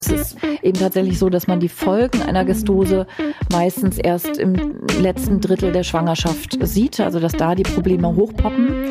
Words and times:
Es 0.00 0.10
ist 0.10 0.36
eben 0.62 0.78
tatsächlich 0.78 1.18
so, 1.18 1.30
dass 1.30 1.46
man 1.46 1.58
die 1.58 1.70
Folgen 1.70 2.20
einer 2.20 2.44
Gestose 2.44 3.06
meistens 3.50 3.98
erst 3.98 4.36
im 4.36 4.80
letzten 5.00 5.40
Drittel 5.40 5.72
der 5.72 5.84
Schwangerschaft 5.84 6.58
sieht, 6.66 7.00
also 7.00 7.18
dass 7.18 7.32
da 7.32 7.54
die 7.54 7.62
Probleme 7.62 8.14
hochpoppen 8.14 8.90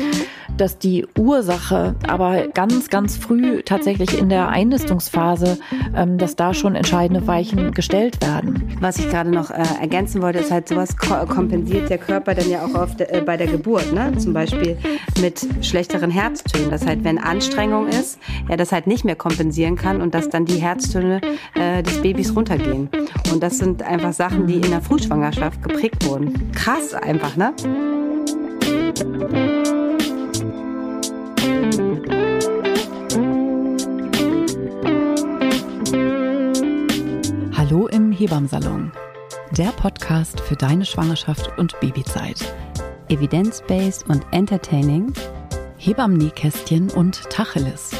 dass 0.56 0.78
die 0.78 1.06
Ursache 1.18 1.94
aber 2.06 2.48
ganz, 2.48 2.88
ganz 2.88 3.16
früh 3.16 3.62
tatsächlich 3.62 4.18
in 4.18 4.28
der 4.28 4.48
Einnistungsphase, 4.48 5.58
ähm, 5.94 6.18
dass 6.18 6.36
da 6.36 6.54
schon 6.54 6.74
entscheidende 6.74 7.26
Weichen 7.26 7.72
gestellt 7.72 8.20
werden. 8.22 8.76
Was 8.80 8.98
ich 8.98 9.08
gerade 9.10 9.30
noch 9.30 9.50
äh, 9.50 9.62
ergänzen 9.80 10.22
wollte, 10.22 10.38
ist 10.38 10.50
halt 10.50 10.68
sowas 10.68 10.96
ko 10.96 11.26
kompensiert 11.26 11.90
der 11.90 11.98
Körper 11.98 12.34
dann 12.34 12.48
ja 12.48 12.64
auch 12.64 12.94
de, 12.94 13.06
äh, 13.08 13.20
bei 13.20 13.36
der 13.36 13.46
Geburt, 13.46 13.92
ne? 13.92 14.12
Zum 14.18 14.32
Beispiel 14.32 14.76
mit 15.20 15.46
schlechteren 15.62 16.10
Herztönen, 16.10 16.70
dass 16.70 16.86
halt 16.86 17.04
wenn 17.04 17.18
Anstrengung 17.18 17.88
ist, 17.88 18.18
er 18.48 18.56
das 18.56 18.72
halt 18.72 18.86
nicht 18.86 19.04
mehr 19.04 19.16
kompensieren 19.16 19.76
kann 19.76 20.00
und 20.00 20.14
dass 20.14 20.28
dann 20.28 20.44
die 20.44 20.60
Herztöne 20.60 21.20
äh, 21.54 21.82
des 21.82 22.00
Babys 22.02 22.34
runtergehen. 22.34 22.88
Und 23.32 23.42
das 23.42 23.58
sind 23.58 23.82
einfach 23.82 24.12
Sachen, 24.12 24.46
die 24.46 24.54
in 24.54 24.70
der 24.70 24.80
Frühschwangerschaft 24.80 25.62
geprägt 25.62 26.06
wurden. 26.06 26.52
Krass 26.52 26.94
einfach, 26.94 27.36
ne? 27.36 27.54
Hebammsalon, 38.18 38.92
der 39.58 39.72
Podcast 39.72 40.40
für 40.40 40.56
deine 40.56 40.86
Schwangerschaft 40.86 41.58
und 41.58 41.78
Babyzeit. 41.80 42.54
Evidence-based 43.10 44.08
und 44.08 44.24
entertaining. 44.30 45.12
Hebammen-Nähkästchen 45.76 46.90
und 46.92 47.28
Tacheles. 47.28 47.90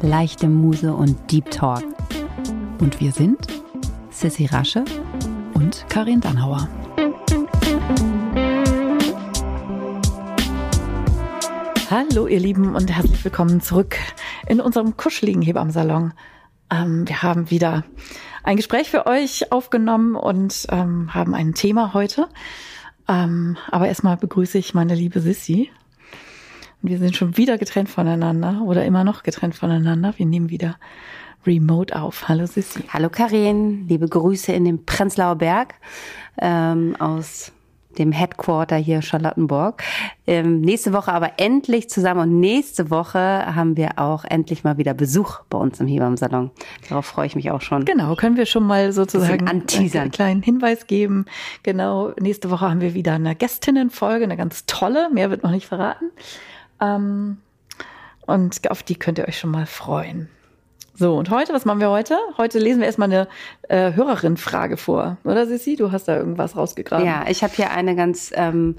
Leichte 0.00 0.46
Muse 0.46 0.94
und 0.94 1.16
Deep 1.32 1.50
Talk. 1.50 1.82
Und 2.78 3.00
wir 3.00 3.10
sind 3.10 3.48
Sissy 4.10 4.46
Rasche 4.46 4.84
und 5.54 5.84
Karin 5.88 6.20
Dannhauer. 6.20 6.68
Hallo 11.90 12.28
ihr 12.28 12.38
Lieben 12.38 12.76
und 12.76 12.94
herzlich 12.94 13.24
willkommen 13.24 13.60
zurück 13.60 13.96
in 14.46 14.60
unserem 14.60 14.96
kuscheligen 14.96 15.42
Hebammsalon. 15.42 16.12
Ähm, 16.70 17.08
wir 17.08 17.22
haben 17.22 17.50
wieder 17.50 17.82
ein 18.42 18.56
Gespräch 18.56 18.90
für 18.90 19.06
euch 19.06 19.52
aufgenommen 19.52 20.16
und 20.16 20.66
ähm, 20.70 21.14
haben 21.14 21.34
ein 21.34 21.54
Thema 21.54 21.94
heute. 21.94 22.28
Ähm, 23.08 23.56
aber 23.70 23.88
erstmal 23.88 24.16
begrüße 24.16 24.58
ich 24.58 24.74
meine 24.74 24.94
liebe 24.94 25.20
Sissy. 25.20 25.70
Wir 26.82 26.98
sind 26.98 27.16
schon 27.16 27.36
wieder 27.36 27.58
getrennt 27.58 27.88
voneinander 27.88 28.62
oder 28.62 28.84
immer 28.84 29.02
noch 29.02 29.22
getrennt 29.22 29.54
voneinander. 29.54 30.14
Wir 30.16 30.26
nehmen 30.26 30.50
wieder 30.50 30.76
remote 31.46 32.00
auf. 32.00 32.28
Hallo 32.28 32.46
Sissy. 32.46 32.84
Hallo 32.92 33.08
Karin, 33.10 33.88
liebe 33.88 34.08
Grüße 34.08 34.52
in 34.52 34.64
den 34.64 34.84
Prenzlauer 34.84 35.36
Berg 35.36 35.74
ähm, 36.40 36.96
aus 36.98 37.52
dem 37.98 38.12
Headquarter 38.12 38.76
hier 38.76 39.02
Charlottenburg. 39.02 39.82
Ähm, 40.26 40.60
nächste 40.60 40.92
Woche 40.92 41.12
aber 41.12 41.32
endlich 41.38 41.90
zusammen 41.90 42.20
und 42.20 42.40
nächste 42.40 42.90
Woche 42.90 43.18
haben 43.18 43.76
wir 43.76 43.98
auch 43.98 44.24
endlich 44.24 44.64
mal 44.64 44.78
wieder 44.78 44.94
Besuch 44.94 45.40
bei 45.50 45.58
uns 45.58 45.80
im 45.80 45.86
Hebammensalon. 45.86 46.50
Darauf 46.88 47.06
freue 47.06 47.26
ich 47.26 47.36
mich 47.36 47.50
auch 47.50 47.60
schon. 47.60 47.84
Genau, 47.84 48.14
können 48.14 48.36
wir 48.36 48.46
schon 48.46 48.64
mal 48.64 48.92
sozusagen 48.92 49.48
einen 49.48 49.66
kleinen 50.10 50.42
Hinweis 50.42 50.86
geben. 50.86 51.26
Genau, 51.62 52.12
nächste 52.20 52.50
Woche 52.50 52.68
haben 52.68 52.80
wir 52.80 52.94
wieder 52.94 53.14
eine 53.14 53.34
Gästinnenfolge, 53.34 54.24
eine 54.24 54.36
ganz 54.36 54.66
tolle, 54.66 55.10
mehr 55.10 55.30
wird 55.30 55.42
noch 55.42 55.50
nicht 55.50 55.66
verraten. 55.66 56.10
Ähm, 56.80 57.38
und 58.26 58.70
auf 58.70 58.82
die 58.82 58.96
könnt 58.96 59.18
ihr 59.18 59.26
euch 59.26 59.38
schon 59.38 59.50
mal 59.50 59.66
freuen. 59.66 60.28
So, 60.98 61.14
und 61.14 61.30
heute, 61.30 61.52
was 61.52 61.64
machen 61.64 61.78
wir 61.78 61.90
heute? 61.90 62.18
Heute 62.38 62.58
lesen 62.58 62.80
wir 62.80 62.86
erstmal 62.86 63.06
eine 63.06 63.28
äh, 63.68 63.92
Hörerin-Frage 63.94 64.76
vor. 64.76 65.16
Oder 65.22 65.46
Sissi? 65.46 65.76
Du 65.76 65.92
hast 65.92 66.08
da 66.08 66.16
irgendwas 66.16 66.56
rausgegraben. 66.56 67.06
Ja, 67.06 67.24
ich 67.28 67.44
habe 67.44 67.52
hier 67.54 67.70
eine 67.70 67.94
ganz 67.94 68.32
ähm, 68.34 68.74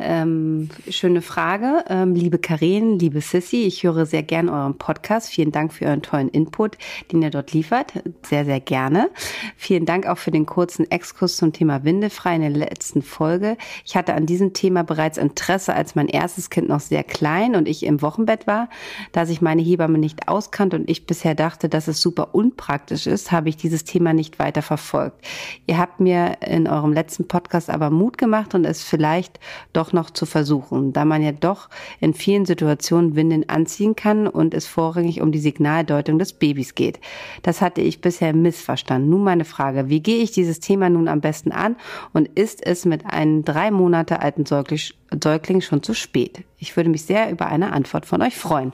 ähm, 0.00 0.68
schöne 0.88 1.22
Frage. 1.22 1.84
Ähm, 1.88 2.14
liebe 2.14 2.38
Karin, 2.38 2.98
liebe 2.98 3.20
Sissy, 3.20 3.64
ich 3.64 3.82
höre 3.82 4.06
sehr 4.06 4.22
gern 4.22 4.48
euren 4.48 4.78
Podcast. 4.78 5.28
Vielen 5.28 5.52
Dank 5.52 5.72
für 5.72 5.86
euren 5.86 6.02
tollen 6.02 6.28
Input, 6.28 6.78
den 7.12 7.22
ihr 7.22 7.30
dort 7.30 7.52
liefert. 7.52 7.92
Sehr, 8.22 8.44
sehr 8.44 8.60
gerne. 8.60 9.10
Vielen 9.56 9.86
Dank 9.86 10.06
auch 10.06 10.18
für 10.18 10.30
den 10.30 10.46
kurzen 10.46 10.90
Exkurs 10.90 11.36
zum 11.36 11.52
Thema 11.52 11.84
Windefrei 11.84 12.36
in 12.36 12.40
der 12.40 12.50
letzten 12.50 13.02
Folge. 13.02 13.56
Ich 13.84 13.96
hatte 13.96 14.14
an 14.14 14.26
diesem 14.26 14.52
Thema 14.52 14.82
bereits 14.82 15.18
Interesse, 15.18 15.74
als 15.74 15.94
mein 15.94 16.08
erstes 16.08 16.50
Kind 16.50 16.68
noch 16.68 16.80
sehr 16.80 17.04
klein 17.04 17.54
und 17.54 17.68
ich 17.68 17.84
im 17.84 18.02
Wochenbett 18.02 18.46
war. 18.46 18.68
Da 19.12 19.26
sich 19.26 19.40
meine 19.40 19.62
Hebamme 19.62 19.98
nicht 19.98 20.28
auskannte 20.28 20.76
und 20.76 20.90
ich 20.90 21.06
bisher 21.06 21.34
dachte, 21.34 21.68
dass 21.68 21.88
es 21.88 22.00
super 22.00 22.34
unpraktisch 22.34 23.06
ist, 23.06 23.32
habe 23.32 23.48
ich 23.48 23.56
dieses 23.56 23.84
Thema 23.84 24.12
nicht 24.12 24.38
weiter 24.38 24.62
verfolgt. 24.62 25.24
Ihr 25.66 25.78
habt 25.78 26.00
mir 26.00 26.38
in 26.40 26.66
eurem 26.66 26.92
letzten 26.92 27.28
Podcast 27.28 27.70
aber 27.70 27.90
Mut 27.90 28.18
gemacht 28.18 28.54
und 28.54 28.64
es 28.64 28.82
vielleicht 28.82 29.38
doch 29.72 29.89
doch 29.90 29.92
noch 29.92 30.10
zu 30.10 30.26
versuchen, 30.26 30.92
da 30.92 31.04
man 31.04 31.22
ja 31.22 31.32
doch 31.32 31.68
in 32.00 32.14
vielen 32.14 32.46
Situationen 32.46 33.16
Windeln 33.16 33.48
anziehen 33.48 33.96
kann 33.96 34.26
und 34.26 34.54
es 34.54 34.66
vorrangig 34.66 35.20
um 35.20 35.32
die 35.32 35.38
Signaldeutung 35.38 36.18
des 36.18 36.32
Babys 36.32 36.74
geht. 36.74 37.00
Das 37.42 37.60
hatte 37.60 37.80
ich 37.80 38.00
bisher 38.00 38.32
missverstanden. 38.34 39.10
Nun 39.10 39.24
meine 39.24 39.44
Frage, 39.44 39.88
wie 39.88 40.00
gehe 40.00 40.22
ich 40.22 40.32
dieses 40.32 40.60
Thema 40.60 40.88
nun 40.88 41.08
am 41.08 41.20
besten 41.20 41.52
an 41.52 41.76
und 42.12 42.28
ist 42.28 42.64
es 42.66 42.84
mit 42.84 43.06
einem 43.06 43.44
drei 43.44 43.70
Monate 43.70 44.20
alten 44.20 44.44
Säugling 44.46 45.60
schon 45.60 45.82
zu 45.82 45.94
spät? 45.94 46.44
Ich 46.58 46.76
würde 46.76 46.90
mich 46.90 47.04
sehr 47.04 47.30
über 47.30 47.46
eine 47.46 47.72
Antwort 47.72 48.06
von 48.06 48.22
euch 48.22 48.36
freuen. 48.36 48.72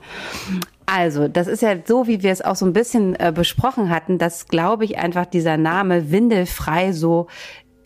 Also, 0.89 1.27
das 1.27 1.47
ist 1.47 1.61
ja 1.61 1.75
so, 1.85 2.07
wie 2.07 2.23
wir 2.23 2.31
es 2.31 2.41
auch 2.41 2.55
so 2.55 2.65
ein 2.65 2.71
bisschen 2.71 3.13
äh, 3.15 3.33
besprochen 3.35 3.89
hatten, 3.89 4.17
dass, 4.17 4.47
glaube 4.47 4.85
ich, 4.85 4.97
einfach 4.97 5.25
dieser 5.25 5.57
Name 5.57 6.11
windelfrei 6.11 6.93
so 6.93 7.27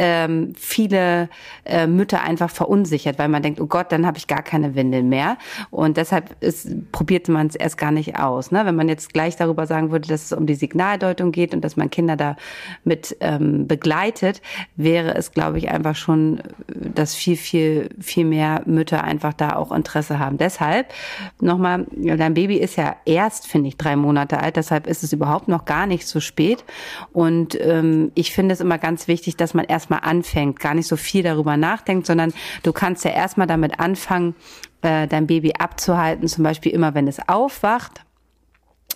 ähm, 0.02 0.54
viele 0.58 1.30
äh, 1.64 1.86
Mütter 1.86 2.24
einfach 2.24 2.50
verunsichert, 2.50 3.20
weil 3.20 3.30
man 3.30 3.44
denkt, 3.44 3.62
oh 3.62 3.68
Gott, 3.68 3.92
dann 3.92 4.08
habe 4.08 4.18
ich 4.18 4.26
gar 4.26 4.42
keine 4.42 4.74
Windeln 4.74 5.10
mehr. 5.10 5.38
Und 5.70 5.96
deshalb 5.96 6.36
ist, 6.40 6.92
probierte 6.92 7.32
man 7.32 7.46
es 7.46 7.56
erst 7.56 7.78
gar 7.78 7.92
nicht 7.92 8.18
aus. 8.18 8.50
Ne? 8.50 8.66
Wenn 8.66 8.76
man 8.76 8.90
jetzt 8.90 9.14
gleich 9.14 9.36
darüber 9.36 9.68
sagen 9.68 9.92
würde, 9.92 10.08
dass 10.08 10.26
es 10.26 10.32
um 10.32 10.48
die 10.48 10.56
Signaldeutung 10.56 11.32
geht 11.32 11.54
und 11.54 11.62
dass 11.64 11.78
man 11.78 11.92
Kinder 11.92 12.16
da 12.16 12.36
mit 12.84 13.16
ähm, 13.20 13.68
begleitet, 13.68 14.42
wäre 14.76 15.14
es, 15.14 15.34
glaube 15.34 15.60
ich, 15.60 15.70
einfach 15.70 15.96
schon, 15.96 16.42
dass 16.68 17.14
viel, 17.14 17.38
viel, 17.38 17.90
viel 18.00 18.26
mehr 18.26 18.64
Mütter 18.66 19.04
einfach 19.04 19.34
da 19.34 19.56
auch 19.56 19.72
Interesse 19.72 20.18
haben. 20.18 20.40
Deshalb 20.40 20.92
nochmal, 21.40 21.86
dein 21.92 22.34
Baby 22.34 22.58
ist 22.58 22.76
ja 22.76 22.96
erst, 23.06 23.46
finde 23.46 23.68
ich, 23.68 23.78
drei 23.78 23.96
Monate 23.96 24.40
alt, 24.40 24.56
deshalb 24.56 24.88
ist 24.88 25.04
es 25.04 25.14
überhaupt 25.14 25.48
noch 25.48 25.66
gar 25.66 25.86
nicht 25.86 26.08
so 26.08 26.20
spät. 26.20 26.66
Und 27.14 27.56
ähm, 27.62 28.12
ich 28.16 28.32
finde 28.32 28.54
es 28.54 28.62
immer 28.62 28.80
ganz 28.80 29.08
wichtig, 29.08 29.38
dass 29.38 29.54
man 29.54 29.66
erstmal 29.66 29.91
erstmal 29.92 30.10
anfängt, 30.10 30.60
gar 30.60 30.74
nicht 30.74 30.88
so 30.88 30.96
viel 30.96 31.24
darüber 31.24 31.58
nachdenkt, 31.58 32.06
sondern 32.08 32.34
du 32.64 32.72
kannst 32.72 33.04
ja 33.04 33.12
erstmal 33.12 33.48
damit 33.48 33.80
anfangen, 33.80 34.36
äh, 34.82 35.08
dein 35.08 35.28
Baby 35.28 35.54
abzuhalten, 35.60 36.28
zum 36.28 36.44
Beispiel 36.44 36.72
immer, 36.72 36.94
wenn 36.96 37.08
es 37.08 37.28
aufwacht 37.28 38.02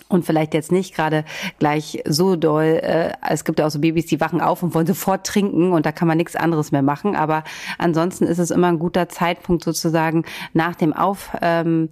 und 0.08 0.24
vielleicht 0.24 0.54
jetzt 0.54 0.70
nicht 0.70 0.94
gerade 0.94 1.24
gleich 1.58 2.02
so 2.06 2.36
doll. 2.36 2.80
Äh, 2.82 3.12
es 3.28 3.44
gibt 3.44 3.58
ja 3.58 3.66
auch 3.66 3.70
so 3.70 3.80
Babys, 3.80 4.06
die 4.06 4.20
wachen 4.20 4.40
auf 4.40 4.62
und 4.62 4.74
wollen 4.74 4.86
sofort 4.86 5.26
trinken 5.26 5.72
und 5.72 5.84
da 5.84 5.92
kann 5.92 6.06
man 6.06 6.16
nichts 6.16 6.36
anderes 6.36 6.72
mehr 6.72 6.82
machen. 6.82 7.16
Aber 7.16 7.42
ansonsten 7.78 8.24
ist 8.24 8.38
es 8.38 8.50
immer 8.50 8.68
ein 8.68 8.78
guter 8.78 9.08
Zeitpunkt 9.08 9.64
sozusagen 9.64 10.24
nach 10.52 10.76
dem 10.76 10.92
Aufwachen 10.92 11.90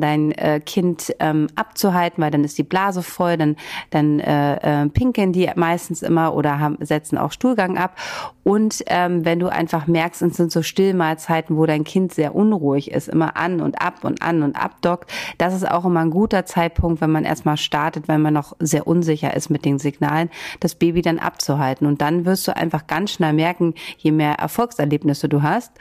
dein 0.00 0.32
äh, 0.32 0.60
Kind 0.64 1.14
ähm, 1.20 1.46
abzuhalten, 1.54 2.22
weil 2.22 2.30
dann 2.30 2.44
ist 2.44 2.58
die 2.58 2.64
Blase 2.64 3.02
voll, 3.02 3.36
dann 3.36 3.56
dann 3.90 4.20
äh, 4.20 4.82
äh, 4.82 4.88
pinkeln 4.88 5.32
die 5.32 5.50
meistens 5.54 6.02
immer 6.02 6.34
oder 6.34 6.58
haben, 6.58 6.78
setzen 6.80 7.18
auch 7.18 7.32
Stuhlgang 7.32 7.78
ab. 7.78 7.96
Und 8.42 8.82
ähm, 8.86 9.24
wenn 9.24 9.38
du 9.38 9.48
einfach 9.48 9.86
merkst, 9.86 10.22
es 10.22 10.36
sind 10.36 10.52
so 10.52 10.62
Stillmahlzeiten, 10.62 11.56
wo 11.56 11.64
dein 11.66 11.84
Kind 11.84 12.12
sehr 12.12 12.34
unruhig 12.34 12.90
ist, 12.90 13.08
immer 13.08 13.36
an 13.36 13.60
und 13.60 13.80
ab 13.80 14.04
und 14.04 14.22
an 14.22 14.42
und 14.42 14.56
abdockt, 14.56 15.10
das 15.38 15.54
ist 15.54 15.70
auch 15.70 15.84
immer 15.84 16.00
ein 16.00 16.10
guter 16.10 16.44
Zeitpunkt, 16.44 17.00
wenn 17.00 17.10
man 17.10 17.24
erst 17.24 17.43
erstmal 17.44 17.56
startet, 17.58 18.08
wenn 18.08 18.22
man 18.22 18.32
noch 18.32 18.56
sehr 18.58 18.86
unsicher 18.86 19.34
ist 19.36 19.50
mit 19.50 19.66
den 19.66 19.78
Signalen, 19.78 20.30
das 20.60 20.74
Baby 20.74 21.02
dann 21.02 21.18
abzuhalten. 21.18 21.86
Und 21.86 22.00
dann 22.00 22.24
wirst 22.24 22.48
du 22.48 22.56
einfach 22.56 22.86
ganz 22.86 23.12
schnell 23.12 23.34
merken, 23.34 23.74
je 23.98 24.12
mehr 24.12 24.34
Erfolgserlebnisse 24.36 25.28
du 25.28 25.42
hast, 25.42 25.72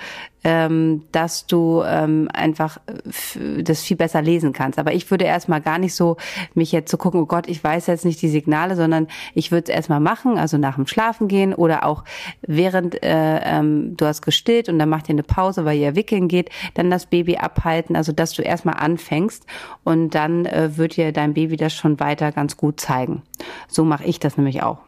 ähm, 0.44 1.04
dass 1.12 1.48
du 1.48 1.84
ähm, 1.86 2.28
einfach 2.34 2.80
das 3.60 3.82
viel 3.82 3.98
besser 3.98 4.22
lesen 4.22 4.54
kannst. 4.54 4.78
Aber 4.78 4.94
ich 4.94 5.10
würde 5.10 5.26
erstmal 5.26 5.62
gar 5.62 5.78
nicht 5.78 5.96
so 5.96 6.18
mich 6.54 6.72
jetzt 6.72 6.90
zu 6.90 6.96
so 6.96 6.98
gucken, 6.98 7.22
oh 7.22 7.26
Gott, 7.26 7.48
ich 7.48 7.64
weiß 7.64 7.88
jetzt 7.88 8.06
nicht 8.06 8.22
die 8.22 8.28
Signale, 8.28 8.76
sondern 8.76 9.08
ich 9.34 9.52
würde 9.52 9.72
es 9.72 9.76
erstmal 9.76 10.00
machen, 10.00 10.38
also 10.38 10.58
nach 10.58 10.76
dem 10.76 10.88
Schlafen 10.88 11.28
gehen 11.28 11.54
oder 11.54 11.86
auch 11.86 12.04
während 12.42 13.02
äh, 13.04 13.40
ähm, 13.44 13.96
du 13.96 14.06
hast 14.06 14.22
gestillt 14.22 14.70
und 14.70 14.80
dann 14.80 14.90
macht 14.90 15.08
ihr 15.08 15.14
eine 15.14 15.24
Pause, 15.24 15.66
weil 15.66 15.78
ihr 15.78 15.96
wickeln 15.96 16.28
geht, 16.28 16.50
dann 16.74 16.90
das 16.90 17.06
Baby 17.06 17.38
abhalten, 17.38 17.96
also 17.96 18.12
dass 18.12 18.34
du 18.34 18.42
erstmal 18.42 18.76
anfängst 18.76 19.46
und 19.84 20.14
dann 20.14 20.46
äh, 20.46 20.78
wird 20.78 20.98
dir 20.98 21.12
dein 21.12 21.34
Baby 21.34 21.53
das 21.58 21.74
schon 21.74 22.00
weiter 22.00 22.32
ganz 22.32 22.58
gut 22.58 22.80
zeigen. 22.80 23.24
So 23.68 23.84
mache 23.84 24.06
ich 24.06 24.20
das 24.20 24.38
nämlich 24.38 24.64
auch. 24.64 24.80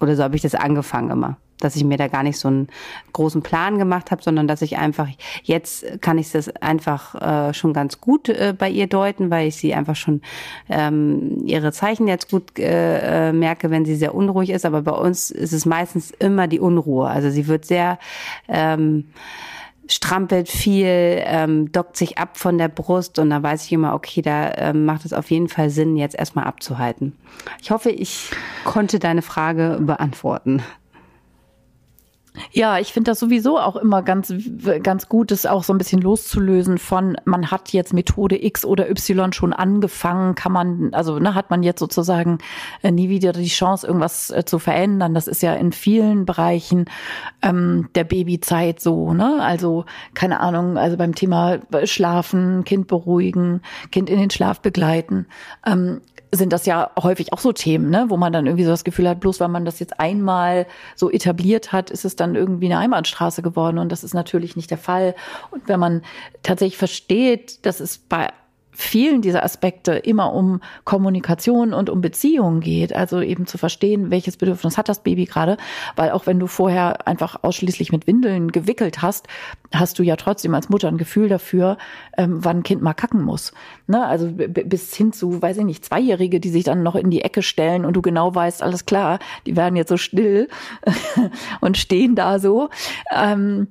Oder 0.00 0.16
so 0.16 0.22
habe 0.22 0.36
ich 0.36 0.42
das 0.42 0.54
angefangen 0.54 1.10
immer 1.10 1.36
dass 1.60 1.76
ich 1.76 1.84
mir 1.84 1.96
da 1.96 2.08
gar 2.08 2.22
nicht 2.22 2.38
so 2.38 2.48
einen 2.48 2.68
großen 3.12 3.42
Plan 3.42 3.78
gemacht 3.78 4.10
habe, 4.10 4.22
sondern 4.22 4.48
dass 4.48 4.62
ich 4.62 4.76
einfach 4.78 5.08
jetzt 5.42 6.00
kann 6.00 6.18
ich 6.18 6.30
das 6.30 6.48
einfach 6.56 7.14
äh, 7.50 7.54
schon 7.54 7.72
ganz 7.72 8.00
gut 8.00 8.28
äh, 8.28 8.54
bei 8.56 8.70
ihr 8.70 8.86
deuten, 8.86 9.30
weil 9.30 9.48
ich 9.48 9.56
sie 9.56 9.74
einfach 9.74 9.96
schon 9.96 10.22
ähm, 10.68 11.42
ihre 11.44 11.72
Zeichen 11.72 12.08
jetzt 12.08 12.30
gut 12.30 12.58
äh, 12.58 13.28
äh, 13.28 13.32
merke, 13.32 13.70
wenn 13.70 13.84
sie 13.84 13.96
sehr 13.96 14.14
unruhig 14.14 14.50
ist. 14.50 14.64
Aber 14.64 14.82
bei 14.82 14.92
uns 14.92 15.30
ist 15.30 15.52
es 15.52 15.66
meistens 15.66 16.10
immer 16.10 16.46
die 16.46 16.60
Unruhe. 16.60 17.08
Also 17.08 17.30
sie 17.30 17.46
wird 17.46 17.64
sehr 17.64 17.98
ähm, 18.48 19.08
strampelt 19.88 20.48
viel, 20.48 20.86
ähm, 20.86 21.72
dockt 21.72 21.96
sich 21.96 22.18
ab 22.18 22.36
von 22.36 22.58
der 22.58 22.68
Brust 22.68 23.18
und 23.18 23.30
da 23.30 23.42
weiß 23.42 23.64
ich 23.64 23.72
immer, 23.72 23.94
okay, 23.94 24.22
da 24.22 24.52
ähm, 24.56 24.84
macht 24.84 25.04
es 25.04 25.12
auf 25.12 25.30
jeden 25.30 25.48
Fall 25.48 25.70
Sinn, 25.70 25.96
jetzt 25.96 26.14
erstmal 26.16 26.44
abzuhalten. 26.44 27.16
Ich 27.62 27.70
hoffe, 27.70 27.90
ich 27.90 28.30
konnte 28.64 28.98
deine 28.98 29.22
Frage 29.22 29.78
beantworten. 29.80 30.62
Ja, 32.52 32.78
ich 32.78 32.92
finde 32.92 33.10
das 33.10 33.20
sowieso 33.20 33.58
auch 33.58 33.76
immer 33.76 34.02
ganz, 34.02 34.32
ganz 34.82 35.08
gut, 35.08 35.30
das 35.30 35.46
auch 35.46 35.64
so 35.64 35.72
ein 35.72 35.78
bisschen 35.78 36.00
loszulösen 36.00 36.78
von, 36.78 37.16
man 37.24 37.50
hat 37.50 37.72
jetzt 37.72 37.92
Methode 37.92 38.42
X 38.44 38.64
oder 38.64 38.90
Y 38.90 39.32
schon 39.32 39.52
angefangen, 39.52 40.34
kann 40.34 40.52
man, 40.52 40.94
also 40.94 41.18
ne, 41.18 41.34
hat 41.34 41.50
man 41.50 41.62
jetzt 41.62 41.80
sozusagen 41.80 42.38
äh, 42.82 42.90
nie 42.90 43.08
wieder 43.08 43.32
die 43.32 43.46
Chance, 43.46 43.86
irgendwas 43.86 44.30
äh, 44.30 44.44
zu 44.44 44.58
verändern. 44.58 45.14
Das 45.14 45.28
ist 45.28 45.42
ja 45.42 45.54
in 45.54 45.72
vielen 45.72 46.24
Bereichen 46.24 46.86
ähm, 47.42 47.88
der 47.94 48.04
Babyzeit 48.04 48.80
so, 48.80 49.12
ne? 49.12 49.38
Also, 49.40 49.84
keine 50.14 50.40
Ahnung, 50.40 50.76
also 50.76 50.96
beim 50.96 51.14
Thema 51.14 51.58
Schlafen, 51.84 52.64
Kind 52.64 52.88
beruhigen, 52.88 53.62
Kind 53.92 54.10
in 54.10 54.18
den 54.18 54.30
Schlaf 54.30 54.60
begleiten. 54.60 55.26
Ähm, 55.66 56.00
sind 56.32 56.52
das 56.52 56.66
ja 56.66 56.90
häufig 57.00 57.32
auch 57.32 57.38
so 57.38 57.52
Themen, 57.52 57.90
ne? 57.90 58.06
wo 58.08 58.16
man 58.16 58.32
dann 58.32 58.46
irgendwie 58.46 58.64
so 58.64 58.70
das 58.70 58.84
Gefühl 58.84 59.08
hat, 59.08 59.20
bloß 59.20 59.40
weil 59.40 59.48
man 59.48 59.64
das 59.64 59.78
jetzt 59.78 59.98
einmal 59.98 60.66
so 60.94 61.10
etabliert 61.10 61.72
hat, 61.72 61.90
ist 61.90 62.04
es 62.04 62.16
dann 62.16 62.34
irgendwie 62.34 62.66
eine 62.66 62.78
Einbahnstraße 62.78 63.42
geworden. 63.42 63.78
Und 63.78 63.90
das 63.90 64.04
ist 64.04 64.14
natürlich 64.14 64.56
nicht 64.56 64.70
der 64.70 64.78
Fall. 64.78 65.14
Und 65.50 65.68
wenn 65.68 65.80
man 65.80 66.02
tatsächlich 66.42 66.76
versteht, 66.76 67.64
dass 67.64 67.80
es 67.80 67.98
bei 67.98 68.28
vielen 68.80 69.22
dieser 69.22 69.42
Aspekte 69.42 69.92
immer 69.92 70.32
um 70.32 70.60
Kommunikation 70.84 71.74
und 71.74 71.90
um 71.90 72.00
Beziehungen 72.00 72.60
geht. 72.60 72.94
Also 72.94 73.20
eben 73.20 73.44
zu 73.44 73.58
verstehen, 73.58 74.12
welches 74.12 74.36
Bedürfnis 74.36 74.78
hat 74.78 74.88
das 74.88 75.02
Baby 75.02 75.24
gerade. 75.24 75.56
Weil 75.96 76.12
auch 76.12 76.26
wenn 76.26 76.38
du 76.38 76.46
vorher 76.46 77.08
einfach 77.08 77.42
ausschließlich 77.42 77.90
mit 77.90 78.06
Windeln 78.06 78.52
gewickelt 78.52 79.02
hast, 79.02 79.26
hast 79.74 79.98
du 79.98 80.04
ja 80.04 80.14
trotzdem 80.14 80.54
als 80.54 80.68
Mutter 80.68 80.86
ein 80.86 80.96
Gefühl 80.96 81.28
dafür, 81.28 81.76
ähm, 82.16 82.44
wann 82.44 82.58
ein 82.58 82.62
Kind 82.62 82.80
mal 82.80 82.94
kacken 82.94 83.22
muss. 83.22 83.52
Ne? 83.88 84.06
Also 84.06 84.30
bis 84.30 84.94
hin 84.94 85.12
zu, 85.12 85.42
weiß 85.42 85.56
ich 85.58 85.64
nicht, 85.64 85.84
Zweijährige, 85.84 86.38
die 86.38 86.50
sich 86.50 86.62
dann 86.62 86.84
noch 86.84 86.94
in 86.94 87.10
die 87.10 87.22
Ecke 87.22 87.42
stellen 87.42 87.84
und 87.84 87.94
du 87.94 88.00
genau 88.00 88.32
weißt, 88.32 88.62
alles 88.62 88.86
klar, 88.86 89.18
die 89.44 89.56
werden 89.56 89.74
jetzt 89.74 89.88
so 89.88 89.96
still 89.96 90.48
und 91.60 91.76
stehen 91.76 92.14
da 92.14 92.38
so. 92.38 92.68
Ähm, 93.12 93.66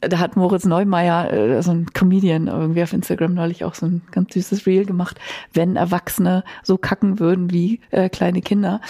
da 0.00 0.18
hat 0.18 0.36
Moritz 0.36 0.64
Neumeier, 0.64 1.32
äh, 1.32 1.62
so 1.62 1.72
ein 1.72 1.86
Comedian, 1.92 2.46
irgendwie 2.46 2.82
auf 2.82 2.92
Instagram 2.92 3.34
neulich 3.34 3.64
auch 3.64 3.74
so 3.74 3.86
ein 3.86 4.02
ganz 4.10 4.34
süßes 4.34 4.66
Reel 4.66 4.84
gemacht, 4.84 5.18
wenn 5.52 5.76
Erwachsene 5.76 6.44
so 6.62 6.78
kacken 6.78 7.18
würden 7.18 7.50
wie 7.50 7.80
äh, 7.90 8.08
kleine 8.08 8.40
Kinder. 8.40 8.80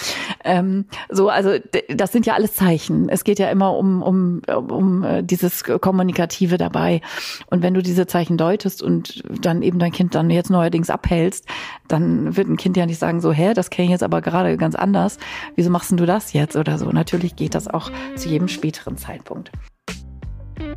Ähm, 0.43 0.85
so, 1.09 1.29
also 1.29 1.55
das 1.89 2.11
sind 2.11 2.25
ja 2.25 2.33
alles 2.33 2.53
Zeichen. 2.53 3.09
Es 3.09 3.23
geht 3.23 3.39
ja 3.39 3.49
immer 3.49 3.75
um, 3.75 4.01
um, 4.01 4.41
um 4.47 5.03
äh, 5.03 5.23
dieses 5.23 5.63
Kommunikative 5.63 6.57
dabei. 6.57 7.01
Und 7.49 7.63
wenn 7.63 7.73
du 7.73 7.81
diese 7.81 8.07
Zeichen 8.07 8.37
deutest 8.37 8.83
und 8.83 9.23
dann 9.41 9.61
eben 9.61 9.79
dein 9.79 9.91
Kind 9.91 10.15
dann 10.15 10.29
jetzt 10.29 10.49
neuerdings 10.49 10.89
abhältst, 10.89 11.45
dann 11.87 12.37
wird 12.37 12.47
ein 12.47 12.57
Kind 12.57 12.77
ja 12.77 12.85
nicht 12.85 12.99
sagen 12.99 13.21
so, 13.21 13.31
hä, 13.31 13.53
das 13.53 13.69
kenne 13.69 13.85
ich 13.85 13.91
jetzt 13.91 14.03
aber 14.03 14.21
gerade 14.21 14.57
ganz 14.57 14.75
anders. 14.75 15.17
Wieso 15.55 15.71
machst 15.71 15.89
denn 15.89 15.97
du 15.97 16.05
das 16.05 16.33
jetzt 16.33 16.55
oder 16.55 16.77
so? 16.77 16.91
Natürlich 16.91 17.35
geht 17.35 17.55
das 17.55 17.67
auch 17.67 17.91
zu 18.15 18.29
jedem 18.29 18.47
späteren 18.47 18.97
Zeitpunkt. 18.97 19.51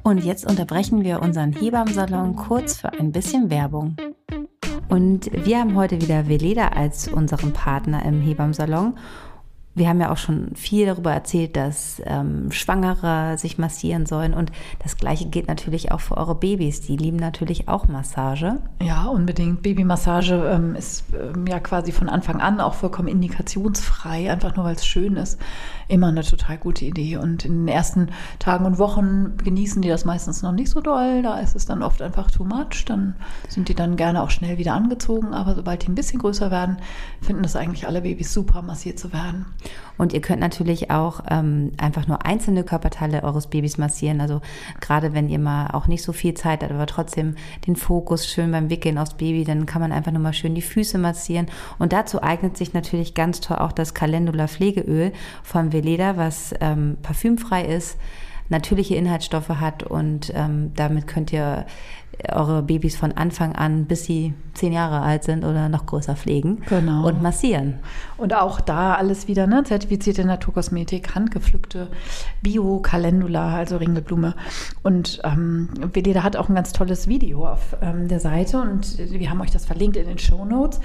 Und 0.02 0.24
jetzt 0.24 0.48
unterbrechen 0.48 1.04
wir 1.04 1.22
unseren 1.22 1.52
Hebammensalon 1.52 2.36
kurz 2.36 2.76
für 2.76 2.92
ein 2.92 3.12
bisschen 3.12 3.50
Werbung. 3.50 3.96
Und 4.88 5.30
wir 5.32 5.58
haben 5.58 5.76
heute 5.76 6.00
wieder 6.00 6.28
Veleda 6.28 6.68
als 6.68 7.08
unseren 7.08 7.52
Partner 7.52 8.04
im 8.04 8.20
Hebammensalon 8.20 8.94
wir 9.74 9.88
haben 9.88 10.00
ja 10.00 10.12
auch 10.12 10.18
schon 10.18 10.54
viel 10.54 10.86
darüber 10.86 11.12
erzählt, 11.12 11.56
dass 11.56 12.02
ähm, 12.04 12.52
Schwangere 12.52 13.38
sich 13.38 13.56
massieren 13.56 14.04
sollen. 14.04 14.34
Und 14.34 14.52
das 14.80 14.96
Gleiche 14.96 15.28
gilt 15.28 15.48
natürlich 15.48 15.92
auch 15.92 16.00
für 16.00 16.16
eure 16.16 16.34
Babys. 16.34 16.82
Die 16.82 16.96
lieben 16.96 17.16
natürlich 17.16 17.68
auch 17.68 17.88
Massage. 17.88 18.58
Ja, 18.82 19.06
unbedingt. 19.06 19.62
Babymassage 19.62 20.34
ähm, 20.34 20.74
ist 20.74 21.04
ähm, 21.14 21.46
ja 21.46 21.58
quasi 21.58 21.92
von 21.92 22.10
Anfang 22.10 22.40
an 22.40 22.60
auch 22.60 22.74
vollkommen 22.74 23.08
indikationsfrei, 23.08 24.30
einfach 24.30 24.56
nur 24.56 24.66
weil 24.66 24.74
es 24.76 24.84
schön 24.84 25.16
ist. 25.16 25.40
Immer 25.92 26.08
eine 26.08 26.22
total 26.22 26.56
gute 26.56 26.86
Idee. 26.86 27.18
Und 27.18 27.44
in 27.44 27.66
den 27.66 27.68
ersten 27.68 28.08
Tagen 28.38 28.64
und 28.64 28.78
Wochen 28.78 29.36
genießen 29.36 29.82
die 29.82 29.90
das 29.90 30.06
meistens 30.06 30.40
noch 30.40 30.52
nicht 30.52 30.70
so 30.70 30.80
doll. 30.80 31.20
Da 31.20 31.38
ist 31.38 31.54
es 31.54 31.66
dann 31.66 31.82
oft 31.82 32.00
einfach 32.00 32.30
too 32.30 32.44
much. 32.44 32.86
Dann 32.86 33.14
sind 33.46 33.68
die 33.68 33.74
dann 33.74 33.96
gerne 33.96 34.22
auch 34.22 34.30
schnell 34.30 34.56
wieder 34.56 34.72
angezogen. 34.72 35.34
Aber 35.34 35.54
sobald 35.54 35.82
die 35.82 35.90
ein 35.90 35.94
bisschen 35.94 36.18
größer 36.18 36.50
werden, 36.50 36.78
finden 37.20 37.42
das 37.42 37.56
eigentlich 37.56 37.86
alle 37.86 38.00
Babys 38.00 38.32
super, 38.32 38.62
massiert 38.62 38.98
zu 38.98 39.12
werden. 39.12 39.44
Und 39.98 40.14
ihr 40.14 40.22
könnt 40.22 40.40
natürlich 40.40 40.90
auch 40.90 41.24
ähm, 41.28 41.72
einfach 41.76 42.08
nur 42.08 42.24
einzelne 42.24 42.64
Körperteile 42.64 43.22
eures 43.22 43.48
Babys 43.48 43.76
massieren. 43.76 44.22
Also 44.22 44.40
gerade 44.80 45.12
wenn 45.12 45.28
ihr 45.28 45.38
mal 45.38 45.72
auch 45.72 45.88
nicht 45.88 46.02
so 46.02 46.14
viel 46.14 46.32
Zeit 46.32 46.62
habt, 46.62 46.72
aber 46.72 46.86
trotzdem 46.86 47.34
den 47.66 47.76
Fokus 47.76 48.26
schön 48.26 48.50
beim 48.50 48.70
Wickeln 48.70 48.96
aufs 48.96 49.12
Baby, 49.12 49.44
dann 49.44 49.66
kann 49.66 49.82
man 49.82 49.92
einfach 49.92 50.10
nur 50.10 50.22
mal 50.22 50.32
schön 50.32 50.54
die 50.54 50.62
Füße 50.62 50.96
massieren. 50.96 51.48
Und 51.78 51.92
dazu 51.92 52.22
eignet 52.22 52.56
sich 52.56 52.72
natürlich 52.72 53.12
ganz 53.12 53.40
toll 53.40 53.58
auch 53.58 53.72
das 53.72 53.92
Calendula 53.92 54.48
Pflegeöl 54.48 55.12
von 55.42 55.70
Veleda, 55.82 56.16
was 56.16 56.54
ähm, 56.60 56.96
parfümfrei 57.02 57.64
ist 57.64 57.96
natürliche 58.48 58.94
Inhaltsstoffe 58.94 59.48
hat 59.48 59.82
und 59.82 60.32
ähm, 60.34 60.72
damit 60.74 61.06
könnt 61.06 61.32
ihr 61.32 61.66
eure 62.30 62.62
Babys 62.62 62.96
von 62.96 63.12
Anfang 63.12 63.54
an, 63.54 63.86
bis 63.86 64.04
sie 64.04 64.34
zehn 64.54 64.72
Jahre 64.72 65.00
alt 65.00 65.24
sind 65.24 65.44
oder 65.44 65.68
noch 65.68 65.86
größer 65.86 66.14
pflegen 66.14 66.62
genau. 66.68 67.06
und 67.06 67.22
massieren. 67.22 67.78
Und 68.16 68.34
auch 68.34 68.60
da 68.60 68.94
alles 68.94 69.28
wieder, 69.28 69.46
ne? 69.46 69.64
Zertifizierte 69.64 70.24
Naturkosmetik, 70.24 71.14
handgepflückte 71.14 71.88
Bio-Calendula, 72.42 73.56
also 73.56 73.78
Ringelblume. 73.78 74.34
Und 74.82 75.20
ähm, 75.24 75.70
Veleda 75.92 76.22
hat 76.22 76.36
auch 76.36 76.48
ein 76.48 76.54
ganz 76.54 76.72
tolles 76.72 77.08
Video 77.08 77.46
auf 77.46 77.76
ähm, 77.80 78.08
der 78.08 78.20
Seite 78.20 78.60
und 78.60 78.98
wir 78.98 79.30
haben 79.30 79.40
euch 79.40 79.50
das 79.50 79.64
verlinkt 79.64 79.96
in 79.96 80.06
den 80.06 80.18
Show 80.18 80.44
Notes, 80.44 80.80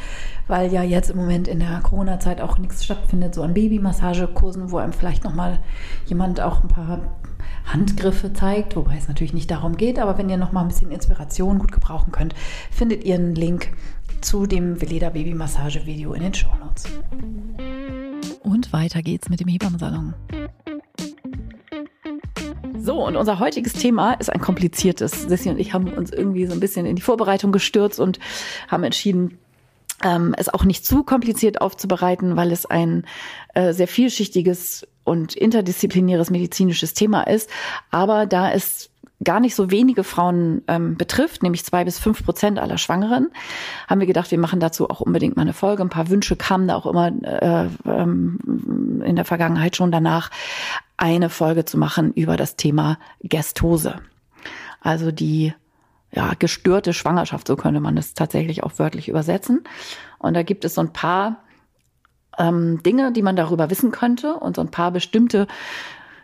weil 0.48 0.71
ja 0.71 0.81
jetzt 0.81 1.10
im 1.10 1.18
Moment 1.18 1.48
in 1.48 1.60
der 1.60 1.81
Corona-Zeit 1.81 2.42
auch 2.42 2.57
nichts 2.57 2.86
stattfindet, 2.86 3.36
so 3.36 3.44
an 3.44 3.53
Babymassagekursen, 3.53 4.71
wo 4.71 4.77
einem 4.77 4.94
vielleicht 4.94 5.24
nochmal 5.24 5.60
jemand 6.06 6.39
auch 6.39 6.63
ein 6.63 6.69
paar 6.69 7.00
Handgriffe 7.66 8.34
zeigt, 8.34 8.76
wobei 8.76 8.98
es 8.98 9.08
natürlich 9.08 9.34
nicht 9.34 9.52
darum 9.52 9.78
geht, 9.78 10.00
aber 10.00 10.18
wenn 10.18 10.30
ihr 10.30 10.38
noch 10.38 10.52
mal 10.52 10.62
ein 10.62 10.68
bisschen 10.68 10.92
Inspiration 10.92 11.60
gut 11.60 11.72
gebrauchen 11.72 12.12
könnt, 12.12 12.34
findet 12.72 13.04
ihr 13.04 13.16
einen 13.16 13.36
Link 13.36 13.70
zu 14.22 14.46
dem 14.46 14.82
Veleda 14.82 15.10
Baby 15.10 15.34
Massage 15.34 15.86
Video 15.86 16.14
in 16.14 16.24
den 16.24 16.34
Show 16.34 16.50
Notes. 16.60 16.86
Und 18.42 18.74
weiter 18.74 19.02
geht's 19.02 19.30
mit 19.30 19.40
dem 19.40 19.48
Hebammensalon. 19.48 20.14
So, 22.80 23.06
und 23.06 23.18
unser 23.18 23.39
heutiges 23.39 23.74
Thema 23.74 24.13
ist 24.13 24.32
ein 24.32 24.39
kompliziertes. 24.39 25.24
Sissi 25.24 25.50
und 25.50 25.60
ich 25.60 25.74
haben 25.74 25.88
uns 25.89 26.12
irgendwie 26.12 26.46
so 26.46 26.54
ein 26.54 26.62
bisschen 26.62 26.86
in 26.86 26.96
die 26.96 27.01
Vorbereitung 27.01 27.51
gestürzt 27.51 28.00
und 28.00 28.18
haben 28.70 28.84
entschieden, 28.84 29.39
ähm, 30.04 30.36
es 30.38 30.50
auch 30.50 30.63
nicht 30.63 30.86
zu 30.86 31.04
kompliziert 31.04 31.62
aufzubereiten, 31.62 32.36
weil 32.36 32.51
es 32.51 32.66
ein 32.66 33.06
äh, 33.54 33.74
sehr 33.74 33.88
vielschichtiges 33.88 34.88
und 35.04 35.36
interdisziplinäres 35.36 36.30
medizinisches 36.30 36.94
Thema 36.94 37.24
ist. 37.24 37.50
Aber 37.92 38.25
da 38.25 38.51
es 38.51 38.89
gar 39.24 39.39
nicht 39.39 39.56
so 39.56 39.72
wenige 39.72 40.04
Frauen 40.04 40.62
ähm, 40.68 40.96
betrifft, 40.96 41.42
nämlich 41.42 41.66
zwei 41.66 41.84
bis 41.84 41.98
fünf 41.98 42.24
Prozent 42.24 42.60
aller 42.60 42.77
Schwangeren, 42.77 43.30
haben 43.88 44.00
wir 44.00 44.08
gedacht, 44.08 44.30
wir 44.30 44.38
machen 44.38 44.60
dazu 44.60 44.89
auch 44.89 45.01
unbedingt 45.01 45.36
mal 45.36 45.42
eine 45.42 45.54
Folge. 45.54 45.82
Ein 45.82 45.89
paar 45.89 46.10
Wünsche 46.10 46.36
kamen 46.36 46.68
da 46.68 46.75
auch 46.75 46.86
immer 46.86 47.08
äh, 47.24 47.68
ähm, 47.86 49.01
in 49.04 49.16
der 49.16 49.25
Vergangenheit 49.25 49.75
schon 49.75 49.92
danach, 49.92 50.30
eine 50.98 51.30
Folge 51.30 51.66
zu 51.66 51.77
machen 51.77 52.13
über 52.13 52.38
das 52.38 52.56
Thema 52.56 53.00
Gestose. 53.22 53.96
Also 54.82 55.12
die 55.12 55.54
ja, 56.12 56.34
gestörte 56.40 56.94
Schwangerschaft, 56.94 57.48
so 57.48 57.56
könnte 57.56 57.80
man 57.80 57.98
es 57.98 58.14
tatsächlich 58.14 58.64
auch 58.64 58.80
wörtlich 58.80 59.10
übersetzen. 59.10 59.64
Und 60.20 60.34
da 60.34 60.44
gibt 60.44 60.66
es 60.66 60.76
so 60.76 60.82
ein 60.82 60.94
paar 60.94 61.44
ähm, 62.38 62.82
Dinge, 62.84 63.12
die 63.12 63.22
man 63.22 63.36
darüber 63.36 63.70
wissen 63.70 63.92
könnte 63.92 64.36
und 64.36 64.56
so 64.56 64.62
ein 64.62 64.72
paar 64.72 64.92
bestimmte 64.92 65.48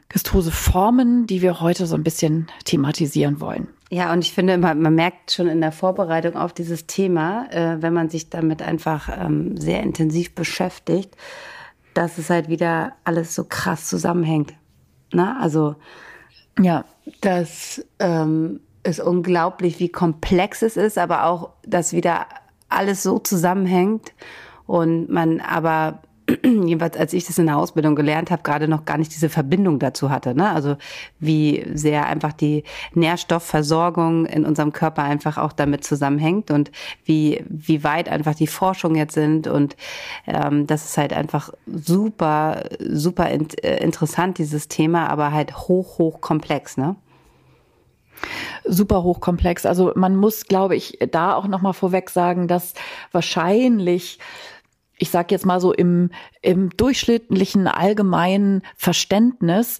Gestoseformen, 0.09 1.25
die 1.25 1.41
wir 1.41 1.59
heute 1.59 1.85
so 1.87 1.95
ein 1.95 2.03
bisschen 2.03 2.47
thematisieren 2.65 3.39
wollen. 3.39 3.67
Ja, 3.89 4.13
und 4.13 4.19
ich 4.19 4.31
finde, 4.31 4.57
man, 4.57 4.81
man 4.81 4.95
merkt 4.95 5.31
schon 5.31 5.47
in 5.47 5.59
der 5.59 5.71
Vorbereitung 5.71 6.35
auf 6.35 6.53
dieses 6.53 6.87
Thema, 6.87 7.47
äh, 7.51 7.81
wenn 7.81 7.93
man 7.93 8.09
sich 8.09 8.29
damit 8.29 8.61
einfach 8.61 9.09
ähm, 9.09 9.57
sehr 9.57 9.81
intensiv 9.83 10.33
beschäftigt, 10.35 11.15
dass 11.93 12.17
es 12.17 12.29
halt 12.29 12.47
wieder 12.47 12.93
alles 13.03 13.35
so 13.35 13.43
krass 13.43 13.87
zusammenhängt. 13.87 14.53
Na, 15.11 15.39
also 15.39 15.75
ja, 16.59 16.85
das 17.21 17.85
ähm, 17.99 18.61
ist 18.83 18.99
unglaublich, 18.99 19.79
wie 19.79 19.89
komplex 19.89 20.61
es 20.61 20.77
ist, 20.77 20.97
aber 20.97 21.25
auch, 21.25 21.49
dass 21.65 21.93
wieder 21.93 22.27
alles 22.69 23.03
so 23.03 23.19
zusammenhängt 23.19 24.13
und 24.65 25.09
man 25.09 25.39
aber 25.39 26.01
jedenfalls 26.43 26.97
als 26.97 27.13
ich 27.13 27.25
das 27.25 27.37
in 27.37 27.47
der 27.47 27.57
Ausbildung 27.57 27.95
gelernt 27.95 28.31
habe, 28.31 28.43
gerade 28.43 28.67
noch 28.67 28.85
gar 28.85 28.97
nicht 28.97 29.13
diese 29.13 29.29
Verbindung 29.29 29.79
dazu 29.79 30.09
hatte. 30.09 30.33
Ne? 30.33 30.49
Also 30.49 30.77
wie 31.19 31.65
sehr 31.73 32.05
einfach 32.05 32.33
die 32.33 32.63
Nährstoffversorgung 32.93 34.25
in 34.25 34.45
unserem 34.45 34.71
Körper 34.71 35.03
einfach 35.03 35.37
auch 35.37 35.51
damit 35.51 35.83
zusammenhängt 35.83 36.51
und 36.51 36.71
wie, 37.03 37.43
wie 37.49 37.83
weit 37.83 38.09
einfach 38.09 38.35
die 38.35 38.47
Forschung 38.47 38.95
jetzt 38.95 39.13
sind. 39.13 39.47
Und 39.47 39.75
ähm, 40.25 40.65
das 40.65 40.85
ist 40.85 40.97
halt 40.97 41.13
einfach 41.13 41.51
super, 41.67 42.63
super 42.79 43.29
in, 43.29 43.49
äh, 43.61 43.83
interessant, 43.83 44.37
dieses 44.37 44.67
Thema, 44.69 45.09
aber 45.09 45.31
halt 45.31 45.67
hoch, 45.67 45.97
hoch 45.97 46.21
komplex. 46.21 46.77
Ne? 46.77 46.95
Super 48.65 49.03
hochkomplex. 49.03 49.65
Also 49.65 49.91
man 49.95 50.15
muss, 50.15 50.45
glaube 50.45 50.75
ich, 50.75 50.97
da 51.11 51.35
auch 51.35 51.47
noch 51.47 51.61
mal 51.61 51.73
vorweg 51.73 52.09
sagen, 52.09 52.47
dass 52.47 52.73
wahrscheinlich 53.11 54.19
ich 54.99 55.09
sage 55.09 55.27
jetzt 55.31 55.45
mal 55.45 55.59
so 55.59 55.73
im, 55.73 56.11
im 56.41 56.69
durchschnittlichen 56.77 57.67
allgemeinen 57.67 58.61
Verständnis 58.77 59.79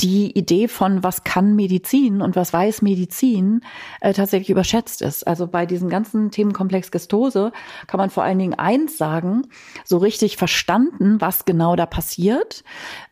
die 0.00 0.30
Idee 0.38 0.68
von, 0.68 1.02
was 1.02 1.24
kann 1.24 1.56
Medizin 1.56 2.22
und 2.22 2.36
was 2.36 2.52
weiß 2.52 2.82
Medizin, 2.82 3.62
äh, 4.00 4.12
tatsächlich 4.12 4.50
überschätzt 4.50 5.02
ist. 5.02 5.26
Also 5.26 5.48
bei 5.48 5.66
diesem 5.66 5.88
ganzen 5.88 6.30
Themenkomplex 6.30 6.92
Gestose 6.92 7.52
kann 7.88 7.98
man 7.98 8.10
vor 8.10 8.22
allen 8.22 8.38
Dingen 8.38 8.54
eins 8.54 8.96
sagen, 8.96 9.48
so 9.84 9.98
richtig 9.98 10.36
verstanden, 10.36 11.20
was 11.20 11.44
genau 11.46 11.74
da 11.74 11.86
passiert, 11.86 12.62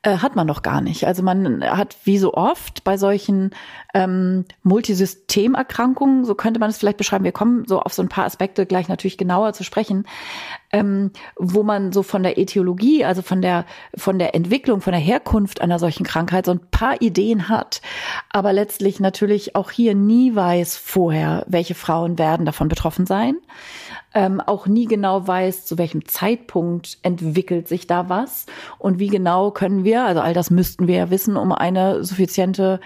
äh, 0.03 0.19
hat 0.19 0.37
man 0.37 0.47
noch 0.47 0.63
gar 0.63 0.81
nicht. 0.81 1.07
Also 1.07 1.25
man 1.25 1.65
hat 1.65 1.97
wie 2.05 2.19
so 2.19 2.35
oft 2.35 2.85
bei 2.85 2.97
solchen 2.97 3.51
ähm, 3.93 4.45
Multisystemerkrankungen, 4.63 6.25
so 6.25 6.37
könnte 6.37 6.61
man 6.61 6.71
es 6.71 6.79
vielleicht 6.79 6.99
beschreiben, 6.99 7.25
wir 7.25 7.33
kommen 7.33 7.65
so 7.67 7.81
auf 7.81 7.95
so 7.95 8.03
ein 8.03 8.09
paar 8.09 8.27
Aspekte 8.27 8.65
gleich 8.65 8.89
natürlich 8.89 9.19
genauer 9.19 9.55
zu 9.55 9.65
sprechen, 9.65 10.07
ähm, 10.73 11.11
wo 11.37 11.63
man 11.63 11.93
so 11.93 12.03
von 12.03 12.23
der 12.23 12.39
Etiologie, 12.39 13.05
also 13.05 13.23
von 13.23 13.43
der, 13.43 13.65
von 13.97 14.19
der 14.19 14.35
Entwicklung, 14.35 14.81
von 14.81 14.93
der 14.93 15.01
Herkunft 15.01 15.61
einer 15.61 15.79
solchen 15.79 16.05
Krankheit 16.05 16.47
so 16.47 16.53
ein 16.53 16.61
paar 16.71 17.01
Ideen 17.01 17.49
hat, 17.49 17.81
aber 18.31 18.53
letztlich 18.53 19.01
natürlich 19.01 19.57
auch 19.57 19.71
hier 19.71 19.95
nie 19.95 20.35
weiß 20.35 20.77
vorher, 20.77 21.45
welche 21.47 21.75
Frauen 21.75 22.19
werden 22.19 22.47
davon 22.47 22.69
betroffen 22.69 23.07
sein. 23.07 23.37
Ähm, 24.15 24.41
auch 24.41 24.67
nie 24.67 24.87
genau 24.87 25.27
weiß, 25.27 25.67
zu 25.67 25.77
welchem 25.77 26.07
Zeitpunkt 26.07 26.99
entwickelt 27.03 27.69
sich 27.69 27.87
da 27.87 28.09
was 28.09 28.47
und 28.79 28.99
wie 28.99 29.09
genau 29.09 29.51
können 29.51 29.85
wir, 29.85 30.05
also 30.05 30.21
all 30.21 30.33
das 30.33 30.51
müssten 30.51 30.87
wir 30.87 30.97
ja 30.97 31.11
wissen, 31.11 31.37
um 31.37 31.53
eine 31.53 32.03
suffiziente 32.03 32.81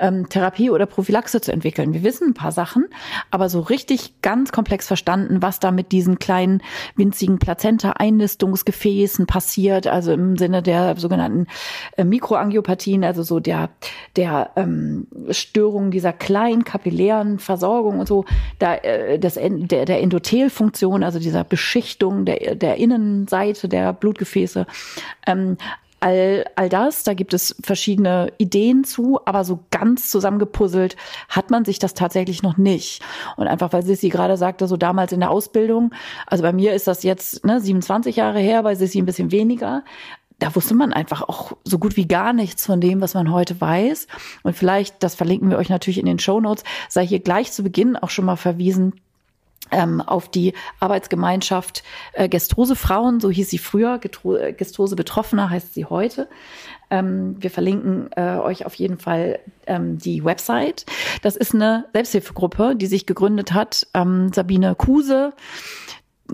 ähm, 0.00 0.28
Therapie 0.28 0.70
oder 0.70 0.86
Prophylaxe 0.86 1.40
zu 1.40 1.52
entwickeln. 1.52 1.92
Wir 1.92 2.02
wissen 2.02 2.28
ein 2.28 2.34
paar 2.34 2.52
Sachen, 2.52 2.86
aber 3.30 3.48
so 3.48 3.60
richtig 3.60 4.20
ganz 4.22 4.52
komplex 4.52 4.86
verstanden, 4.86 5.42
was 5.42 5.60
da 5.60 5.70
mit 5.70 5.92
diesen 5.92 6.18
kleinen 6.18 6.62
winzigen 6.96 7.38
Plazenta-Einnistungsgefäßen 7.38 9.26
passiert, 9.26 9.86
also 9.86 10.12
im 10.12 10.36
Sinne 10.36 10.62
der 10.62 10.96
sogenannten 10.96 11.46
äh, 11.96 12.04
Mikroangiopathien, 12.04 13.04
also 13.04 13.22
so 13.22 13.40
der 13.40 13.70
der 14.16 14.50
ähm, 14.56 15.06
Störung 15.30 15.90
dieser 15.90 16.12
kleinen 16.12 16.64
kapillären 16.64 17.38
Versorgung 17.38 18.00
und 18.00 18.08
so, 18.08 18.24
da 18.58 18.74
äh, 18.76 19.18
das 19.18 19.34
der 19.34 19.84
der 19.84 20.00
Endothelfunktion, 20.00 21.02
also 21.02 21.18
dieser 21.18 21.44
Beschichtung 21.44 22.24
der 22.24 22.54
der 22.54 22.76
Innenseite 22.76 23.68
der 23.68 23.92
Blutgefäße. 23.92 24.66
Ähm, 25.26 25.56
all, 26.00 26.44
all 26.56 26.68
das, 26.68 27.04
da 27.04 27.14
gibt 27.14 27.34
es 27.34 27.56
verschiedene 27.62 28.32
Ideen 28.38 28.84
zu, 28.84 29.20
aber 29.24 29.44
so 29.44 29.60
ganz 29.70 30.10
zusammengepuzzelt 30.10 30.96
hat 31.28 31.50
man 31.50 31.64
sich 31.64 31.78
das 31.78 31.94
tatsächlich 31.94 32.42
noch 32.42 32.56
nicht. 32.56 33.02
Und 33.36 33.48
einfach, 33.48 33.72
weil 33.72 33.82
Sissi 33.82 34.08
gerade 34.08 34.36
sagte, 34.36 34.66
so 34.66 34.76
damals 34.76 35.12
in 35.12 35.20
der 35.20 35.30
Ausbildung, 35.30 35.92
also 36.26 36.42
bei 36.42 36.52
mir 36.52 36.74
ist 36.74 36.86
das 36.86 37.02
jetzt 37.02 37.44
ne, 37.44 37.60
27 37.60 38.16
Jahre 38.16 38.40
her, 38.40 38.62
bei 38.62 38.74
Sissi 38.74 38.98
ein 38.98 39.06
bisschen 39.06 39.30
weniger, 39.30 39.82
da 40.38 40.54
wusste 40.54 40.74
man 40.74 40.92
einfach 40.92 41.22
auch 41.22 41.56
so 41.64 41.78
gut 41.78 41.96
wie 41.96 42.06
gar 42.06 42.32
nichts 42.32 42.64
von 42.64 42.80
dem, 42.80 43.00
was 43.00 43.14
man 43.14 43.32
heute 43.32 43.60
weiß. 43.60 44.06
Und 44.44 44.54
vielleicht, 44.54 45.02
das 45.02 45.16
verlinken 45.16 45.50
wir 45.50 45.58
euch 45.58 45.68
natürlich 45.68 45.98
in 45.98 46.06
den 46.06 46.20
Show 46.20 46.40
Notes, 46.40 46.64
sei 46.88 47.04
hier 47.06 47.20
gleich 47.20 47.50
zu 47.50 47.64
Beginn 47.64 47.96
auch 47.96 48.10
schon 48.10 48.24
mal 48.24 48.36
verwiesen 48.36 48.94
auf 50.00 50.28
die 50.28 50.54
Arbeitsgemeinschaft 50.80 51.82
äh, 52.12 52.28
Gestrose 52.28 52.76
Frauen, 52.76 53.20
so 53.20 53.30
hieß 53.30 53.50
sie 53.50 53.58
früher, 53.58 54.00
äh, 54.02 54.52
Gestrose 54.52 54.96
Betroffener 54.96 55.50
heißt 55.50 55.74
sie 55.74 55.84
heute. 55.84 56.28
Ähm, 56.90 57.36
wir 57.38 57.50
verlinken 57.50 58.10
äh, 58.16 58.36
euch 58.36 58.64
auf 58.64 58.74
jeden 58.74 58.98
Fall 58.98 59.40
ähm, 59.66 59.98
die 59.98 60.24
Website. 60.24 60.86
Das 61.22 61.36
ist 61.36 61.54
eine 61.54 61.84
Selbsthilfegruppe, 61.92 62.76
die 62.76 62.86
sich 62.86 63.06
gegründet 63.06 63.52
hat. 63.52 63.86
Ähm, 63.94 64.32
Sabine 64.32 64.74
Kuse, 64.74 65.34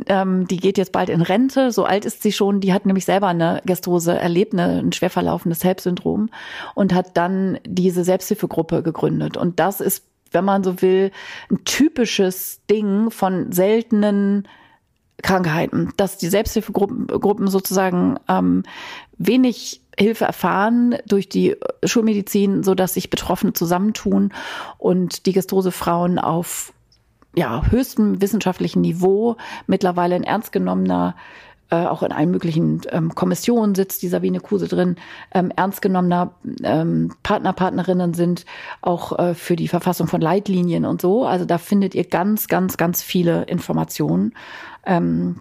ähm, 0.06 0.46
die 0.48 0.56
geht 0.56 0.78
jetzt 0.78 0.92
bald 0.92 1.08
in 1.08 1.22
Rente, 1.22 1.70
so 1.70 1.84
alt 1.84 2.04
ist 2.04 2.22
sie 2.22 2.32
schon, 2.32 2.60
die 2.60 2.72
hat 2.72 2.86
nämlich 2.86 3.04
selber 3.04 3.28
eine 3.28 3.62
Gastrose 3.64 4.16
erlebt, 4.16 4.52
eine, 4.52 4.80
ein 4.80 4.92
schwer 4.92 5.10
verlaufendes 5.10 5.62
HELP-Syndrom 5.62 6.30
und 6.74 6.94
hat 6.94 7.16
dann 7.16 7.58
diese 7.64 8.04
Selbsthilfegruppe 8.04 8.82
gegründet. 8.82 9.36
Und 9.36 9.60
das 9.60 9.80
ist 9.80 10.04
wenn 10.34 10.44
man 10.44 10.64
so 10.64 10.82
will, 10.82 11.10
ein 11.50 11.64
typisches 11.64 12.60
Ding 12.70 13.10
von 13.10 13.52
seltenen 13.52 14.48
Krankheiten, 15.22 15.92
dass 15.96 16.18
die 16.18 16.28
Selbsthilfegruppen 16.28 17.48
sozusagen 17.48 18.18
ähm, 18.28 18.64
wenig 19.16 19.80
Hilfe 19.98 20.24
erfahren 20.24 20.96
durch 21.06 21.28
die 21.28 21.56
Schulmedizin, 21.84 22.62
so 22.62 22.74
dass 22.74 22.94
sich 22.94 23.10
Betroffene 23.10 23.52
zusammentun 23.52 24.32
und 24.76 25.26
die 25.26 25.32
Gestose-Frauen 25.32 26.18
auf 26.18 26.72
ja, 27.36 27.64
höchstem 27.70 28.20
wissenschaftlichen 28.20 28.80
Niveau 28.80 29.36
mittlerweile 29.66 30.14
ein 30.14 30.24
ernst 30.24 30.52
genommener 30.52 31.16
äh, 31.71 31.87
auch 31.87 32.02
in 32.02 32.12
allen 32.12 32.30
möglichen 32.30 32.83
ähm, 32.90 33.14
Kommissionen 33.14 33.75
sitzt 33.75 34.02
die 34.02 34.09
Sabine 34.09 34.40
Kuse 34.40 34.68
drin, 34.68 34.97
ähm, 35.33 35.52
ernst 35.56 35.83
genommener 35.83 36.35
ähm, 36.62 37.14
Partner, 37.23 37.52
Partnerinnen 37.52 38.14
sind, 38.14 38.44
auch 38.83 39.18
äh, 39.18 39.35
für 39.35 39.56
die 39.56 39.68
Verfassung 39.68 40.06
von 40.06 40.21
Leitlinien 40.21 40.85
und 40.85 41.00
so. 41.00 41.26
Also 41.26 41.44
da 41.44 41.59
findet 41.59 41.94
ihr 41.94 42.04
ganz, 42.04 42.49
ganz, 42.49 42.76
ganz 42.76 43.02
viele 43.02 43.44
Informationen. 43.44 44.35
Ähm, 44.85 45.40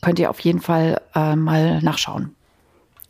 könnt 0.00 0.18
ihr 0.18 0.30
auf 0.30 0.40
jeden 0.40 0.60
Fall 0.60 1.00
äh, 1.14 1.36
mal 1.36 1.82
nachschauen. 1.82 2.34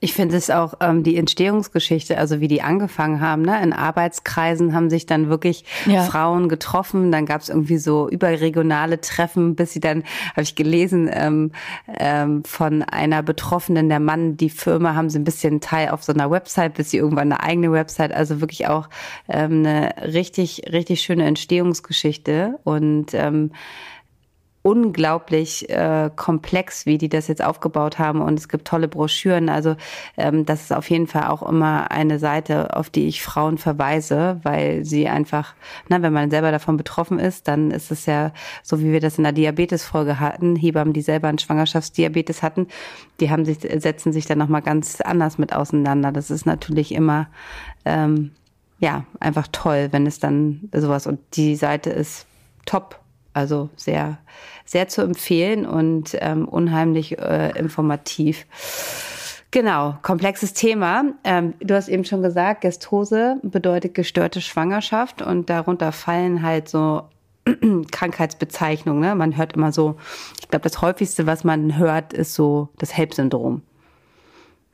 Ich 0.00 0.12
finde 0.12 0.36
es 0.36 0.48
auch 0.48 0.74
ähm, 0.80 1.02
die 1.02 1.16
Entstehungsgeschichte, 1.16 2.18
also 2.18 2.40
wie 2.40 2.46
die 2.46 2.62
angefangen 2.62 3.20
haben. 3.20 3.42
Ne? 3.42 3.60
In 3.60 3.72
Arbeitskreisen 3.72 4.72
haben 4.72 4.90
sich 4.90 5.06
dann 5.06 5.28
wirklich 5.28 5.64
ja. 5.86 6.02
Frauen 6.02 6.48
getroffen. 6.48 7.10
Dann 7.10 7.26
gab 7.26 7.40
es 7.40 7.48
irgendwie 7.48 7.78
so 7.78 8.08
überregionale 8.08 9.00
Treffen, 9.00 9.56
bis 9.56 9.72
sie 9.72 9.80
dann, 9.80 10.04
habe 10.30 10.42
ich 10.42 10.54
gelesen, 10.54 11.10
ähm, 11.12 11.50
ähm, 11.98 12.44
von 12.44 12.84
einer 12.84 13.24
Betroffenen, 13.24 13.88
der 13.88 13.98
Mann, 13.98 14.36
die 14.36 14.50
Firma, 14.50 14.94
haben 14.94 15.10
sie 15.10 15.18
ein 15.18 15.24
bisschen 15.24 15.60
Teil 15.60 15.88
auf 15.88 16.04
so 16.04 16.12
einer 16.12 16.30
Website, 16.30 16.74
bis 16.74 16.90
sie 16.90 16.98
irgendwann 16.98 17.32
eine 17.32 17.42
eigene 17.42 17.72
Website. 17.72 18.12
Also 18.12 18.40
wirklich 18.40 18.68
auch 18.68 18.88
ähm, 19.28 19.66
eine 19.66 19.94
richtig, 20.14 20.62
richtig 20.70 21.00
schöne 21.00 21.24
Entstehungsgeschichte. 21.24 22.60
Und 22.62 23.14
ähm, 23.14 23.50
unglaublich 24.68 25.70
äh, 25.70 26.10
komplex, 26.14 26.84
wie 26.84 26.98
die 26.98 27.08
das 27.08 27.26
jetzt 27.26 27.42
aufgebaut 27.42 27.98
haben. 27.98 28.20
Und 28.20 28.38
es 28.38 28.50
gibt 28.50 28.66
tolle 28.66 28.86
Broschüren. 28.86 29.48
Also 29.48 29.76
ähm, 30.18 30.44
das 30.44 30.60
ist 30.60 30.74
auf 30.74 30.90
jeden 30.90 31.06
Fall 31.06 31.28
auch 31.28 31.42
immer 31.42 31.90
eine 31.90 32.18
Seite, 32.18 32.76
auf 32.76 32.90
die 32.90 33.08
ich 33.08 33.22
Frauen 33.22 33.56
verweise, 33.56 34.40
weil 34.42 34.84
sie 34.84 35.08
einfach, 35.08 35.54
na, 35.88 36.02
wenn 36.02 36.12
man 36.12 36.30
selber 36.30 36.50
davon 36.50 36.76
betroffen 36.76 37.18
ist, 37.18 37.48
dann 37.48 37.70
ist 37.70 37.90
es 37.90 38.04
ja 38.04 38.32
so, 38.62 38.80
wie 38.80 38.92
wir 38.92 39.00
das 39.00 39.16
in 39.16 39.24
der 39.24 39.32
Diabetes-Folge 39.32 40.20
hatten, 40.20 40.54
Hebammen, 40.54 40.92
die 40.92 41.00
selber 41.00 41.28
einen 41.28 41.38
Schwangerschaftsdiabetes 41.38 42.42
hatten, 42.42 42.66
die 43.20 43.30
haben 43.30 43.46
sich, 43.46 43.60
setzen 43.60 44.12
sich 44.12 44.26
dann 44.26 44.36
nochmal 44.36 44.60
ganz 44.60 45.00
anders 45.00 45.38
mit 45.38 45.54
auseinander. 45.54 46.12
Das 46.12 46.30
ist 46.30 46.44
natürlich 46.44 46.92
immer 46.92 47.28
ähm, 47.86 48.32
ja 48.80 49.06
einfach 49.18 49.48
toll, 49.50 49.88
wenn 49.92 50.06
es 50.06 50.20
dann 50.20 50.68
sowas 50.74 51.06
und 51.06 51.20
die 51.36 51.56
Seite 51.56 51.88
ist 51.88 52.26
top 52.66 53.00
also 53.38 53.70
sehr, 53.76 54.18
sehr 54.64 54.88
zu 54.88 55.02
empfehlen 55.02 55.66
und 55.66 56.16
ähm, 56.20 56.46
unheimlich 56.46 57.18
äh, 57.18 57.56
informativ. 57.58 58.46
Genau, 59.50 59.96
komplexes 60.02 60.52
Thema. 60.52 61.04
Ähm, 61.24 61.54
du 61.60 61.74
hast 61.74 61.88
eben 61.88 62.04
schon 62.04 62.22
gesagt, 62.22 62.60
Gestose 62.60 63.38
bedeutet 63.42 63.94
gestörte 63.94 64.42
Schwangerschaft 64.42 65.22
und 65.22 65.48
darunter 65.48 65.92
fallen 65.92 66.42
halt 66.42 66.68
so 66.68 67.04
Krankheitsbezeichnungen. 67.90 69.00
Ne? 69.00 69.14
Man 69.14 69.36
hört 69.38 69.54
immer 69.54 69.72
so, 69.72 69.96
ich 70.40 70.48
glaube, 70.48 70.64
das 70.64 70.82
häufigste, 70.82 71.26
was 71.26 71.44
man 71.44 71.78
hört, 71.78 72.12
ist 72.12 72.34
so 72.34 72.68
das 72.78 72.94
HELP-Syndrom. 72.94 73.62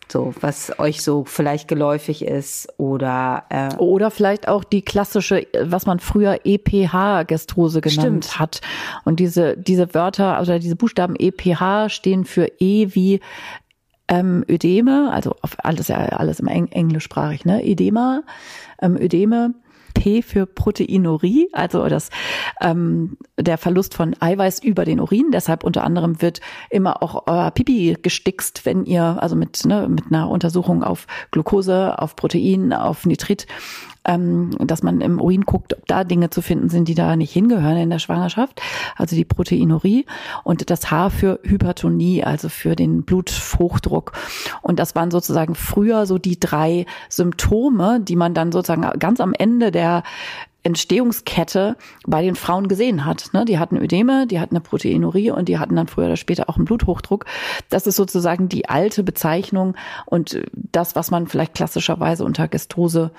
So, 0.09 0.35
was 0.41 0.79
euch 0.79 1.03
so 1.03 1.25
vielleicht 1.25 1.67
geläufig 1.67 2.25
ist 2.25 2.69
oder 2.79 3.45
äh 3.49 3.75
oder 3.77 4.11
vielleicht 4.11 4.49
auch 4.49 4.63
die 4.63 4.83
klassische, 4.83 5.47
was 5.61 5.87
man 5.87 5.99
früher 5.99 6.41
EPH-Gestrose 6.45 7.81
genannt 7.81 8.27
Stimmt. 8.27 8.39
hat. 8.39 8.61
Und 9.05 9.19
diese 9.19 9.57
diese 9.57 9.95
Wörter, 9.95 10.37
also 10.37 10.59
diese 10.59 10.77
Buchstaben 10.77 11.17
EPH 11.17 11.89
stehen 11.89 12.25
für 12.25 12.51
E 12.59 12.95
wie 12.95 13.21
ähm, 14.09 14.45
Ödeme, 14.49 15.11
also 15.13 15.35
auf 15.41 15.57
alles 15.65 15.89
ja 15.89 15.97
alles 15.97 16.41
im 16.41 16.49
Eng 16.49 16.69
englischsprachig, 16.69 17.45
ne? 17.45 17.65
Edema, 17.65 18.23
ähm, 18.81 18.97
Ödeme 18.97 19.55
P 19.95 20.23
für 20.23 20.47
Proteinurie, 20.47 21.49
also 21.53 21.89
das 21.89 22.11
ähm, 22.61 23.17
der 23.39 23.57
Verlust 23.59 23.95
von 23.95 24.15
Eiweiß 24.21 24.63
über 24.63 24.85
den 24.85 25.01
Urin. 25.01 25.31
Deshalb 25.33 25.65
unter 25.65 25.85
anderem 25.85 26.21
wird 26.21 26.41
immer 26.71 27.03
auch 27.03 27.27
euer 27.27 27.51
Pipi 27.51 27.97
gestickst, 28.03 28.67
wenn 28.67 28.85
ihr 28.85 29.17
also 29.21 29.37
mit 29.37 29.65
ne, 29.65 29.89
mit 29.89 30.07
einer 30.11 30.29
Untersuchung 30.29 30.83
auf 30.83 31.07
Glucose, 31.31 31.99
auf 31.99 32.17
Protein, 32.17 32.73
auf 32.73 33.07
Nitrit 33.07 33.47
ähm, 34.05 34.51
dass 34.59 34.83
man 34.83 35.01
im 35.01 35.21
Urin 35.21 35.43
guckt, 35.43 35.75
ob 35.77 35.87
da 35.87 36.05
Dinge 36.05 36.31
zu 36.31 36.43
finden 36.43 36.69
sind, 36.69 36.89
die 36.89 36.95
da 36.95 37.17
nicht 37.17 37.33
hingehören 37.33 37.77
in 37.77 37.91
der 37.91 37.99
Schwangerschaft, 37.99 38.61
also 38.97 39.17
die 39.17 39.25
Proteinurie 39.25 40.07
und 40.43 40.71
das 40.71 40.91
H 40.91 41.11
für 41.11 41.41
Hypertonie, 41.43 42.25
also 42.25 42.49
für 42.49 42.77
den 42.77 43.03
Bluthochdruck. 43.03 44.13
Und 44.63 44.79
das 44.79 44.95
waren 44.95 45.11
sozusagen 45.11 45.55
früher 45.55 46.07
so 46.07 46.19
die 46.19 46.39
drei 46.39 46.87
Symptome, 47.09 48.01
die 48.01 48.17
man 48.17 48.35
dann 48.35 48.53
sozusagen 48.53 48.99
ganz 48.99 49.21
am 49.21 49.33
Ende 49.33 49.71
der 49.71 50.03
Entstehungskette 50.65 51.77
bei 52.07 52.23
den 52.23 52.37
Frauen 52.37 52.69
gesehen 52.69 53.05
hat. 53.05 53.31
Ne? 53.35 53.45
Die 53.45 53.59
hatten 53.59 53.77
Ödeme, 53.77 54.27
die 54.27 54.41
hatten 54.41 54.57
eine 54.57 54.63
Proteinurie 54.63 55.31
und 55.31 55.49
die 55.49 55.59
hatten 55.59 55.77
dann 55.77 55.89
früher 55.89 56.07
oder 56.07 56.17
später 56.17 56.49
auch 56.49 56.57
einen 56.57 56.65
Bluthochdruck. 56.65 57.27
Das 57.69 57.87
ist 57.87 57.97
sozusagen 57.97 58.49
die 58.49 58.69
alte 58.69 59.03
Bezeichnung 59.03 59.77
und 60.07 60.41
das, 60.55 60.97
was 60.97 61.11
man 61.11 61.27
vielleicht 61.27 61.55
klassischerweise 61.55 62.25
unter 62.25 62.49
Gestose 62.49 63.11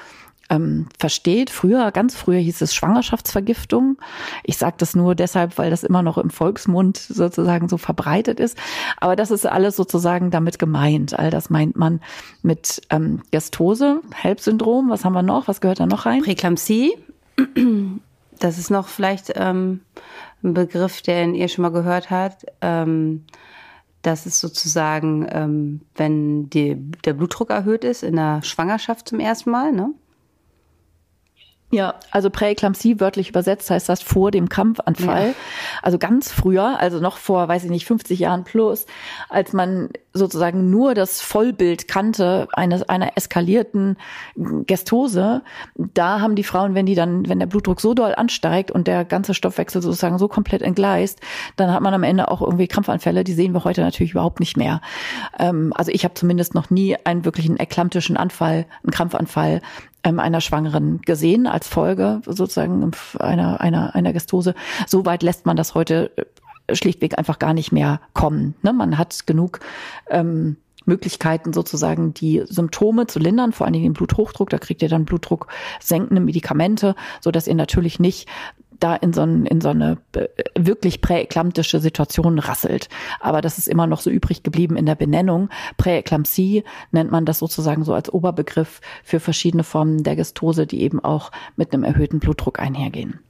ähm, 0.50 0.88
versteht. 0.98 1.50
Früher, 1.50 1.92
ganz 1.92 2.16
früher 2.16 2.40
hieß 2.40 2.62
es 2.62 2.74
Schwangerschaftsvergiftung. 2.74 3.98
Ich 4.44 4.58
sage 4.58 4.75
das 4.78 4.96
nur 4.96 5.16
deshalb, 5.16 5.58
weil 5.58 5.70
das 5.70 5.84
immer 5.84 6.04
noch 6.04 6.18
im 6.18 6.30
Volksmund 6.30 6.98
sozusagen 6.98 7.70
so 7.70 7.78
verbreitet 7.78 8.40
ist. 8.40 8.58
Aber 8.98 9.16
das 9.16 9.32
ist 9.32 9.46
alles 9.46 9.75
sozusagen 9.75 10.32
damit 10.32 10.60
gemeint. 10.60 11.18
All 11.18 11.30
das 11.30 11.50
meint 11.50 11.75
man 11.75 12.02
mit 12.42 12.82
ähm, 12.90 13.22
Gestose, 13.32 14.02
HELP-Syndrom. 14.14 14.90
Was 14.90 15.06
haben 15.06 15.14
wir 15.14 15.24
noch? 15.24 15.48
Was 15.48 15.62
gehört 15.62 15.80
da 15.80 15.86
noch 15.86 16.06
rein? 16.06 16.22
Präklampsie. 16.22 16.94
Das 18.40 18.58
ist 18.58 18.70
noch 18.70 18.88
vielleicht 18.88 19.34
ähm, 19.36 19.82
ein 20.44 20.54
Begriff, 20.54 21.02
den 21.02 21.36
ihr 21.36 21.48
schon 21.48 21.64
mal 21.64 21.70
gehört 21.70 22.12
habt. 22.12 22.46
Ähm, 22.62 23.25
das 24.02 24.25
ist 24.25 24.40
sozusagen, 24.40 25.28
ähm, 25.32 25.82
wenn 25.96 26.50
die, 26.50 26.75
der 27.06 27.14
Blutdruck 27.14 27.50
erhöht 27.50 27.84
ist 27.84 28.04
in 28.04 28.18
der 28.18 28.44
Schwangerschaft 28.44 29.10
zum 29.10 29.20
ersten 29.20 29.50
Mal, 29.50 29.72
ne? 29.72 29.94
Ja, 31.72 31.96
also 32.12 32.30
Präeklampsie 32.30 33.00
wörtlich 33.00 33.30
übersetzt 33.30 33.72
heißt 33.72 33.90
das 33.90 34.02
vor 34.02 34.30
dem 34.30 34.50
Krampfanfall. 34.50 35.30
Ja. 35.30 35.34
Also 35.82 35.98
ganz 35.98 36.32
früher, 36.32 36.80
also 36.80 37.00
noch 37.00 37.18
vor, 37.18 37.48
weiß 37.48 37.64
ich 37.64 37.72
nicht, 37.72 37.86
50 37.86 38.20
Jahren 38.20 38.44
plus, 38.44 38.86
als 39.30 39.52
man 39.52 39.90
sozusagen 40.14 40.70
nur 40.70 40.94
das 40.94 41.22
Vollbild 41.22 41.88
kannte 41.88 42.48
eines 42.54 42.84
einer 42.84 43.18
eskalierten 43.18 43.98
Gestose, 44.36 45.42
da 45.76 46.22
haben 46.22 46.36
die 46.36 46.44
Frauen, 46.44 46.76
wenn 46.76 46.86
die 46.86 46.96
dann, 46.96 47.28
wenn 47.28 47.40
der 47.40 47.48
Blutdruck 47.48 47.82
so 47.82 47.94
doll 47.94 48.14
ansteigt 48.16 48.72
und 48.72 48.88
der 48.88 49.04
ganze 49.04 49.34
Stoffwechsel 49.34 49.82
sozusagen 49.82 50.20
so 50.20 50.28
komplett 50.28 50.62
entgleist, 50.62 51.20
dann 51.58 51.74
hat 51.74 51.82
man 51.82 51.94
am 51.94 52.04
Ende 52.04 52.30
auch 52.30 52.42
irgendwie 52.42 52.68
Krampfanfälle. 52.68 53.24
Die 53.24 53.34
sehen 53.34 53.54
wir 53.54 53.64
heute 53.64 53.82
natürlich 53.82 54.12
überhaupt 54.12 54.40
nicht 54.40 54.56
mehr. 54.56 54.82
Ähm, 55.40 55.74
also 55.76 55.92
ich 55.92 56.06
habe 56.06 56.14
zumindest 56.14 56.54
noch 56.54 56.70
nie 56.70 56.96
einen 57.04 57.26
wirklichen 57.26 57.60
eklamptischen 57.60 58.18
Anfall, 58.18 58.68
einen 58.84 58.92
Krampfanfall 58.92 59.62
ähm, 60.06 60.20
einer 60.20 60.40
Schwangeren 60.40 61.02
gesehen 61.02 61.48
als 61.48 61.68
Folge 61.68 62.22
sozusagen 62.26 62.92
einer, 63.20 63.60
einer, 63.60 63.96
einer 63.96 64.14
Gestose. 64.14 64.54
So 64.88 65.06
weit 65.06 65.24
lässt 65.24 65.46
man 65.46 65.58
das 65.58 65.74
heute 65.74 66.12
äh, 66.68 66.76
schlichtweg 66.76 67.18
einfach 67.18 67.40
gar 67.40 67.54
nicht 67.54 67.72
mehr 67.72 68.00
kommen. 68.14 68.56
Ne? 68.62 68.72
Man 68.72 68.98
hat 68.98 69.28
genug 69.28 69.60
ähm, 70.10 70.58
Möglichkeiten 70.86 71.52
sozusagen 71.52 72.14
die 72.14 72.44
Symptome 72.46 73.08
zu 73.08 73.18
lindern, 73.18 73.52
vor 73.52 73.66
allen 73.66 73.74
Dingen 73.74 73.86
den 73.86 73.94
Bluthochdruck. 73.94 74.52
Da 74.52 74.60
kriegt 74.60 74.84
ihr 74.84 74.90
dann 74.90 75.06
Blutdruck 75.06 75.48
senkende 75.80 76.22
Medikamente, 76.22 76.96
so 77.22 77.32
dass 77.32 77.48
ihr 77.48 77.56
natürlich 77.56 78.00
nicht 78.00 78.30
da 78.86 78.96
in 78.96 79.12
so, 79.13 79.22
ein, 79.22 79.48
in 79.48 79.62
so 79.62 79.70
eine 79.70 79.98
äh, 80.13 80.27
wirklich 80.56 81.01
präeklamtische 81.01 81.80
Situation 81.80 82.38
rasselt. 82.38 82.88
Aber 83.20 83.42
das 83.42 83.58
ist 83.58 83.68
immer 83.68 83.88
noch 83.88 84.00
so 84.00 84.12
übrig 84.12 84.44
geblieben 84.44 84.77
in 84.77 84.86
der 84.86 84.94
Benennung. 84.94 85.50
Präeklampsie 85.77 86.63
nennt 86.92 87.10
man 87.10 87.25
das 87.25 87.39
sozusagen 87.39 87.84
so 87.84 87.96
als 87.96 88.13
Oberbegriff 88.13 88.82
für 89.04 89.20
verschiedene 89.20 89.63
Formen 89.63 90.04
der 90.04 90.15
Gestose, 90.15 90.68
die 90.68 90.82
eben 90.82 91.04
auch 91.04 91.32
mit 91.56 91.74
einem 91.74 91.84
erhöhten 91.84 92.20
Blutdruck 92.20 92.60
einhergehen. 92.60 93.22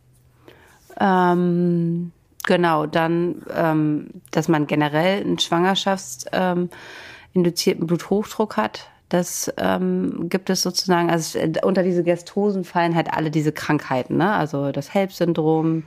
Ähm, 0.99 2.11
genau, 2.45 2.85
dann, 2.85 3.41
ähm, 3.55 4.09
dass 4.31 4.49
man 4.49 4.67
generell 4.67 5.21
einen 5.21 5.39
schwangerschaftsinduzierten 5.39 7.81
ähm, 7.81 7.87
Bluthochdruck 7.87 8.57
hat 8.57 8.89
das 9.09 9.53
ähm, 9.57 10.29
gibt 10.29 10.49
es 10.49 10.61
sozusagen, 10.61 11.09
also 11.09 11.37
äh, 11.37 11.53
unter 11.63 11.83
diese 11.83 12.03
Gestosen 12.03 12.63
fallen 12.63 12.95
halt 12.95 13.13
alle 13.13 13.29
diese 13.29 13.51
Krankheiten, 13.51 14.17
ne? 14.17 14.33
Also 14.33 14.71
das 14.71 14.93
HELP-Syndrom, 14.93 15.83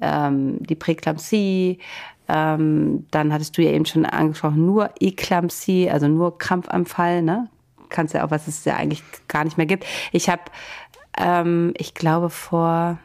ähm, 0.00 0.62
die 0.62 0.76
Präklampsie, 0.76 1.78
ähm, 2.28 3.06
dann 3.10 3.32
hattest 3.32 3.58
du 3.58 3.62
ja 3.62 3.70
eben 3.70 3.86
schon 3.86 4.06
angesprochen, 4.06 4.64
nur 4.64 4.90
Eklampsie, 5.00 5.90
also 5.90 6.06
nur 6.06 6.38
Krampfanfall, 6.38 7.22
ne? 7.22 7.48
Kannst 7.88 8.14
ja 8.14 8.24
auch, 8.24 8.30
was 8.30 8.46
es 8.46 8.64
ja 8.64 8.76
eigentlich 8.76 9.02
gar 9.26 9.42
nicht 9.42 9.56
mehr 9.56 9.66
gibt. 9.66 9.84
Ich 10.12 10.28
habe, 10.28 10.42
ähm, 11.18 11.74
ich 11.76 11.94
glaube 11.94 12.30
vor, 12.30 12.98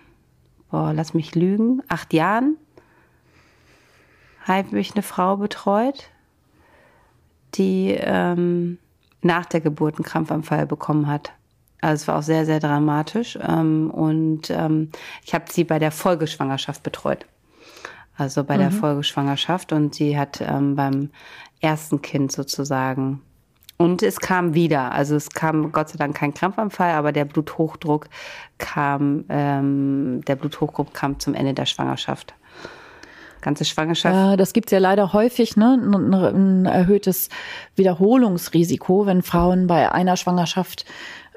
boah, 0.70 0.94
lass 0.94 1.16
mich 1.16 1.34
lügen, 1.34 1.82
acht 1.88 2.14
Jahren 2.14 2.58
habe 4.44 4.80
ich 4.80 4.94
eine 4.94 5.02
Frau 5.02 5.38
betreut, 5.38 6.12
die 7.56 7.96
ähm, 7.98 8.78
nach 9.26 9.46
der 9.46 9.60
Geburt 9.60 9.96
einen 9.96 10.06
Krampfanfall 10.06 10.66
bekommen 10.66 11.08
hat. 11.08 11.34
Also 11.82 12.04
es 12.04 12.08
war 12.08 12.20
auch 12.20 12.24
sehr, 12.24 12.46
sehr 12.46 12.60
dramatisch. 12.60 13.38
Ähm, 13.42 13.90
und 13.92 14.50
ähm, 14.50 14.92
ich 15.24 15.34
habe 15.34 15.46
sie 15.50 15.64
bei 15.64 15.80
der 15.80 15.92
Folgeschwangerschaft 15.92 16.84
betreut. 16.84 17.26
Also 18.18 18.44
bei 18.44 18.56
mhm. 18.56 18.62
der 18.62 18.72
Folgeschwangerschaft. 18.72 19.74
Und 19.74 19.96
sie 19.96 20.18
hat 20.18 20.42
ähm, 20.42 20.76
beim 20.76 21.10
ersten 21.60 22.02
Kind 22.02 22.32
sozusagen. 22.32 23.22
Und 23.78 24.04
es 24.04 24.20
kam 24.20 24.54
wieder. 24.54 24.94
Also 24.94 25.16
es 25.16 25.32
kam 25.32 25.72
Gott 25.72 25.90
sei 25.90 25.98
Dank 25.98 26.16
kein 26.16 26.34
Krampfanfall, 26.34 26.92
aber 26.92 27.12
der 27.12 27.26
Bluthochdruck 27.26 28.08
kam, 28.58 29.26
ähm, 29.30 30.22
der 30.26 30.36
Bluthochdruck 30.38 30.94
kam 30.94 31.20
zum 31.20 31.34
Ende 31.34 31.54
der 31.54 31.66
Schwangerschaft 31.66 32.36
ganze 33.46 33.64
Schwangerschaft. 33.64 34.14
Ja, 34.14 34.36
das 34.36 34.52
gibt's 34.52 34.72
ja 34.72 34.80
leider 34.80 35.14
häufig, 35.14 35.56
ne? 35.56 35.80
Ein, 35.82 36.14
ein 36.14 36.66
erhöhtes 36.66 37.30
Wiederholungsrisiko, 37.76 39.06
wenn 39.06 39.22
Frauen 39.22 39.68
bei 39.68 39.92
einer 39.92 40.18
Schwangerschaft 40.18 40.86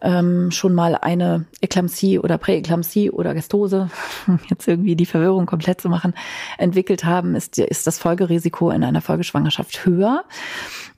ähm, 0.00 0.50
schon 0.50 0.74
mal 0.74 0.94
eine 0.94 1.44
Eklampsie 1.60 2.18
oder 2.18 2.38
Präeklampsie 2.38 3.10
oder 3.10 3.34
Gestose, 3.34 3.90
jetzt 4.48 4.66
irgendwie 4.66 4.96
die 4.96 5.06
Verwirrung 5.06 5.46
komplett 5.46 5.80
zu 5.80 5.88
machen, 5.88 6.14
entwickelt 6.56 7.04
haben, 7.04 7.34
ist, 7.34 7.58
ist 7.58 7.86
das 7.86 7.98
Folgerisiko 7.98 8.70
in 8.70 8.84
einer 8.84 9.02
Folgeschwangerschaft 9.02 9.84
höher. 9.84 10.24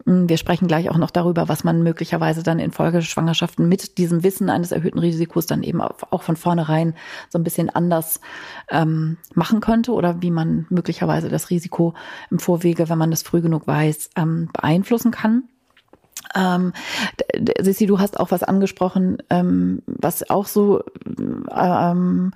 Mm, 0.05 0.29
wir 0.29 0.37
sprechen 0.37 0.69
gleich 0.69 0.91
auch 0.91 0.97
noch 0.97 1.11
darüber, 1.11 1.49
was 1.49 1.65
man 1.65 1.83
möglicherweise 1.83 2.43
dann 2.43 2.59
in 2.59 2.71
Folgeschwangerschaften 2.71 3.69
mit 3.69 3.99
diesem 3.99 4.23
Wissen 4.23 4.51
eines 4.51 4.73
erhöhten 4.73 4.99
Risikos 4.99 5.47
dann 5.47 5.63
eben 5.63 5.81
auch 5.81 6.23
von 6.23 6.37
vornherein 6.37 6.95
so 7.29 7.39
ein 7.39 7.45
bisschen 7.45 7.71
anders 7.71 8.21
ähm, 8.71 9.19
machen 9.35 9.61
könnte 9.61 9.93
oder 9.93 10.23
wie 10.23 10.31
man 10.31 10.67
möglicherweise 10.71 11.29
das 11.29 11.51
Risiko 11.51 11.95
im 12.31 12.39
Vorwege, 12.39 12.89
wenn 12.89 12.99
man 12.99 13.11
das 13.11 13.23
früh 13.23 13.41
genug 13.41 13.67
weiß, 13.67 14.11
ähm, 14.17 14.49
beeinflussen 14.53 15.11
kann. 15.11 15.45
Ähm, 16.35 16.73
Sissi, 17.61 17.87
du 17.87 17.99
hast 17.99 18.21
auch 18.21 18.31
was 18.31 18.43
angesprochen, 18.43 19.19
ähm, 19.31 19.83
was 19.87 20.29
auch 20.31 20.47
so 20.47 20.85
ähm, 21.51 22.33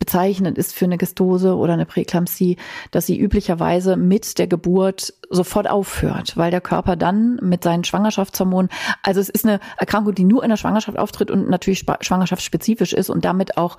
bezeichnend 0.00 0.58
ist 0.58 0.74
für 0.74 0.86
eine 0.86 0.98
Gestose 0.98 1.54
oder 1.54 1.74
eine 1.74 1.86
Präeklampsie, 1.86 2.56
dass 2.90 3.06
sie 3.06 3.20
üblicherweise 3.20 3.96
mit 3.96 4.38
der 4.38 4.48
Geburt 4.48 5.14
sofort 5.28 5.70
aufhört, 5.70 6.36
weil 6.36 6.50
der 6.50 6.62
Körper 6.62 6.96
dann 6.96 7.38
mit 7.42 7.62
seinen 7.62 7.84
Schwangerschaftshormonen, 7.84 8.70
also 9.04 9.20
es 9.20 9.28
ist 9.28 9.46
eine 9.46 9.60
Erkrankung, 9.76 10.14
die 10.14 10.24
nur 10.24 10.42
in 10.42 10.50
der 10.50 10.56
Schwangerschaft 10.56 10.98
auftritt 10.98 11.30
und 11.30 11.48
natürlich 11.48 11.84
schwangerschaftsspezifisch 12.00 12.94
ist 12.94 13.10
und 13.10 13.24
damit 13.24 13.56
auch 13.58 13.76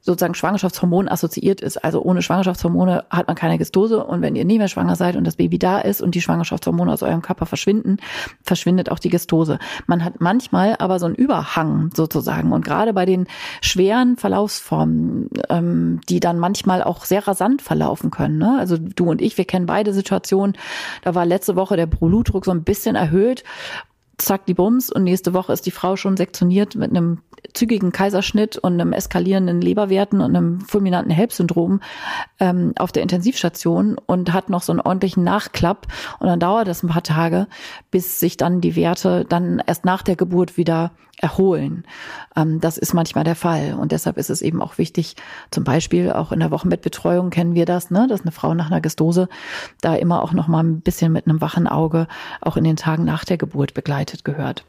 sozusagen 0.00 0.34
Schwangerschaftshormon 0.34 1.08
assoziiert 1.08 1.60
ist. 1.60 1.84
Also 1.84 2.02
ohne 2.02 2.22
Schwangerschaftshormone 2.22 3.04
hat 3.10 3.26
man 3.26 3.36
keine 3.36 3.58
Gestose 3.58 4.04
und 4.04 4.22
wenn 4.22 4.36
ihr 4.36 4.44
nie 4.44 4.58
mehr 4.58 4.68
schwanger 4.68 4.96
seid 4.96 5.16
und 5.16 5.24
das 5.24 5.36
Baby 5.36 5.58
da 5.58 5.80
ist 5.80 6.00
und 6.00 6.14
die 6.14 6.22
Schwangerschaftshormone 6.22 6.92
aus 6.92 7.02
eurem 7.02 7.22
Körper 7.22 7.46
verschwinden, 7.46 7.98
verschwindet 8.42 8.90
auch 8.90 8.98
die 8.98 9.10
Gestose. 9.10 9.58
Man 9.86 10.04
hat 10.04 10.20
manchmal 10.20 10.76
aber 10.78 10.98
so 10.98 11.06
einen 11.06 11.14
Überhang 11.14 11.90
sozusagen 11.94 12.52
und 12.52 12.64
gerade 12.64 12.92
bei 12.92 13.06
den 13.06 13.26
schweren 13.60 14.16
Verlaufsformen, 14.16 15.28
ähm, 15.48 16.00
die 16.08 16.20
dann 16.20 16.38
manchmal 16.38 16.82
auch 16.82 17.04
sehr 17.04 17.26
rasant 17.26 17.62
verlaufen 17.62 18.10
können. 18.10 18.38
Ne? 18.38 18.56
Also 18.58 18.76
du 18.78 19.10
und 19.10 19.20
ich, 19.20 19.36
wir 19.36 19.44
kennen 19.44 19.66
beide 19.66 19.92
Situationen. 19.92 20.56
Da 21.02 21.14
war 21.14 21.26
letzte 21.26 21.56
Woche 21.56 21.76
der 21.76 21.86
Blutdruck 21.86 22.44
so 22.44 22.50
ein 22.50 22.64
bisschen 22.64 22.96
erhöht 22.96 23.44
zack, 24.18 24.46
die 24.46 24.54
Bums 24.54 24.90
und 24.90 25.04
nächste 25.04 25.32
Woche 25.32 25.52
ist 25.52 25.64
die 25.66 25.70
Frau 25.70 25.96
schon 25.96 26.16
sektioniert 26.16 26.74
mit 26.74 26.90
einem 26.90 27.20
zügigen 27.52 27.92
Kaiserschnitt 27.92 28.56
und 28.58 28.74
einem 28.74 28.92
eskalierenden 28.92 29.60
Leberwerten 29.60 30.20
und 30.20 30.36
einem 30.36 30.60
fulminanten 30.60 31.12
HELP-Syndrom 31.12 31.80
ähm, 32.40 32.72
auf 32.78 32.92
der 32.92 33.02
Intensivstation 33.02 33.96
und 34.06 34.32
hat 34.32 34.50
noch 34.50 34.62
so 34.62 34.72
einen 34.72 34.80
ordentlichen 34.80 35.24
Nachklapp. 35.24 35.86
Und 36.18 36.28
dann 36.28 36.40
dauert 36.40 36.68
das 36.68 36.82
ein 36.82 36.88
paar 36.88 37.02
Tage, 37.02 37.46
bis 37.90 38.20
sich 38.20 38.36
dann 38.36 38.60
die 38.60 38.76
Werte 38.76 39.24
dann 39.28 39.62
erst 39.66 39.84
nach 39.84 40.02
der 40.02 40.16
Geburt 40.16 40.56
wieder 40.56 40.92
erholen. 41.20 41.84
Ähm, 42.36 42.60
das 42.60 42.78
ist 42.78 42.94
manchmal 42.94 43.24
der 43.24 43.34
Fall. 43.34 43.74
Und 43.74 43.92
deshalb 43.92 44.16
ist 44.18 44.30
es 44.30 44.42
eben 44.42 44.62
auch 44.62 44.78
wichtig, 44.78 45.16
zum 45.50 45.64
Beispiel 45.64 46.12
auch 46.12 46.32
in 46.32 46.40
der 46.40 46.50
Wochenbettbetreuung 46.50 47.30
kennen 47.30 47.54
wir 47.54 47.66
das, 47.66 47.90
ne, 47.90 48.06
dass 48.08 48.22
eine 48.22 48.32
Frau 48.32 48.54
nach 48.54 48.70
einer 48.70 48.80
Gestose 48.80 49.28
da 49.80 49.94
immer 49.94 50.22
auch 50.22 50.32
noch 50.32 50.48
mal 50.48 50.62
ein 50.62 50.80
bisschen 50.80 51.12
mit 51.12 51.26
einem 51.26 51.40
wachen 51.40 51.66
Auge 51.66 52.06
auch 52.40 52.56
in 52.56 52.64
den 52.64 52.76
Tagen 52.76 53.04
nach 53.04 53.24
der 53.24 53.38
Geburt 53.38 53.74
begleitet 53.74 54.24
gehört. 54.24 54.64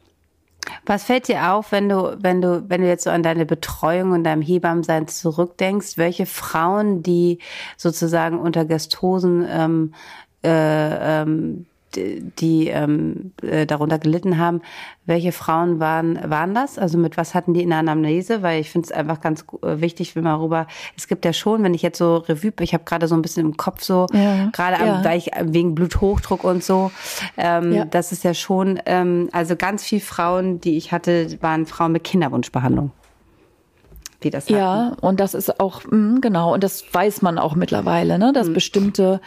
Was 0.86 1.04
fällt 1.04 1.28
dir 1.28 1.52
auf, 1.52 1.72
wenn 1.72 1.88
du, 1.88 2.16
wenn 2.20 2.40
du, 2.40 2.64
wenn 2.68 2.80
du 2.82 2.88
jetzt 2.88 3.04
so 3.04 3.10
an 3.10 3.22
deine 3.22 3.46
Betreuung 3.46 4.12
und 4.12 4.24
deinem 4.24 4.42
Hebammensein 4.42 5.08
zurückdenkst? 5.08 5.96
Welche 5.96 6.26
Frauen, 6.26 7.02
die 7.02 7.38
sozusagen 7.76 8.38
unter 8.38 8.64
Gestosen 8.64 9.46
ähm, 9.48 9.94
äh, 10.42 11.22
ähm, 11.22 11.66
die 11.96 12.68
ähm, 12.68 13.32
äh, 13.42 13.66
darunter 13.66 13.98
gelitten 13.98 14.38
haben. 14.38 14.62
Welche 15.06 15.32
Frauen 15.32 15.80
waren, 15.80 16.18
waren 16.30 16.54
das? 16.54 16.78
Also 16.78 16.98
mit 16.98 17.16
was 17.16 17.34
hatten 17.34 17.54
die 17.54 17.62
in 17.62 17.70
der 17.70 17.78
Anamnese? 17.78 18.42
Weil 18.42 18.60
ich 18.60 18.70
finde 18.70 18.86
es 18.86 18.92
einfach 18.92 19.20
ganz 19.20 19.44
äh, 19.62 19.80
wichtig, 19.80 20.14
wenn 20.14 20.24
man 20.24 20.40
rüber, 20.40 20.66
es 20.96 21.08
gibt 21.08 21.24
ja 21.24 21.32
schon, 21.32 21.62
wenn 21.62 21.74
ich 21.74 21.82
jetzt 21.82 21.98
so 21.98 22.18
Revue, 22.18 22.52
ich 22.60 22.74
habe 22.74 22.84
gerade 22.84 23.08
so 23.08 23.14
ein 23.14 23.22
bisschen 23.22 23.46
im 23.46 23.56
Kopf 23.56 23.82
so, 23.82 24.06
ja, 24.12 24.50
gerade 24.52 24.84
ja. 24.84 25.04
weil 25.04 25.18
ich 25.18 25.30
wegen 25.42 25.74
Bluthochdruck 25.74 26.44
und 26.44 26.62
so, 26.62 26.92
ähm, 27.36 27.72
ja. 27.72 27.84
das 27.84 28.12
ist 28.12 28.24
ja 28.24 28.34
schon, 28.34 28.80
ähm, 28.86 29.28
also 29.32 29.56
ganz 29.56 29.84
viele 29.84 30.00
Frauen, 30.00 30.60
die 30.60 30.76
ich 30.76 30.92
hatte, 30.92 31.38
waren 31.40 31.66
Frauen 31.66 31.92
mit 31.92 32.04
Kinderwunschbehandlung 32.04 32.92
die 34.22 34.30
das 34.30 34.44
hatten. 34.44 34.58
Ja, 34.58 34.96
und 35.00 35.18
das 35.18 35.32
ist 35.32 35.60
auch, 35.60 35.82
mh, 35.84 35.96
mm, 35.96 36.20
genau, 36.20 36.52
und 36.54 36.62
das 36.62 36.84
weiß 36.92 37.22
man 37.22 37.38
auch 37.38 37.54
mittlerweile, 37.54 38.18
ne, 38.18 38.32
dass 38.32 38.48
mhm. 38.48 38.54
bestimmte 38.54 39.20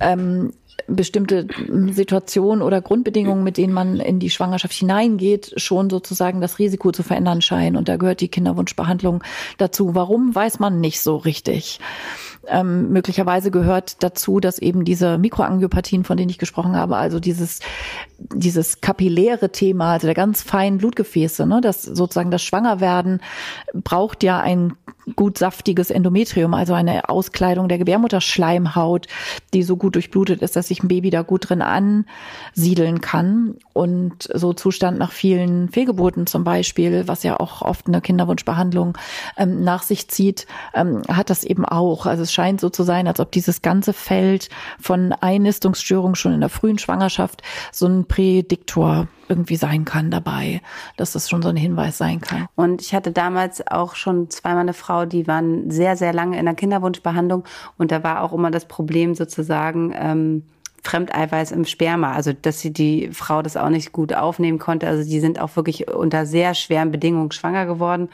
ähm, 0.00 0.52
bestimmte 0.86 1.46
Situationen 1.90 2.62
oder 2.62 2.80
Grundbedingungen, 2.80 3.42
mit 3.42 3.56
denen 3.56 3.72
man 3.72 3.98
in 3.98 4.20
die 4.20 4.30
Schwangerschaft 4.30 4.74
hineingeht, 4.74 5.52
schon 5.56 5.90
sozusagen 5.90 6.40
das 6.40 6.58
Risiko 6.58 6.92
zu 6.92 7.02
verändern 7.02 7.42
scheinen. 7.42 7.76
Und 7.76 7.88
da 7.88 7.96
gehört 7.96 8.20
die 8.20 8.28
Kinderwunschbehandlung 8.28 9.24
dazu. 9.58 9.94
Warum, 9.94 10.34
weiß 10.34 10.58
man 10.58 10.80
nicht 10.80 11.00
so 11.00 11.16
richtig. 11.16 11.80
Ähm, 12.48 12.90
möglicherweise 12.92 13.50
gehört 13.50 14.02
dazu, 14.02 14.38
dass 14.38 14.58
eben 14.58 14.84
diese 14.84 15.18
Mikroangiopathien, 15.18 16.04
von 16.04 16.16
denen 16.16 16.30
ich 16.30 16.38
gesprochen 16.38 16.76
habe, 16.76 16.96
also 16.96 17.18
dieses, 17.18 17.60
dieses 18.18 18.80
kapilläre 18.80 19.50
Thema, 19.50 19.92
also 19.92 20.06
der 20.06 20.14
ganz 20.14 20.42
feinen 20.42 20.78
Blutgefäße, 20.78 21.46
ne, 21.46 21.60
das 21.60 21.82
sozusagen 21.82 22.30
das 22.30 22.42
Schwangerwerden 22.42 23.20
braucht 23.74 24.22
ja 24.22 24.38
ein 24.38 24.74
gut 25.14 25.38
saftiges 25.38 25.90
Endometrium, 25.90 26.52
also 26.54 26.74
eine 26.74 27.08
Auskleidung 27.08 27.68
der 27.68 27.78
Gebärmutterschleimhaut, 27.78 29.06
die 29.54 29.62
so 29.62 29.76
gut 29.76 29.94
durchblutet 29.94 30.42
ist, 30.42 30.56
dass 30.56 30.68
sich 30.68 30.82
ein 30.82 30.88
Baby 30.88 31.10
da 31.10 31.22
gut 31.22 31.48
drin 31.48 31.62
ansiedeln 31.62 33.00
kann. 33.00 33.56
Und 33.72 34.28
so 34.34 34.52
Zustand 34.52 34.98
nach 34.98 35.12
vielen 35.12 35.68
Fehlgeburten 35.68 36.26
zum 36.26 36.42
Beispiel, 36.42 37.06
was 37.06 37.22
ja 37.22 37.38
auch 37.38 37.62
oft 37.62 37.86
eine 37.86 38.00
Kinderwunschbehandlung 38.00 38.98
ähm, 39.36 39.62
nach 39.62 39.82
sich 39.82 40.08
zieht, 40.08 40.46
ähm, 40.74 41.02
hat 41.08 41.30
das 41.30 41.44
eben 41.44 41.64
auch. 41.64 42.06
Also 42.06 42.24
es 42.24 42.32
scheint 42.32 42.60
so 42.60 42.70
zu 42.70 42.82
sein, 42.82 43.06
als 43.06 43.20
ob 43.20 43.30
dieses 43.30 43.62
ganze 43.62 43.92
Feld 43.92 44.48
von 44.80 45.12
Einnistungsstörungen 45.12 46.16
schon 46.16 46.32
in 46.32 46.40
der 46.40 46.48
frühen 46.48 46.78
Schwangerschaft 46.78 47.42
so 47.70 47.86
ein 47.86 48.06
Prädiktor 48.06 49.08
irgendwie 49.28 49.56
sein 49.56 49.84
kann 49.84 50.10
dabei, 50.10 50.60
dass 50.96 51.12
das 51.12 51.28
schon 51.28 51.42
so 51.42 51.48
ein 51.48 51.56
Hinweis 51.56 51.98
sein 51.98 52.20
kann. 52.20 52.46
Und 52.54 52.80
ich 52.80 52.94
hatte 52.94 53.12
damals 53.12 53.66
auch 53.66 53.94
schon 53.94 54.30
zweimal 54.30 54.62
eine 54.62 54.72
Frau, 54.72 54.95
die 55.04 55.26
waren 55.26 55.70
sehr, 55.70 55.96
sehr 55.96 56.12
lange 56.12 56.38
in 56.38 56.46
der 56.46 56.54
Kinderwunschbehandlung. 56.54 57.44
Und 57.76 57.92
da 57.92 58.02
war 58.02 58.22
auch 58.22 58.32
immer 58.32 58.50
das 58.50 58.66
Problem 58.66 59.14
sozusagen, 59.14 59.92
ähm, 59.94 60.44
Fremdeiweiß 60.86 61.52
im 61.52 61.64
Sperma, 61.64 62.12
also 62.12 62.32
dass 62.32 62.60
sie 62.60 62.72
die 62.72 63.10
Frau 63.12 63.42
das 63.42 63.56
auch 63.56 63.68
nicht 63.68 63.92
gut 63.92 64.14
aufnehmen 64.14 64.58
konnte. 64.58 64.86
Also 64.86 65.08
die 65.08 65.20
sind 65.20 65.40
auch 65.40 65.56
wirklich 65.56 65.88
unter 65.92 66.26
sehr 66.26 66.54
schweren 66.54 66.92
Bedingungen 66.92 67.32
schwanger 67.32 67.66
geworden. 67.66 68.08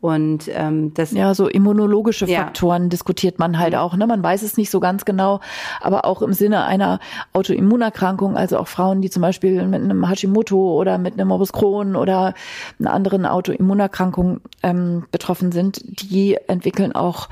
Und 0.00 0.50
ähm, 0.52 0.92
das 0.94 1.12
ja, 1.12 1.34
so 1.34 1.48
immunologische 1.48 2.26
Faktoren 2.26 2.84
ja. 2.84 2.88
diskutiert 2.90 3.38
man 3.38 3.58
halt 3.58 3.74
auch. 3.74 3.96
Ne? 3.96 4.06
Man 4.06 4.22
weiß 4.22 4.42
es 4.42 4.56
nicht 4.56 4.70
so 4.70 4.78
ganz 4.78 5.04
genau, 5.04 5.40
aber 5.80 6.04
auch 6.04 6.20
im 6.20 6.34
Sinne 6.34 6.64
einer 6.64 7.00
Autoimmunerkrankung, 7.32 8.36
also 8.36 8.58
auch 8.58 8.68
Frauen, 8.68 9.00
die 9.00 9.08
zum 9.08 9.22
Beispiel 9.22 9.66
mit 9.66 9.82
einem 9.82 10.08
Hashimoto 10.08 10.74
oder 10.78 10.98
mit 10.98 11.14
einem 11.14 11.28
Morbus 11.28 11.52
Crohn 11.52 11.96
oder 11.96 12.34
einer 12.78 12.92
anderen 12.92 13.24
Autoimmunerkrankung 13.24 14.40
ähm, 14.62 15.06
betroffen 15.10 15.50
sind, 15.50 15.80
die 15.82 16.36
entwickeln 16.46 16.92
auch 16.92 17.28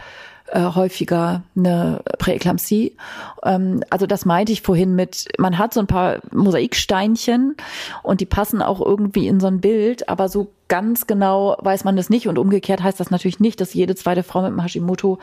äh, 0.49 0.61
häufiger 0.61 1.43
eine 1.57 2.03
Präeklampsie. 2.19 2.97
Ähm, 3.43 3.83
also 3.91 4.07
das 4.07 4.25
meinte 4.25 4.53
ich 4.53 4.63
vorhin 4.63 4.95
mit, 4.95 5.29
man 5.39 5.59
hat 5.59 5.73
so 5.73 5.81
ein 5.81 5.87
paar 5.87 6.19
Mosaiksteinchen 6.33 7.57
und 8.03 8.21
die 8.21 8.27
passen 8.27 8.63
auch 8.63 8.81
irgendwie 8.81 9.27
in 9.27 9.41
so 9.41 9.47
ein 9.47 9.61
Bild, 9.61 10.09
aber 10.09 10.29
so 10.29 10.53
ganz 10.69 11.07
genau 11.07 11.57
weiß 11.61 11.85
man 11.85 11.97
das 11.97 12.11
nicht 12.11 12.29
und 12.29 12.39
umgekehrt 12.39 12.83
heißt 12.83 13.01
das 13.01 13.11
natürlich 13.11 13.41
nicht, 13.41 13.61
dass 13.61 13.75
jede 13.75 13.95
zweite 13.95 14.23
Frau 14.23 14.43
mit 14.43 14.51
dem 14.51 14.63
Hashimoto, 14.63 15.19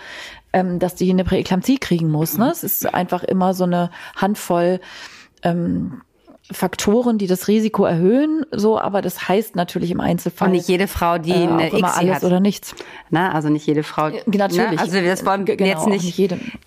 ähm, 0.54 0.80
dass 0.80 0.96
die 0.96 1.10
eine 1.10 1.24
Präeklampsie 1.24 1.78
kriegen 1.78 2.10
muss. 2.10 2.38
Ne? 2.38 2.50
Es 2.50 2.64
ist 2.64 2.92
einfach 2.94 3.24
immer 3.24 3.54
so 3.54 3.64
eine 3.66 3.92
Handvoll 4.16 4.80
ähm, 5.44 6.02
Faktoren, 6.52 7.18
die 7.18 7.28
das 7.28 7.48
Risiko 7.48 7.86
erhöhen, 7.86 8.46
so, 8.52 8.80
aber 8.80 9.02
das 9.02 9.28
heißt 9.28 9.56
natürlich 9.56 9.92
im 9.92 10.00
Einzelfall. 10.00 10.48
Und 10.48 10.54
nicht 10.54 10.68
jede 10.68 10.88
Frau, 10.88 11.18
die 11.18 11.32
äh, 11.32 11.48
eine 11.48 11.70
immer 11.70 11.98
alles 11.98 12.18
hat. 12.18 12.24
oder 12.24 12.40
nichts. 12.40 12.76
Na, 13.10 13.32
also 13.32 13.50
nicht 13.50 13.66
jede 13.66 13.84
Frau. 13.84 14.10
Ja, 14.10 14.22
natürlich. 14.26 14.72
Na, 14.76 14.82
also 14.82 15.02
das 15.02 15.26
wollen 15.26 15.46
genau, 15.46 15.64
jetzt 15.64 15.88
nicht, 15.88 16.18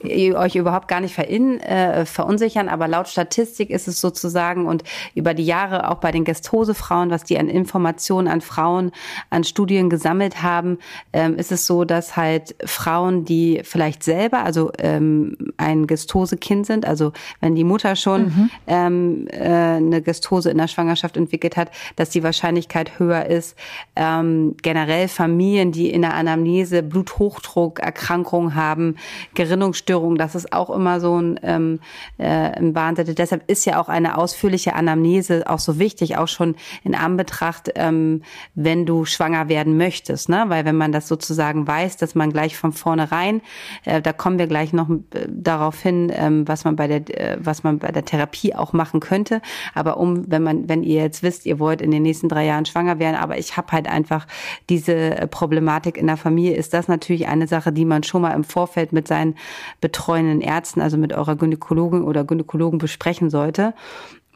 nicht 0.03 0.35
euch 0.35 0.57
überhaupt 0.57 0.89
gar 0.89 1.01
nicht 1.01 1.15
verin, 1.15 1.61
äh, 1.61 2.05
verunsichern, 2.07 2.69
aber 2.69 2.89
laut 2.89 3.09
Statistik 3.09 3.71
ist 3.71 3.89
es 3.89 4.01
sozusagen 4.01 4.67
und 4.67 4.85
über 5.15 5.35
die 5.35 5.45
Jahre 5.45 5.91
auch 5.91 5.99
bei 5.99 6.13
den 6.13 6.25
Gestosefrauen, 6.25 7.11
was 7.11 7.25
die 7.25 7.39
an 7.39 7.49
Informationen 7.49 8.29
an 8.29 8.41
Frauen, 8.41 8.93
an 9.31 9.45
Studien 9.45 9.91
gesammelt 9.91 10.43
haben, 10.43 10.79
ähm, 11.13 11.37
ist 11.37 11.53
es 11.53 11.67
so, 11.67 11.85
dass 11.85 12.17
halt 12.17 12.55
Frauen, 12.65 13.25
die 13.25 13.61
vielleicht 13.65 14.03
selber, 14.03 14.45
also 14.45 14.73
ähm, 14.79 15.37
ein 15.57 15.87
Gestose-Kind 15.87 16.67
sind, 16.67 16.87
also 16.87 17.13
wenn 17.41 17.55
die 17.55 17.65
Mutter 17.65 17.97
schon 17.97 18.23
mhm. 18.25 18.51
ähm, 18.67 19.27
äh, 19.29 19.74
eine 19.77 20.03
Gestose 20.03 20.51
in 20.51 20.59
der 20.59 20.69
Schwangerschaft 20.69 21.17
entwickelt 21.17 21.57
hat, 21.57 21.71
dass 21.97 22.11
die 22.11 22.23
Wahrscheinlichkeit 22.23 22.99
höher 22.99 23.27
ist. 23.27 23.57
Ähm, 23.97 24.57
generell 24.63 25.09
Familien, 25.09 25.73
die 25.73 25.91
in 25.91 26.03
der 26.03 26.15
Anamnese 26.15 26.83
Bluthochdruck, 26.83 27.81
Erkrankungen 27.81 28.55
haben, 28.55 28.97
Gerinnungsstörungen, 29.35 30.19
das 30.19 30.35
ist 30.35 30.53
auch 30.53 30.71
immer 30.71 31.01
so 31.01 31.21
ein, 31.21 31.41
ähm, 31.43 31.81
äh, 32.19 32.27
ein 32.27 32.75
Wahnsinn. 32.75 33.15
Deshalb 33.15 33.49
ist 33.51 33.65
ja 33.65 33.81
auch 33.81 33.89
eine 33.89 34.19
ausführliche 34.19 34.75
Anamnese 34.75 35.45
auch 35.47 35.59
so 35.59 35.79
wichtig, 35.79 36.17
auch 36.17 36.29
schon 36.29 36.55
in 36.83 36.95
Anbetracht, 36.95 37.71
ähm, 37.75 38.23
wenn 38.55 38.87
du 38.87 39.05
schwanger 39.05 39.49
werden 39.49 39.77
möchtest, 39.77 40.29
ne? 40.29 40.45
Weil 40.49 40.65
wenn 40.65 40.77
man 40.77 40.93
das 40.93 41.09
sozusagen 41.09 41.67
weiß, 41.67 41.97
dass 41.97 42.15
man 42.15 42.33
gleich 42.33 42.57
von 42.57 42.73
vornherein, 42.73 43.41
äh, 43.85 44.01
da 44.01 44.13
kommen 44.13 44.39
wir 44.39 44.47
gleich 44.47 44.73
noch 44.73 44.89
äh, 44.91 45.27
darauf 45.29 45.81
hin, 45.81 46.13
ähm, 46.15 46.47
was 46.47 46.65
man 46.65 46.77
bei 46.77 46.87
der, 46.87 47.21
äh, 47.21 47.39
was 47.41 47.63
man 47.63 47.79
bei 47.79 47.91
der 47.93 48.05
Therapie 48.05 48.55
auch 48.55 48.73
machen 48.73 49.01
könnte. 49.01 49.41
Aber 49.75 49.97
um, 49.97 50.31
wenn 50.31 50.43
man, 50.43 50.69
wenn 50.69 50.83
ihr 50.83 51.03
jetzt 51.03 51.23
wisst, 51.23 51.47
ihr 51.47 51.59
wollt 51.59 51.81
in 51.81 51.91
den 51.91 52.03
nächsten 52.03 52.29
drei 52.29 52.45
Jahren 52.45 52.67
schwanger 52.67 52.99
werden, 52.99 53.17
aber 53.17 53.39
ich 53.39 53.57
habe 53.57 53.73
halt 53.73 53.89
einfach 53.89 54.27
diese 54.69 54.95
äh, 54.95 55.27
Problematik 55.27 55.97
in 55.97 56.07
der 56.07 56.17
Familie, 56.17 56.57
ist 56.57 56.75
das 56.75 56.89
natürlich 56.89 57.27
eine 57.27 57.47
Sache, 57.47 57.73
die 57.73 57.85
man 57.85 58.03
schon 58.03 58.23
mal 58.23 58.33
im 58.33 58.45
Vorfeld 58.45 58.93
mit 58.93 59.09
seinen 59.09 59.37
betreuenden 59.81 60.41
Ärzten, 60.41 60.81
also 60.81 60.97
mit 60.97 61.13
eurer 61.13 61.37
Gynäkologin 61.37 62.03
oder 62.03 62.25
Gynäkologen 62.25 62.79
besprechen 62.79 63.31
sollte. 63.31 63.75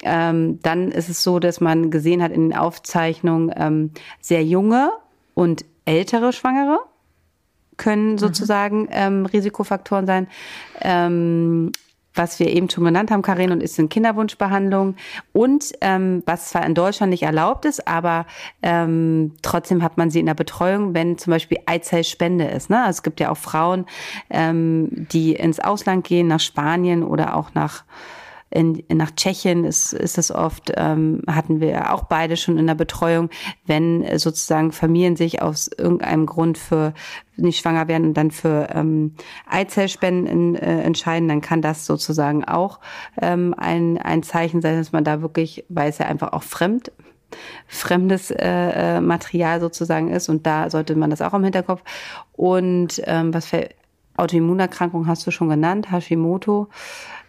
Ähm, 0.03 0.61
dann 0.63 0.93
ist 0.93 1.09
es 1.09 1.23
so, 1.23 1.39
dass 1.39 1.61
man 1.61 1.91
gesehen 1.91 2.23
hat 2.23 2.33
in 2.33 2.51
den 2.51 2.57
Aufzeichnungen 2.57 3.53
ähm, 3.57 3.91
sehr 4.21 4.45
junge 4.45 4.93
und 5.35 5.65
ältere 5.85 6.33
Schwangere 6.33 6.79
können 7.79 8.13
mhm. 8.13 8.19
sozusagen 8.19 8.83
mhm. 8.83 8.89
ähm, 8.91 9.27
Risikofaktoren 9.27 10.07
sein. 10.07 10.29
Ähm, 10.81 11.73
was 12.15 12.41
wir 12.41 12.49
eben 12.49 12.69
schon 12.69 12.85
genannt 12.85 13.11
haben, 13.11 13.23
Karin, 13.23 13.53
und 13.53 13.63
ist 13.63 13.79
in 13.79 13.89
Kinderwunschbehandlung. 13.89 14.97
Und 15.33 15.73
ähm, 15.81 16.23
was 16.27 16.51
zwar 16.51 16.67
in 16.67 16.75
Deutschland 16.75 17.11
nicht 17.11 17.23
erlaubt 17.23 17.65
ist, 17.65 17.87
aber 17.87 18.27
ähm, 18.63 19.35
trotzdem 19.43 19.83
hat 19.83 19.97
man 19.97 20.11
sie 20.11 20.21
in 20.21 20.27
der 20.27 20.35
Betreuung, 20.35 20.95
wenn 20.95 21.19
zum 21.19 21.33
Beispiel 21.33 21.59
Eizellspende 21.67 22.47
ist. 22.47 22.71
Ne? 22.71 22.79
Also 22.81 22.99
es 22.99 23.03
gibt 23.03 23.21
ja 23.21 23.31
auch 23.31 23.37
Frauen, 23.37 23.87
ähm, 24.31 24.89
die 24.93 25.35
ins 25.35 25.61
Ausland 25.61 26.05
gehen, 26.05 26.27
nach 26.27 26.41
Spanien 26.41 27.03
oder 27.03 27.37
auch 27.37 27.55
nach 27.55 27.85
in, 28.51 28.83
nach 28.93 29.11
Tschechien 29.11 29.65
ist, 29.65 29.93
ist 29.93 30.17
es 30.19 30.31
oft, 30.31 30.73
ähm, 30.77 31.23
hatten 31.27 31.61
wir 31.61 31.93
auch 31.93 32.05
beide 32.05 32.37
schon 32.37 32.59
in 32.59 32.67
der 32.67 32.75
Betreuung, 32.75 33.29
wenn 33.67 34.19
sozusagen 34.19 34.73
Familien 34.73 35.17
sich 35.17 35.43
aus 35.43 35.69
irgendeinem 35.77 36.27
Grund 36.27 36.57
für 36.57 36.95
nicht 37.37 37.61
schwanger 37.61 37.89
werden 37.89 38.09
und 38.09 38.15
dann 38.15 38.31
für 38.31 38.69
ähm, 38.75 39.15
Eizellspenden 39.49 40.27
in, 40.27 40.55
äh, 40.57 40.83
entscheiden, 40.83 41.29
dann 41.29 41.41
kann 41.41 41.63
das 41.63 41.87
sozusagen 41.87 42.45
auch 42.45 42.81
ähm, 43.21 43.55
ein, 43.57 43.99
ein 43.99 44.23
Zeichen 44.23 44.63
sein, 44.63 44.79
dass 44.79 44.93
man 44.93 45.05
da 45.05 45.21
wirklich, 45.21 45.65
weil 45.69 45.91
es 45.91 45.99
ja 45.99 46.07
einfach 46.07 46.33
auch 46.33 46.43
fremd 46.43 46.93
fremdes 47.67 48.31
äh, 48.31 48.97
äh, 48.97 49.01
Material 49.03 49.61
sozusagen 49.61 50.11
ist 50.11 50.31
und 50.31 50.47
da 50.47 50.71
sollte 50.71 50.97
man 50.97 51.11
das 51.11 51.21
auch 51.21 51.35
im 51.35 51.45
Hinterkopf. 51.45 51.83
Und 52.33 53.03
ähm, 53.05 53.35
was 53.35 53.47
für 53.47 53.69
Autoimmunerkrankungen 54.17 55.07
hast 55.07 55.27
du 55.27 55.31
schon 55.31 55.49
genannt, 55.51 55.91
Hashimoto. 55.93 56.69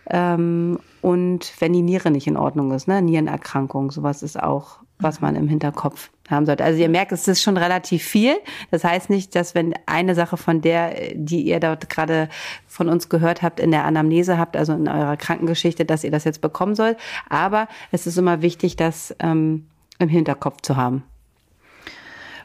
Ähm, 0.10 0.80
und 1.02 1.54
wenn 1.60 1.74
die 1.74 1.82
Niere 1.82 2.12
nicht 2.12 2.28
in 2.28 2.38
Ordnung 2.38 2.72
ist, 2.72 2.88
ne, 2.88 3.02
Nierenerkrankung, 3.02 3.92
sowas 3.92 4.24
ist 4.24 4.42
auch, 4.42 4.80
was 5.00 5.22
man 5.22 5.36
im 5.36 5.48
Hinterkopf 5.48 6.10
haben 6.30 6.46
sollte. 6.46 6.64
Also 6.64 6.80
ihr 6.80 6.90
merkt, 6.90 7.12
es 7.12 7.28
ist 7.28 7.42
schon 7.42 7.58
relativ 7.58 8.04
viel. 8.04 8.36
Das 8.70 8.84
heißt 8.84 9.10
nicht, 9.10 9.34
dass 9.34 9.56
wenn 9.56 9.74
eine 9.86 10.14
Sache 10.14 10.38
von 10.38 10.62
der, 10.62 11.14
die 11.16 11.42
ihr 11.42 11.60
dort 11.60 11.90
gerade 11.90 12.30
von 12.68 12.90
uns 12.90 13.10
gehört 13.10 13.42
habt, 13.42 13.60
in 13.60 13.72
der 13.72 13.86
Anamnese 13.86 14.38
habt, 14.38 14.58
also 14.58 14.74
in 14.74 14.88
eurer 14.88 15.18
Krankengeschichte, 15.18 15.86
dass 15.86 16.04
ihr 16.04 16.12
das 16.12 16.26
jetzt 16.26 16.42
bekommen 16.42 16.76
sollt. 16.76 16.98
Aber 17.30 17.68
es 17.92 18.08
ist 18.08 18.18
immer 18.18 18.42
wichtig, 18.42 18.76
das 18.76 19.16
ähm, 19.20 19.68
im 20.00 20.10
Hinterkopf 20.10 20.62
zu 20.62 20.76
haben. 20.76 21.04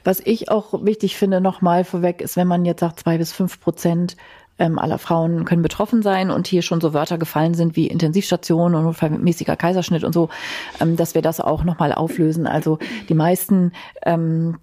Was 0.05 0.21
ich 0.21 0.51
auch 0.51 0.85
wichtig 0.85 1.17
finde, 1.17 1.41
nochmal 1.41 1.83
vorweg, 1.83 2.21
ist, 2.21 2.37
wenn 2.37 2.47
man 2.47 2.67
jetzt 2.67 2.81
sagt, 2.81 3.01
zwei 3.01 3.17
bis 3.17 3.33
fünf 3.33 3.59
Prozent 3.59 4.17
ähm, 4.59 4.79
aller 4.79 4.99
Frauen 4.99 5.45
können 5.45 5.63
betroffen 5.63 6.03
sein 6.03 6.31
und 6.31 6.47
hier 6.47 6.63
schon 6.63 6.81
so 6.81 6.95
Wörter 6.95 7.19
gefallen 7.19 7.55
sind 7.55 7.77
wie 7.77 7.87
Intensivstation 7.87 8.75
und 8.75 8.85
notfallmäßiger 8.85 9.57
Kaiserschnitt 9.57 10.05
und 10.05 10.13
so, 10.13 10.29
ähm, 10.81 10.97
dass 10.97 11.15
wir 11.15 11.23
das 11.23 11.41
auch 11.41 11.65
nochmal 11.65 11.93
auflösen. 11.93 12.47
Also 12.47 12.79
die 13.09 13.15
meisten 13.15 13.73
ähm, 14.05 14.59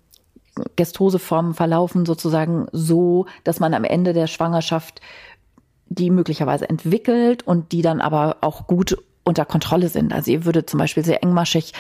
Gestoseformen 0.76 1.54
verlaufen 1.54 2.06
sozusagen 2.06 2.68
so, 2.72 3.26
dass 3.44 3.60
man 3.60 3.74
am 3.74 3.84
Ende 3.84 4.14
der 4.14 4.28
Schwangerschaft 4.28 5.02
die 5.88 6.10
möglicherweise 6.10 6.70
entwickelt 6.70 7.46
und 7.46 7.74
die 7.74 7.82
dann 7.82 8.00
aber 8.00 8.38
auch 8.42 8.66
gut 8.68 8.98
unter 9.24 9.46
Kontrolle 9.46 9.90
sind. 9.90 10.14
Also 10.14 10.32
ihr 10.32 10.46
würdet 10.46 10.70
zum 10.70 10.80
Beispiel 10.80 11.06
sehr 11.06 11.22
engmaschig 11.22 11.74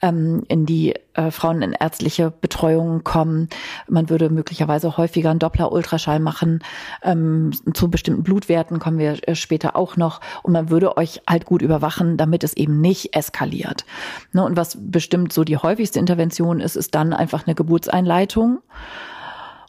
ähm, 0.00 0.44
in 0.48 0.64
die 0.64 0.94
äh, 1.14 1.30
Frauen 1.30 1.62
in 1.62 1.72
ärztliche 1.72 2.30
Betreuung 2.30 3.02
kommen. 3.02 3.48
Man 3.88 4.10
würde 4.10 4.30
möglicherweise 4.30 4.96
häufiger 4.96 5.30
einen 5.30 5.40
Doppler-Ultraschall 5.40 6.20
machen. 6.20 6.62
Ähm, 7.02 7.50
zu 7.72 7.90
bestimmten 7.90 8.22
Blutwerten 8.22 8.78
kommen 8.78 8.98
wir 8.98 9.28
äh, 9.28 9.34
später 9.34 9.74
auch 9.76 9.96
noch. 9.96 10.20
Und 10.42 10.52
man 10.52 10.70
würde 10.70 10.96
euch 10.96 11.22
halt 11.28 11.46
gut 11.46 11.62
überwachen, 11.62 12.16
damit 12.16 12.44
es 12.44 12.54
eben 12.54 12.80
nicht 12.80 13.16
eskaliert. 13.16 13.84
Ne? 14.32 14.44
Und 14.44 14.56
was 14.56 14.78
bestimmt 14.80 15.32
so 15.32 15.42
die 15.42 15.56
häufigste 15.56 15.98
Intervention 15.98 16.60
ist, 16.60 16.76
ist 16.76 16.94
dann 16.94 17.12
einfach 17.12 17.46
eine 17.46 17.54
Geburtseinleitung 17.54 18.60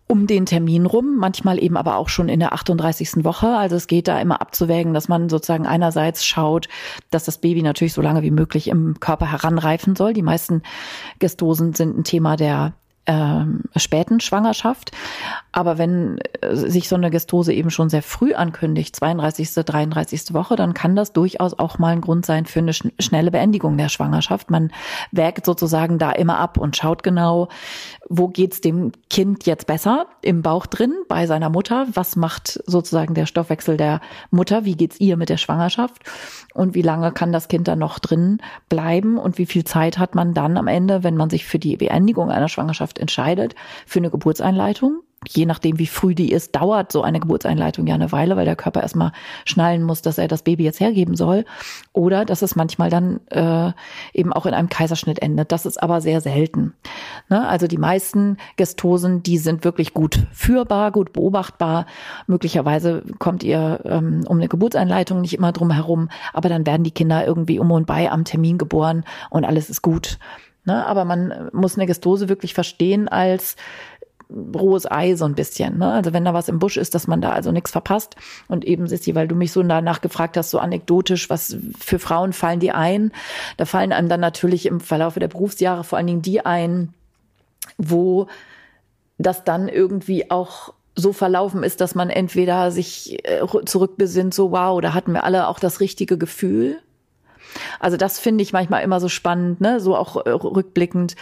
um 0.07 0.27
den 0.27 0.45
Termin 0.45 0.85
rum, 0.85 1.17
manchmal 1.17 1.61
eben 1.61 1.77
aber 1.77 1.97
auch 1.97 2.09
schon 2.09 2.29
in 2.29 2.39
der 2.39 2.53
38. 2.53 3.23
Woche. 3.23 3.47
Also 3.47 3.75
es 3.75 3.87
geht 3.87 4.07
da 4.07 4.19
immer 4.19 4.39
abzuwägen, 4.39 4.93
dass 4.93 5.07
man 5.07 5.29
sozusagen 5.29 5.65
einerseits 5.65 6.25
schaut, 6.25 6.67
dass 7.09 7.25
das 7.25 7.39
Baby 7.39 7.63
natürlich 7.63 7.93
so 7.93 8.01
lange 8.01 8.21
wie 8.21 8.31
möglich 8.31 8.67
im 8.67 8.99
Körper 8.99 9.31
heranreifen 9.31 9.95
soll. 9.95 10.13
Die 10.13 10.21
meisten 10.21 10.61
Gestosen 11.19 11.73
sind 11.73 11.97
ein 11.97 12.03
Thema 12.03 12.35
der 12.35 12.73
ähm, 13.07 13.63
späten 13.75 14.19
Schwangerschaft. 14.19 14.91
Aber 15.51 15.77
wenn 15.77 16.19
äh, 16.41 16.55
sich 16.55 16.89
so 16.89 16.95
eine 16.95 17.11
Gestose 17.11 17.53
eben 17.53 17.69
schon 17.69 17.89
sehr 17.89 18.01
früh 18.01 18.33
ankündigt, 18.33 18.95
32., 18.95 19.53
33. 19.53 20.33
Woche, 20.33 20.55
dann 20.55 20.73
kann 20.73 20.95
das 20.95 21.13
durchaus 21.13 21.57
auch 21.57 21.77
mal 21.77 21.93
ein 21.93 22.01
Grund 22.01 22.25
sein 22.25 22.45
für 22.45 22.59
eine 22.59 22.73
schn 22.73 22.91
schnelle 22.99 23.31
Beendigung 23.31 23.77
der 23.77 23.89
Schwangerschaft. 23.89 24.49
Man 24.49 24.71
wägt 25.11 25.45
sozusagen 25.45 25.99
da 25.99 26.11
immer 26.11 26.39
ab 26.39 26.57
und 26.57 26.75
schaut 26.75 27.03
genau, 27.03 27.49
wo 28.09 28.27
geht's 28.27 28.61
dem 28.61 28.91
Kind 29.09 29.45
jetzt 29.45 29.67
besser 29.67 30.07
im 30.21 30.41
Bauch 30.41 30.65
drin 30.65 30.93
bei 31.07 31.27
seiner 31.27 31.49
Mutter? 31.49 31.87
Was 31.93 32.15
macht 32.15 32.59
sozusagen 32.65 33.13
der 33.13 33.25
Stoffwechsel 33.25 33.77
der 33.77 34.01
Mutter? 34.31 34.65
Wie 34.65 34.75
geht's 34.75 34.99
ihr 34.99 35.17
mit 35.17 35.29
der 35.29 35.37
Schwangerschaft? 35.37 36.01
Und 36.55 36.73
wie 36.73 36.81
lange 36.81 37.11
kann 37.11 37.33
das 37.33 37.49
Kind 37.49 37.67
dann 37.67 37.79
noch 37.79 37.99
drin 37.99 38.39
bleiben? 38.69 39.17
Und 39.17 39.37
wie 39.37 39.45
viel 39.45 39.65
Zeit 39.65 39.97
hat 39.97 40.15
man 40.15 40.33
dann 40.33 40.57
am 40.57 40.67
Ende, 40.67 41.03
wenn 41.03 41.17
man 41.17 41.29
sich 41.29 41.45
für 41.45 41.59
die 41.59 41.75
Beendigung 41.75 42.31
einer 42.31 42.47
Schwangerschaft 42.47 42.97
entscheidet, 42.97 43.55
für 43.85 43.99
eine 43.99 44.09
Geburtseinleitung? 44.09 45.01
Je 45.27 45.45
nachdem, 45.45 45.79
wie 45.79 45.87
früh 45.87 46.15
die 46.15 46.31
ist, 46.31 46.55
dauert 46.55 46.91
so 46.91 47.01
eine 47.01 47.19
Geburtseinleitung 47.19 47.87
ja 47.87 47.95
eine 47.95 48.11
Weile, 48.11 48.35
weil 48.35 48.45
der 48.45 48.55
Körper 48.55 48.81
erstmal 48.81 49.11
schnallen 49.45 49.83
muss, 49.83 50.01
dass 50.01 50.17
er 50.17 50.27
das 50.27 50.43
Baby 50.43 50.63
jetzt 50.63 50.79
hergeben 50.79 51.15
soll. 51.15 51.45
Oder 51.93 52.25
dass 52.25 52.41
es 52.41 52.55
manchmal 52.55 52.89
dann 52.89 53.19
äh, 53.27 53.71
eben 54.13 54.33
auch 54.33 54.45
in 54.45 54.53
einem 54.53 54.69
Kaiserschnitt 54.69 55.21
endet. 55.21 55.51
Das 55.51 55.65
ist 55.65 55.81
aber 55.81 56.01
sehr 56.01 56.21
selten. 56.21 56.73
Ne? 57.29 57.47
Also 57.47 57.67
die 57.67 57.77
meisten 57.77 58.37
Gestosen, 58.55 59.23
die 59.23 59.37
sind 59.37 59.63
wirklich 59.63 59.93
gut 59.93 60.27
führbar, 60.31 60.91
gut 60.91 61.13
beobachtbar. 61.13 61.85
Möglicherweise 62.27 63.03
kommt 63.19 63.43
ihr 63.43 63.81
ähm, 63.85 64.23
um 64.27 64.37
eine 64.37 64.47
Geburtseinleitung 64.47 65.21
nicht 65.21 65.33
immer 65.33 65.51
drum 65.51 65.71
herum, 65.71 66.09
aber 66.33 66.49
dann 66.49 66.65
werden 66.65 66.83
die 66.83 66.91
Kinder 66.91 67.25
irgendwie 67.25 67.59
um 67.59 67.71
und 67.71 67.87
bei 67.87 68.11
am 68.11 68.25
Termin 68.25 68.57
geboren 68.57 69.03
und 69.29 69.45
alles 69.45 69.69
ist 69.69 69.81
gut. 69.81 70.19
Ne? 70.65 70.85
Aber 70.85 71.05
man 71.05 71.49
muss 71.53 71.77
eine 71.77 71.85
Gestose 71.85 72.27
wirklich 72.27 72.53
verstehen 72.53 73.07
als 73.07 73.55
rohes 74.29 74.89
Ei 74.89 75.15
so 75.15 75.25
ein 75.25 75.35
bisschen. 75.35 75.77
Ne? 75.77 75.91
Also 75.91 76.13
wenn 76.13 76.25
da 76.25 76.33
was 76.33 76.49
im 76.49 76.59
Busch 76.59 76.77
ist, 76.77 76.95
dass 76.95 77.07
man 77.07 77.21
da 77.21 77.31
also 77.31 77.51
nichts 77.51 77.71
verpasst. 77.71 78.15
Und 78.47 78.65
eben, 78.65 78.87
Sissi, 78.87 79.15
weil 79.15 79.27
du 79.27 79.35
mich 79.35 79.51
so 79.51 79.61
danach 79.61 80.01
gefragt 80.01 80.37
hast, 80.37 80.51
so 80.51 80.59
anekdotisch, 80.59 81.29
was 81.29 81.57
für 81.79 81.99
Frauen 81.99 82.33
fallen 82.33 82.59
die 82.59 82.71
ein? 82.71 83.11
Da 83.57 83.65
fallen 83.65 83.93
einem 83.93 84.09
dann 84.09 84.19
natürlich 84.19 84.65
im 84.65 84.79
Verlauf 84.79 85.15
der 85.15 85.27
Berufsjahre 85.27 85.83
vor 85.83 85.97
allen 85.97 86.07
Dingen 86.07 86.21
die 86.21 86.45
ein, 86.45 86.93
wo 87.77 88.27
das 89.17 89.43
dann 89.43 89.69
irgendwie 89.69 90.29
auch 90.31 90.73
so 90.95 91.13
verlaufen 91.13 91.63
ist, 91.63 91.81
dass 91.81 91.93
man 91.93 92.09
entweder 92.09 92.71
sich 92.71 93.19
äh, 93.27 93.41
zurückbesinnt, 93.65 94.33
so 94.33 94.51
wow, 94.51 94.79
da 94.81 94.93
hatten 94.93 95.11
wir 95.11 95.23
alle 95.23 95.47
auch 95.47 95.59
das 95.59 95.79
richtige 95.81 96.17
Gefühl. 96.17 96.79
Also 97.79 97.97
das 97.97 98.19
finde 98.19 98.43
ich 98.43 98.53
manchmal 98.53 98.83
immer 98.83 98.99
so 98.99 99.09
spannend, 99.09 99.61
ne? 99.61 99.79
so 99.79 99.95
auch 99.95 100.25
äh, 100.25 100.29
rückblickend 100.29 101.15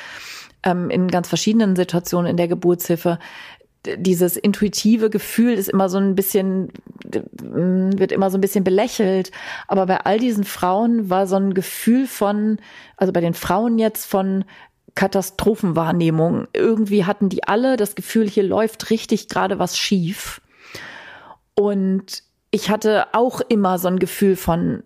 ähm, 0.63 0.89
in 0.89 1.07
ganz 1.07 1.27
verschiedenen 1.27 1.75
Situationen 1.75 2.31
in 2.31 2.37
der 2.37 2.47
Geburtshilfe 2.47 3.19
dieses 3.85 4.37
intuitive 4.37 5.09
Gefühl 5.09 5.53
ist 5.53 5.67
immer 5.67 5.89
so 5.89 5.97
ein 5.97 6.15
bisschen, 6.15 6.69
wird 7.03 8.11
immer 8.11 8.29
so 8.29 8.37
ein 8.37 8.41
bisschen 8.41 8.63
belächelt. 8.63 9.31
Aber 9.67 9.85
bei 9.85 9.97
all 9.97 10.19
diesen 10.19 10.45
Frauen 10.45 11.09
war 11.09 11.27
so 11.27 11.35
ein 11.35 11.53
Gefühl 11.53 12.07
von, 12.07 12.59
also 12.95 13.11
bei 13.11 13.19
den 13.19 13.33
Frauen 13.33 13.77
jetzt 13.77 14.05
von 14.05 14.45
Katastrophenwahrnehmung. 14.95 16.47
Irgendwie 16.53 17.05
hatten 17.05 17.29
die 17.29 17.43
alle 17.43 17.75
das 17.75 17.95
Gefühl, 17.95 18.29
hier 18.29 18.43
läuft 18.43 18.89
richtig 18.89 19.27
gerade 19.27 19.59
was 19.59 19.77
schief. 19.77 20.39
Und 21.55 22.23
ich 22.51 22.69
hatte 22.69 23.07
auch 23.13 23.41
immer 23.41 23.79
so 23.79 23.89
ein 23.89 23.99
Gefühl 23.99 24.35
von, 24.35 24.83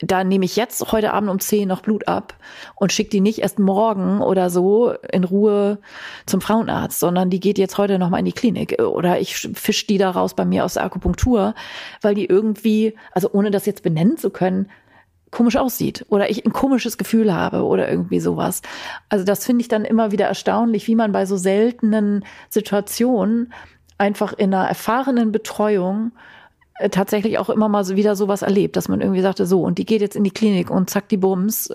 da 0.00 0.22
nehme 0.22 0.44
ich 0.44 0.56
jetzt 0.56 0.92
heute 0.92 1.12
Abend 1.12 1.28
um 1.28 1.40
10 1.40 1.66
noch 1.66 1.82
Blut 1.82 2.06
ab 2.06 2.34
und 2.76 2.92
schicke 2.92 3.10
die 3.10 3.20
nicht 3.20 3.40
erst 3.40 3.58
morgen 3.58 4.20
oder 4.20 4.48
so 4.48 4.92
in 5.10 5.24
Ruhe 5.24 5.78
zum 6.26 6.40
Frauenarzt, 6.40 7.00
sondern 7.00 7.30
die 7.30 7.40
geht 7.40 7.58
jetzt 7.58 7.78
heute 7.78 7.98
noch 7.98 8.08
mal 8.08 8.18
in 8.18 8.24
die 8.24 8.32
Klinik 8.32 8.80
oder 8.80 9.20
ich 9.20 9.36
fisch 9.36 9.86
die 9.86 9.98
da 9.98 10.10
raus 10.10 10.34
bei 10.34 10.44
mir 10.44 10.64
aus 10.64 10.74
der 10.74 10.84
Akupunktur, 10.84 11.54
weil 12.00 12.14
die 12.14 12.26
irgendwie, 12.26 12.94
also 13.12 13.30
ohne 13.32 13.50
das 13.50 13.66
jetzt 13.66 13.82
benennen 13.82 14.16
zu 14.16 14.30
können, 14.30 14.70
komisch 15.30 15.56
aussieht 15.56 16.06
oder 16.08 16.30
ich 16.30 16.46
ein 16.46 16.52
komisches 16.52 16.96
Gefühl 16.96 17.34
habe 17.34 17.64
oder 17.64 17.90
irgendwie 17.90 18.20
sowas. 18.20 18.62
Also 19.08 19.24
das 19.24 19.44
finde 19.44 19.62
ich 19.62 19.68
dann 19.68 19.84
immer 19.84 20.12
wieder 20.12 20.26
erstaunlich, 20.26 20.86
wie 20.86 20.96
man 20.96 21.12
bei 21.12 21.26
so 21.26 21.36
seltenen 21.36 22.24
Situationen 22.48 23.52
einfach 23.98 24.32
in 24.32 24.54
einer 24.54 24.68
erfahrenen 24.68 25.32
Betreuung 25.32 26.12
tatsächlich 26.90 27.38
auch 27.38 27.50
immer 27.50 27.68
mal 27.68 27.84
so 27.84 27.96
wieder 27.96 28.16
sowas 28.16 28.42
erlebt, 28.42 28.76
dass 28.76 28.88
man 28.88 29.00
irgendwie 29.00 29.20
sagte, 29.20 29.46
so, 29.46 29.62
und 29.62 29.78
die 29.78 29.84
geht 29.84 30.00
jetzt 30.00 30.16
in 30.16 30.24
die 30.24 30.30
Klinik 30.30 30.70
und 30.70 30.88
zack, 30.90 31.08
die 31.08 31.16
Bums. 31.16 31.72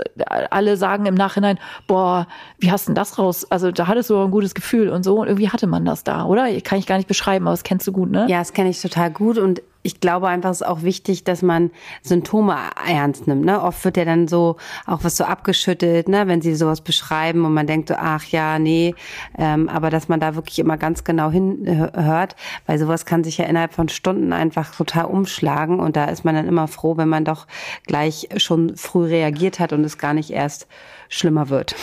Alle 0.49 0.77
sagen 0.77 1.05
im 1.05 1.15
Nachhinein, 1.15 1.59
boah, 1.87 2.27
wie 2.59 2.71
hast 2.71 2.87
denn 2.87 2.95
das 2.95 3.19
raus? 3.19 3.45
Also 3.49 3.71
da 3.71 3.87
hattest 3.87 4.09
du 4.09 4.17
ein 4.17 4.31
gutes 4.31 4.53
Gefühl 4.53 4.89
und 4.89 5.03
so 5.03 5.19
und 5.19 5.27
irgendwie 5.27 5.49
hatte 5.49 5.67
man 5.67 5.85
das 5.85 6.03
da, 6.03 6.25
oder? 6.25 6.49
Kann 6.61 6.79
ich 6.79 6.87
gar 6.87 6.97
nicht 6.97 7.07
beschreiben, 7.07 7.47
aber 7.47 7.53
das 7.53 7.63
kennst 7.63 7.85
du 7.87 7.91
gut, 7.91 8.11
ne? 8.11 8.25
Ja, 8.29 8.39
das 8.39 8.53
kenne 8.53 8.69
ich 8.69 8.81
total 8.81 9.11
gut 9.11 9.37
und 9.37 9.61
ich 9.83 9.99
glaube 9.99 10.29
einfach, 10.29 10.49
es 10.49 10.61
ist 10.61 10.67
auch 10.67 10.81
wichtig, 10.81 11.25
dass 11.25 11.41
man 11.41 11.69
Symptome 12.01 12.55
ernst 12.87 13.27
nimmt. 13.27 13.43
Ne? 13.43 13.61
Oft 13.61 13.83
wird 13.83 13.97
ja 13.97 14.05
dann 14.05 14.29
so 14.29 14.55
auch 14.87 15.03
was 15.03 15.17
so 15.17 15.25
abgeschüttelt, 15.25 16.07
ne? 16.07 16.27
wenn 16.27 16.41
sie 16.41 16.55
sowas 16.55 16.81
beschreiben 16.81 17.43
und 17.43 17.53
man 17.53 17.67
denkt 17.67 17.89
so, 17.89 17.95
ach 17.97 18.23
ja, 18.23 18.59
nee, 18.59 18.95
ähm, 19.37 19.67
aber 19.67 19.89
dass 19.89 20.07
man 20.07 20.21
da 20.21 20.35
wirklich 20.35 20.59
immer 20.59 20.77
ganz 20.77 21.03
genau 21.03 21.29
hinhört, 21.29 22.37
weil 22.65 22.79
sowas 22.79 23.05
kann 23.05 23.25
sich 23.25 23.37
ja 23.37 23.45
innerhalb 23.45 23.73
von 23.73 23.89
Stunden 23.89 24.31
einfach 24.31 24.73
total 24.73 25.05
umschlagen 25.05 25.81
und 25.81 25.97
da 25.97 26.05
ist 26.05 26.23
man 26.23 26.35
dann 26.35 26.47
immer 26.47 26.69
froh, 26.69 26.95
wenn 26.95 27.09
man 27.09 27.25
doch 27.25 27.45
gleich 27.85 28.29
schon 28.37 28.77
früh 28.77 29.05
reagiert 29.05 29.59
hat 29.59 29.73
und 29.73 29.83
es 29.83 29.97
gar 29.97 30.13
nicht 30.13 30.31
erst 30.31 30.67
schlimmer 31.09 31.49
wird. 31.49 31.75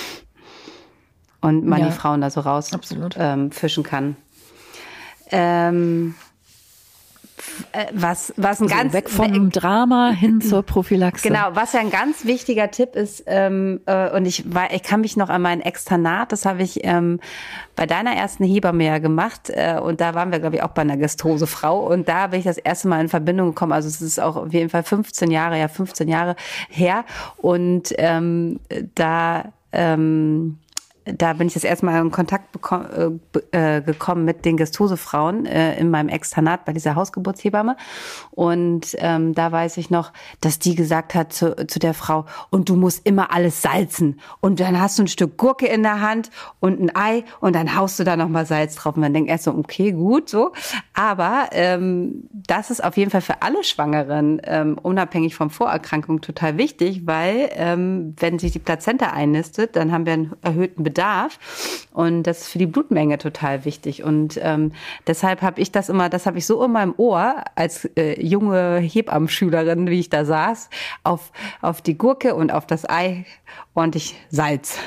Und 1.42 1.66
man 1.66 1.80
ja, 1.80 1.86
die 1.86 1.92
Frauen 1.92 2.22
da 2.22 2.30
so 2.30 2.40
raus 2.40 2.70
ähm, 3.16 3.50
fischen 3.50 3.82
kann. 3.82 4.16
Ähm, 5.30 6.14
äh, 6.18 6.29
was, 7.92 8.32
was 8.36 8.60
ein 8.60 8.64
also 8.64 8.76
ganz 8.76 8.92
weg 8.92 9.08
vom 9.08 9.50
Drama 9.50 10.10
hin 10.10 10.40
zur 10.48 10.62
Prophylaxe. 10.62 11.26
Genau, 11.26 11.48
was 11.52 11.72
ja 11.72 11.80
ein 11.80 11.90
ganz 11.90 12.24
wichtiger 12.24 12.70
Tipp 12.70 12.96
ist, 12.96 13.24
ähm, 13.26 13.80
äh, 13.86 14.10
und 14.10 14.26
ich 14.26 14.52
war, 14.52 14.72
ich 14.72 14.82
kann 14.82 15.00
mich 15.00 15.16
noch 15.16 15.28
an 15.28 15.42
mein 15.42 15.60
Externat, 15.60 16.32
das 16.32 16.46
habe 16.46 16.62
ich 16.62 16.84
ähm, 16.84 17.20
bei 17.76 17.86
deiner 17.86 18.14
ersten 18.14 18.44
Hebamme 18.44 18.84
ja 18.84 18.98
gemacht, 18.98 19.50
äh, 19.50 19.78
und 19.80 20.00
da 20.00 20.14
waren 20.14 20.32
wir, 20.32 20.40
glaube 20.40 20.56
ich, 20.56 20.62
auch 20.62 20.70
bei 20.70 20.82
einer 20.82 20.96
Gastrosefrau, 20.96 21.86
und 21.86 22.08
da 22.08 22.28
bin 22.28 22.40
ich 22.40 22.46
das 22.46 22.58
erste 22.58 22.88
Mal 22.88 23.00
in 23.00 23.08
Verbindung 23.08 23.48
gekommen. 23.48 23.72
Also 23.72 23.88
es 23.88 24.00
ist 24.00 24.20
auch 24.20 24.36
auf 24.36 24.52
jeden 24.52 24.70
Fall 24.70 24.82
15 24.82 25.30
Jahre, 25.30 25.58
ja 25.58 25.68
15 25.68 26.08
Jahre 26.08 26.36
her, 26.68 27.04
und 27.36 27.92
ähm, 27.98 28.60
da 28.94 29.52
ähm, 29.72 30.58
da 31.04 31.32
bin 31.32 31.46
ich 31.46 31.54
das 31.54 31.64
erste 31.64 31.86
Mal 31.86 32.00
in 32.00 32.10
Kontakt 32.10 32.56
äh, 33.52 33.76
äh, 33.76 33.82
gekommen 33.82 34.24
mit 34.24 34.44
den 34.44 34.56
Gestosefrauen 34.56 35.46
äh, 35.46 35.78
in 35.78 35.90
meinem 35.90 36.08
Externat 36.08 36.64
bei 36.64 36.72
dieser 36.72 36.94
Hausgeburtshebamme. 36.94 37.76
Und 38.30 38.96
ähm, 38.98 39.34
da 39.34 39.50
weiß 39.50 39.76
ich 39.78 39.90
noch, 39.90 40.12
dass 40.40 40.58
die 40.58 40.74
gesagt 40.74 41.14
hat 41.14 41.32
zu, 41.32 41.66
zu 41.66 41.78
der 41.78 41.94
Frau, 41.94 42.26
und 42.50 42.68
du 42.68 42.76
musst 42.76 43.06
immer 43.06 43.32
alles 43.32 43.62
salzen. 43.62 44.20
Und 44.40 44.60
dann 44.60 44.80
hast 44.80 44.98
du 44.98 45.04
ein 45.04 45.08
Stück 45.08 45.36
Gurke 45.36 45.66
in 45.66 45.82
der 45.82 46.00
Hand 46.00 46.30
und 46.60 46.80
ein 46.80 46.94
Ei 46.94 47.24
und 47.40 47.54
dann 47.54 47.76
haust 47.76 47.98
du 47.98 48.04
da 48.04 48.16
nochmal 48.16 48.46
Salz 48.46 48.76
drauf. 48.76 48.94
Und 48.94 49.00
man 49.00 49.14
denkt 49.14 49.30
erst 49.30 49.44
so, 49.44 49.54
okay, 49.54 49.92
gut, 49.92 50.28
so. 50.28 50.52
Aber 50.94 51.48
ähm, 51.52 52.28
das 52.32 52.70
ist 52.70 52.82
auf 52.84 52.96
jeden 52.96 53.10
Fall 53.10 53.20
für 53.20 53.42
alle 53.42 53.64
Schwangeren, 53.64 54.40
ähm, 54.44 54.78
unabhängig 54.80 55.34
von 55.34 55.50
Vorerkrankungen, 55.50 56.20
total 56.20 56.58
wichtig, 56.58 57.06
weil 57.06 57.50
ähm, 57.54 58.14
wenn 58.18 58.38
sich 58.38 58.52
die 58.52 58.58
Plazenta 58.58 59.06
einnistet, 59.06 59.76
dann 59.76 59.92
haben 59.92 60.06
wir 60.06 60.12
einen 60.12 60.32
erhöhten 60.42 60.84
Bedarf. 60.90 61.38
Und 61.92 62.24
das 62.24 62.42
ist 62.42 62.48
für 62.48 62.58
die 62.58 62.66
Blutmenge 62.66 63.18
total 63.18 63.64
wichtig. 63.64 64.02
Und 64.02 64.38
ähm, 64.42 64.72
deshalb 65.06 65.42
habe 65.42 65.60
ich 65.60 65.70
das 65.70 65.88
immer, 65.88 66.08
das 66.08 66.26
habe 66.26 66.38
ich 66.38 66.46
so 66.46 66.64
in 66.64 66.72
meinem 66.72 66.94
Ohr 66.96 67.44
als 67.54 67.84
äh, 67.96 68.20
junge 68.20 68.78
Hebammenschülerin, 68.78 69.88
wie 69.88 70.00
ich 70.00 70.10
da 70.10 70.24
saß, 70.24 70.68
auf, 71.04 71.32
auf 71.62 71.80
die 71.80 71.96
Gurke 71.96 72.34
und 72.34 72.52
auf 72.52 72.66
das 72.66 72.88
Ei 72.88 73.24
ordentlich 73.74 74.16
Salz. 74.30 74.78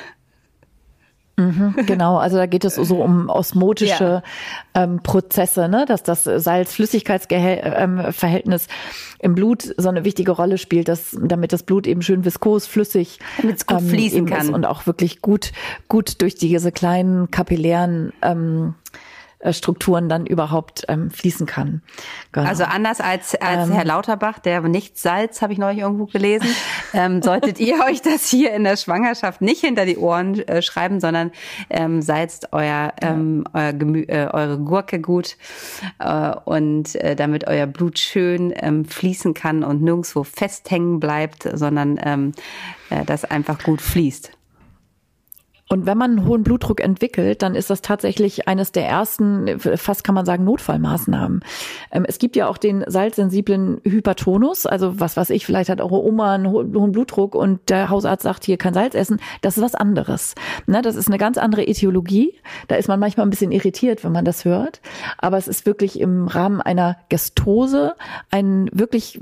Mhm, 1.36 1.74
genau, 1.88 2.17
also 2.17 2.38
da 2.38 2.46
geht 2.46 2.63
es 2.63 2.76
so 2.76 3.02
um 3.02 3.28
osmotische 3.28 4.22
ja. 4.76 4.84
ähm, 4.84 5.02
Prozesse, 5.02 5.67
ne? 5.67 5.86
dass 5.88 6.04
das 6.04 6.26
Salz-Flüssigkeitsverhältnis 6.26 8.65
ähm, 8.65 8.69
im 9.19 9.34
Blut 9.34 9.74
so 9.78 9.89
eine 9.89 10.06
wichtige 10.06 10.30
Rolle 10.32 10.60
spielt, 10.60 10.88
dass, 10.88 11.17
damit 11.19 11.52
das 11.52 11.63
Blut 11.63 11.88
eben 11.88 12.04
schön 12.04 12.24
viskos, 12.24 12.67
flüssig 12.67 13.17
gut 13.41 13.56
ähm, 13.72 13.89
fließen 13.89 14.28
kann 14.28 14.54
und 14.54 14.63
auch 14.65 14.86
wirklich 14.86 15.22
gut, 15.22 15.54
gut 15.88 16.22
durch 16.22 16.36
diese 16.36 16.72
kleinen 16.72 17.32
kapillären 17.32 18.13
ähm, 18.22 18.76
äh, 18.91 18.98
Strukturen 19.51 20.08
dann 20.08 20.25
überhaupt 20.25 20.86
ähm, 20.88 21.12
fließen 21.12 21.45
kann. 21.45 21.82
Genau. 22.32 22.47
Also 22.47 22.63
anders 22.63 23.01
als, 23.01 23.36
als 23.36 23.67
ähm, 23.67 23.73
Herr 23.73 23.86
Lauterbach, 23.86 24.39
der 24.39 24.62
nicht 24.62 24.97
Salz, 24.97 25.41
habe 25.41 25.51
ich 25.51 25.60
neulich 25.60 25.79
irgendwo 25.79 26.06
gelesen, 26.06 26.47
ähm, 26.93 27.21
solltet 27.21 27.60
ihr 27.60 27.84
euch 27.86 28.01
das 28.01 28.29
hier 28.29 28.53
in 28.53 28.63
der 28.63 28.77
Schwangerschaft 28.77 29.41
nicht 29.41 29.62
hinter 29.62 29.86
die 29.86 29.97
Ohren 29.97 30.39
äh, 30.47 30.62
schreiben, 30.62 30.99
sondern 30.99 31.32
ähm, 31.69 32.01
salzt 32.01 32.53
euer, 32.53 32.93
ähm, 33.01 33.45
euer 33.53 33.73
Gemü 33.73 34.03
äh, 34.03 34.27
eure 34.32 34.60
Gurke 34.60 35.01
gut 35.01 35.38
äh, 35.99 36.34
und 36.45 36.95
äh, 36.95 37.15
damit 37.15 37.47
euer 37.47 37.67
Blut 37.67 37.99
schön 37.99 38.53
ähm, 38.56 38.86
fließen 38.86 39.34
kann 39.34 39.63
und 39.63 39.82
nirgendwo 39.82 40.23
festhängen 40.23 40.99
bleibt, 40.99 41.49
sondern 41.53 41.99
ähm, 42.03 42.32
äh, 42.89 43.03
das 43.06 43.25
einfach 43.25 43.63
gut 43.63 43.82
fließt. 43.82 44.32
Und 45.73 45.88
wenn 45.88 45.97
man 45.97 46.12
einen 46.12 46.27
hohen 46.27 46.43
Blutdruck 46.43 46.81
entwickelt, 46.81 47.41
dann 47.41 47.55
ist 47.55 47.71
das 47.71 47.81
tatsächlich 47.81 48.47
eines 48.47 48.71
der 48.71 48.88
ersten, 48.88 49.57
fast 49.57 50.03
kann 50.03 50.13
man 50.13 50.23
sagen, 50.23 50.43
Notfallmaßnahmen. 50.43 51.43
Ähm, 51.91 52.05
es 52.07 52.19
gibt 52.19 52.36
ja 52.36 52.47
auch 52.47 52.59
den 52.59 52.83
salzsensiblen 52.86 53.81
Hypertonus, 53.83 54.67
also 54.67 54.99
was 54.99 55.17
weiß 55.17 55.31
ich, 55.31 55.47
vielleicht 55.47 55.71
hat 55.71 55.81
eure 55.81 56.03
Oma 56.03 56.36
einen 56.36 56.45
hohen 56.47 56.91
Blutdruck 56.91 57.33
und 57.33 57.71
der 57.71 57.89
Hausarzt 57.89 58.21
sagt 58.21 58.45
hier 58.45 58.57
kein 58.57 58.75
Salz 58.75 58.93
essen. 58.93 59.19
Das 59.41 59.57
ist 59.57 59.63
was 59.63 59.73
anderes. 59.73 60.36
Das 60.67 60.95
ist 60.95 61.07
eine 61.07 61.17
ganz 61.17 61.39
andere 61.39 61.65
Etiologie. 61.65 62.36
Da 62.67 62.75
ist 62.75 62.88
man 62.88 62.99
manchmal 62.99 63.25
ein 63.25 63.31
bisschen 63.31 63.51
irritiert, 63.51 64.03
wenn 64.03 64.12
man 64.12 64.25
das 64.25 64.45
hört. 64.45 64.79
Aber 65.17 65.39
es 65.39 65.47
ist 65.47 65.65
wirklich 65.65 65.99
im 65.99 66.27
Rahmen 66.27 66.62
einer 66.62 66.97
Gestose 67.09 67.95
ein 68.29 68.69
wirklich 68.71 69.19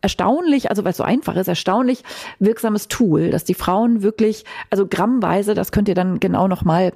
erstaunlich, 0.00 0.70
also 0.70 0.84
weil 0.84 0.92
es 0.92 0.96
so 0.96 1.04
einfach 1.04 1.36
ist, 1.36 1.48
erstaunlich 1.48 2.02
wirksames 2.38 2.88
Tool, 2.88 3.30
dass 3.30 3.44
die 3.44 3.54
Frauen 3.54 4.02
wirklich, 4.02 4.44
also 4.70 4.86
grammweise, 4.86 5.54
das 5.54 5.72
könnt 5.72 5.88
ihr 5.88 5.94
dann 5.94 6.20
genau 6.20 6.48
nochmal 6.48 6.92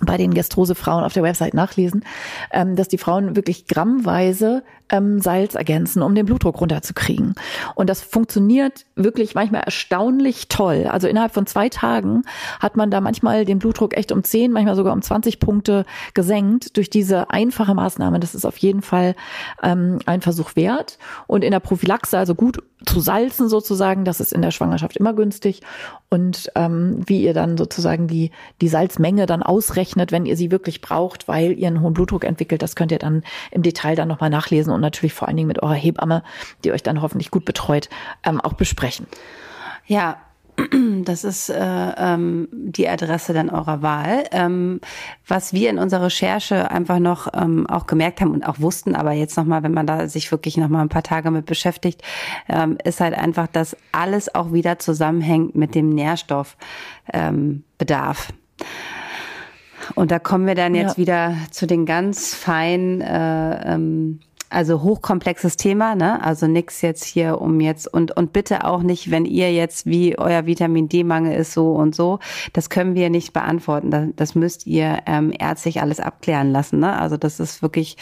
bei 0.00 0.16
den 0.16 0.34
Gastrose-Frauen 0.34 1.04
auf 1.04 1.12
der 1.12 1.22
Website 1.22 1.54
nachlesen, 1.54 2.04
ähm, 2.52 2.74
dass 2.74 2.88
die 2.88 2.98
Frauen 2.98 3.36
wirklich 3.36 3.66
grammweise 3.66 4.64
ähm, 4.90 5.20
Salz 5.20 5.54
ergänzen, 5.54 6.02
um 6.02 6.14
den 6.14 6.26
Blutdruck 6.26 6.60
runterzukriegen. 6.60 7.34
Und 7.74 7.88
das 7.88 8.02
funktioniert 8.02 8.84
wirklich 8.94 9.34
manchmal 9.34 9.62
erstaunlich 9.62 10.48
toll. 10.48 10.86
Also 10.90 11.08
innerhalb 11.08 11.32
von 11.32 11.46
zwei 11.46 11.68
Tagen 11.68 12.22
hat 12.60 12.76
man 12.76 12.90
da 12.90 13.00
manchmal 13.00 13.44
den 13.44 13.58
Blutdruck 13.58 13.96
echt 13.96 14.12
um 14.12 14.24
zehn, 14.24 14.52
manchmal 14.52 14.76
sogar 14.76 14.92
um 14.92 15.02
20 15.02 15.40
Punkte 15.40 15.84
gesenkt 16.12 16.76
durch 16.76 16.90
diese 16.90 17.30
einfache 17.30 17.74
Maßnahme. 17.74 18.20
Das 18.20 18.34
ist 18.34 18.44
auf 18.44 18.56
jeden 18.58 18.82
Fall 18.82 19.14
ähm, 19.62 19.98
ein 20.06 20.20
Versuch 20.20 20.56
wert. 20.56 20.98
Und 21.26 21.44
in 21.44 21.50
der 21.50 21.60
Prophylaxe, 21.60 22.18
also 22.18 22.34
gut 22.34 22.62
zu 22.84 23.00
salzen 23.00 23.48
sozusagen, 23.48 24.04
das 24.04 24.20
ist 24.20 24.32
in 24.32 24.42
der 24.42 24.50
Schwangerschaft 24.50 24.96
immer 24.96 25.14
günstig. 25.14 25.62
Und 26.10 26.50
ähm, 26.54 27.00
wie 27.06 27.22
ihr 27.22 27.34
dann 27.34 27.56
sozusagen 27.56 28.06
die, 28.06 28.30
die 28.60 28.68
Salzmenge 28.68 29.26
dann 29.26 29.42
ausrechnet, 29.42 30.12
wenn 30.12 30.26
ihr 30.26 30.36
sie 30.36 30.50
wirklich 30.50 30.80
braucht, 30.80 31.26
weil 31.26 31.58
ihr 31.58 31.66
einen 31.66 31.80
hohen 31.80 31.94
Blutdruck 31.94 32.24
entwickelt, 32.24 32.62
das 32.62 32.76
könnt 32.76 32.92
ihr 32.92 32.98
dann 32.98 33.24
im 33.50 33.62
Detail 33.62 33.96
dann 33.96 34.08
nochmal 34.08 34.30
nachlesen 34.30 34.72
und 34.74 34.80
natürlich 34.80 35.14
vor 35.14 35.28
allen 35.28 35.36
Dingen 35.36 35.48
mit 35.48 35.62
eurer 35.62 35.74
Hebamme, 35.74 36.22
die 36.64 36.72
euch 36.72 36.82
dann 36.82 37.00
hoffentlich 37.00 37.30
gut 37.30 37.44
betreut, 37.44 37.88
ähm, 38.24 38.40
auch 38.40 38.54
besprechen. 38.54 39.06
Ja, 39.86 40.18
das 41.04 41.24
ist 41.24 41.48
äh, 41.48 41.90
ähm, 41.96 42.48
die 42.52 42.88
Adresse 42.88 43.32
dann 43.32 43.50
eurer 43.50 43.82
Wahl. 43.82 44.24
Ähm, 44.30 44.80
was 45.26 45.52
wir 45.52 45.70
in 45.70 45.78
unserer 45.78 46.06
Recherche 46.06 46.70
einfach 46.70 46.98
noch 46.98 47.28
ähm, 47.34 47.66
auch 47.66 47.86
gemerkt 47.86 48.20
haben 48.20 48.30
und 48.32 48.44
auch 48.44 48.60
wussten, 48.60 48.94
aber 48.94 49.12
jetzt 49.12 49.36
nochmal, 49.36 49.62
wenn 49.62 49.74
man 49.74 49.86
da 49.86 50.08
sich 50.08 50.30
wirklich 50.30 50.56
nochmal 50.56 50.82
ein 50.82 50.88
paar 50.88 51.02
Tage 51.02 51.30
mit 51.30 51.46
beschäftigt, 51.46 52.02
ähm, 52.48 52.78
ist 52.84 53.00
halt 53.00 53.14
einfach, 53.14 53.48
dass 53.48 53.76
alles 53.92 54.34
auch 54.34 54.52
wieder 54.52 54.78
zusammenhängt 54.78 55.54
mit 55.54 55.74
dem 55.74 55.88
Nährstoffbedarf. 55.90 56.56
Ähm, 57.12 57.64
Bedarf. 57.76 58.28
und 59.94 60.10
da 60.10 60.18
kommen 60.18 60.46
wir 60.46 60.54
dann 60.54 60.74
jetzt 60.74 60.96
ja. 60.96 61.02
wieder 61.02 61.36
zu 61.50 61.66
den 61.66 61.86
ganz 61.86 62.34
feinen 62.34 63.00
äh, 63.00 63.74
ähm, 63.74 64.20
also 64.54 64.82
hochkomplexes 64.82 65.56
Thema, 65.56 65.94
ne? 65.94 66.22
Also 66.22 66.46
nix 66.46 66.80
jetzt 66.82 67.04
hier 67.04 67.40
um 67.40 67.60
jetzt 67.60 67.92
und 67.92 68.16
und 68.16 68.32
bitte 68.32 68.64
auch 68.64 68.82
nicht, 68.82 69.10
wenn 69.10 69.24
ihr 69.24 69.52
jetzt 69.52 69.86
wie 69.86 70.18
euer 70.18 70.46
Vitamin 70.46 70.88
D-Mangel 70.88 71.34
ist 71.34 71.52
so 71.52 71.72
und 71.72 71.94
so, 71.94 72.20
das 72.52 72.70
können 72.70 72.94
wir 72.94 73.10
nicht 73.10 73.32
beantworten. 73.32 73.90
Das, 73.90 74.08
das 74.14 74.34
müsst 74.34 74.66
ihr 74.66 74.98
ähm, 75.06 75.32
ärztlich 75.36 75.80
alles 75.80 75.98
abklären 75.98 76.52
lassen. 76.52 76.78
Ne? 76.78 76.96
Also 76.96 77.16
das 77.16 77.40
ist 77.40 77.62
wirklich 77.62 77.96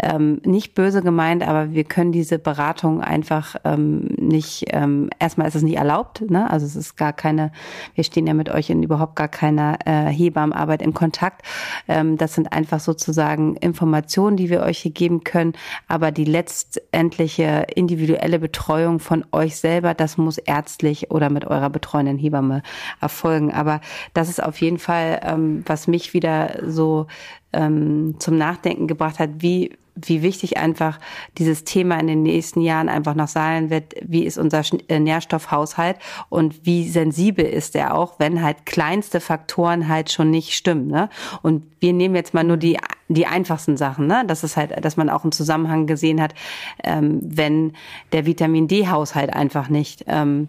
ähm, 0.00 0.40
nicht 0.44 0.74
böse 0.74 1.02
gemeint, 1.02 1.46
aber 1.46 1.72
wir 1.72 1.84
können 1.84 2.12
diese 2.12 2.38
Beratung 2.38 3.00
einfach 3.00 3.56
ähm, 3.64 4.02
nicht. 4.16 4.66
Ähm, 4.68 5.10
erstmal 5.18 5.48
ist 5.48 5.56
es 5.56 5.62
nicht 5.62 5.76
erlaubt, 5.76 6.30
ne? 6.30 6.50
Also 6.50 6.66
es 6.66 6.76
ist 6.76 6.96
gar 6.96 7.12
keine. 7.12 7.50
Wir 7.94 8.04
stehen 8.04 8.26
ja 8.26 8.34
mit 8.34 8.48
euch 8.48 8.70
in 8.70 8.82
überhaupt 8.82 9.16
gar 9.16 9.28
keiner 9.28 9.78
äh, 9.84 10.06
Hebammenarbeit 10.06 10.82
in 10.82 10.94
Kontakt. 10.94 11.42
Ähm, 11.88 12.16
das 12.16 12.34
sind 12.34 12.52
einfach 12.52 12.80
sozusagen 12.80 13.56
Informationen, 13.56 14.36
die 14.36 14.50
wir 14.50 14.60
euch 14.60 14.78
hier 14.78 14.92
geben 14.92 15.24
können 15.24 15.54
aber 15.95 15.95
die 15.98 16.24
letztendliche 16.24 17.66
individuelle 17.74 18.38
Betreuung 18.38 19.00
von 19.00 19.24
euch 19.32 19.56
selber, 19.56 19.94
das 19.94 20.16
muss 20.16 20.38
ärztlich 20.38 21.10
oder 21.10 21.30
mit 21.30 21.46
eurer 21.46 21.70
betreuenden 21.70 22.18
Hebamme 22.18 22.62
erfolgen. 23.00 23.52
Aber 23.52 23.80
das 24.14 24.28
ist 24.28 24.42
auf 24.42 24.60
jeden 24.60 24.78
Fall, 24.78 25.20
ähm, 25.22 25.62
was 25.66 25.86
mich 25.86 26.14
wieder 26.14 26.60
so 26.66 27.06
ähm, 27.52 28.16
zum 28.18 28.36
Nachdenken 28.36 28.86
gebracht 28.86 29.18
hat, 29.18 29.30
wie 29.38 29.76
wie 29.96 30.22
wichtig 30.22 30.58
einfach 30.58 30.98
dieses 31.38 31.64
Thema 31.64 31.98
in 31.98 32.06
den 32.06 32.22
nächsten 32.22 32.60
Jahren 32.60 32.88
einfach 32.88 33.14
noch 33.14 33.28
sein 33.28 33.70
wird, 33.70 33.94
wie 34.02 34.24
ist 34.24 34.38
unser 34.38 34.62
äh, 34.88 35.00
Nährstoffhaushalt 35.00 35.96
und 36.28 36.66
wie 36.66 36.88
sensibel 36.88 37.44
ist 37.44 37.74
er 37.74 37.94
auch, 37.94 38.18
wenn 38.18 38.42
halt 38.42 38.66
kleinste 38.66 39.20
Faktoren 39.20 39.88
halt 39.88 40.12
schon 40.12 40.30
nicht 40.30 40.52
stimmen. 40.54 40.88
Ne? 40.88 41.08
Und 41.42 41.62
wir 41.80 41.92
nehmen 41.92 42.14
jetzt 42.14 42.34
mal 42.34 42.44
nur 42.44 42.56
die, 42.58 42.78
die 43.08 43.26
einfachsten 43.26 43.76
Sachen, 43.76 44.06
ne? 44.06 44.24
Das 44.26 44.44
ist 44.44 44.56
halt, 44.56 44.84
dass 44.84 44.96
man 44.96 45.10
auch 45.10 45.24
einen 45.24 45.32
Zusammenhang 45.32 45.86
gesehen 45.86 46.20
hat, 46.20 46.34
ähm, 46.82 47.20
wenn 47.22 47.72
der 48.12 48.26
Vitamin 48.26 48.68
D-Haushalt 48.68 49.32
einfach 49.32 49.68
nicht 49.68 50.04
ähm, 50.08 50.48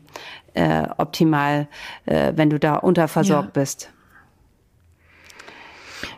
äh, 0.53 0.87
optimal, 0.97 1.67
äh, 2.05 2.33
wenn 2.35 2.49
du 2.49 2.59
da 2.59 2.75
unterversorgt 2.75 3.55
ja. 3.55 3.61
bist. 3.61 3.91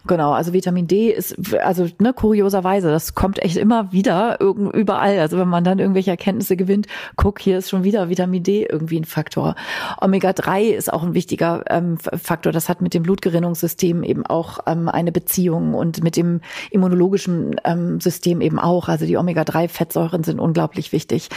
Genau, 0.08 0.32
also 0.32 0.54
Vitamin 0.54 0.88
D 0.88 1.12
ist, 1.12 1.36
also 1.60 1.88
ne, 2.00 2.14
kurioserweise, 2.14 2.90
das 2.90 3.16
kommt 3.16 3.40
echt 3.40 3.58
immer 3.58 3.92
wieder 3.92 4.40
überall. 4.40 5.20
Also 5.20 5.38
wenn 5.38 5.48
man 5.48 5.64
dann 5.64 5.80
irgendwelche 5.80 6.12
Erkenntnisse 6.12 6.58
gewinnt, 6.58 6.88
guck, 7.16 7.40
hier 7.40 7.58
ist 7.58 7.70
schon 7.70 7.84
wieder 7.84 8.10
Vitamin 8.10 8.44
D 8.44 8.66
irgendwie 8.70 9.00
ein 9.00 9.06
Faktor. 9.06 9.56
Omega-3 10.02 10.70
ist 10.70 10.92
auch 10.92 11.04
ein 11.04 11.14
wichtiger 11.14 11.64
ähm, 11.70 11.98
Faktor. 11.98 12.52
Das 12.52 12.70
hat 12.70 12.82
mit 12.82 12.94
dem 12.94 13.04
Blutgerinnungssystem 13.04 14.04
eben 14.04 14.26
auch 14.26 14.60
ähm, 14.66 14.90
eine 14.90 15.12
Beziehung 15.12 15.74
und 15.74 16.04
mit 16.04 16.16
dem 16.16 16.42
immunologischen 16.72 17.56
ähm, 17.64 18.00
System 18.00 18.42
eben 18.42 18.60
auch. 18.60 18.90
Also 18.90 19.06
die 19.06 19.18
Omega-3-Fettsäuren 19.18 20.24
sind 20.24 20.40
unglaublich 20.40 20.92
wichtig. 20.92 21.30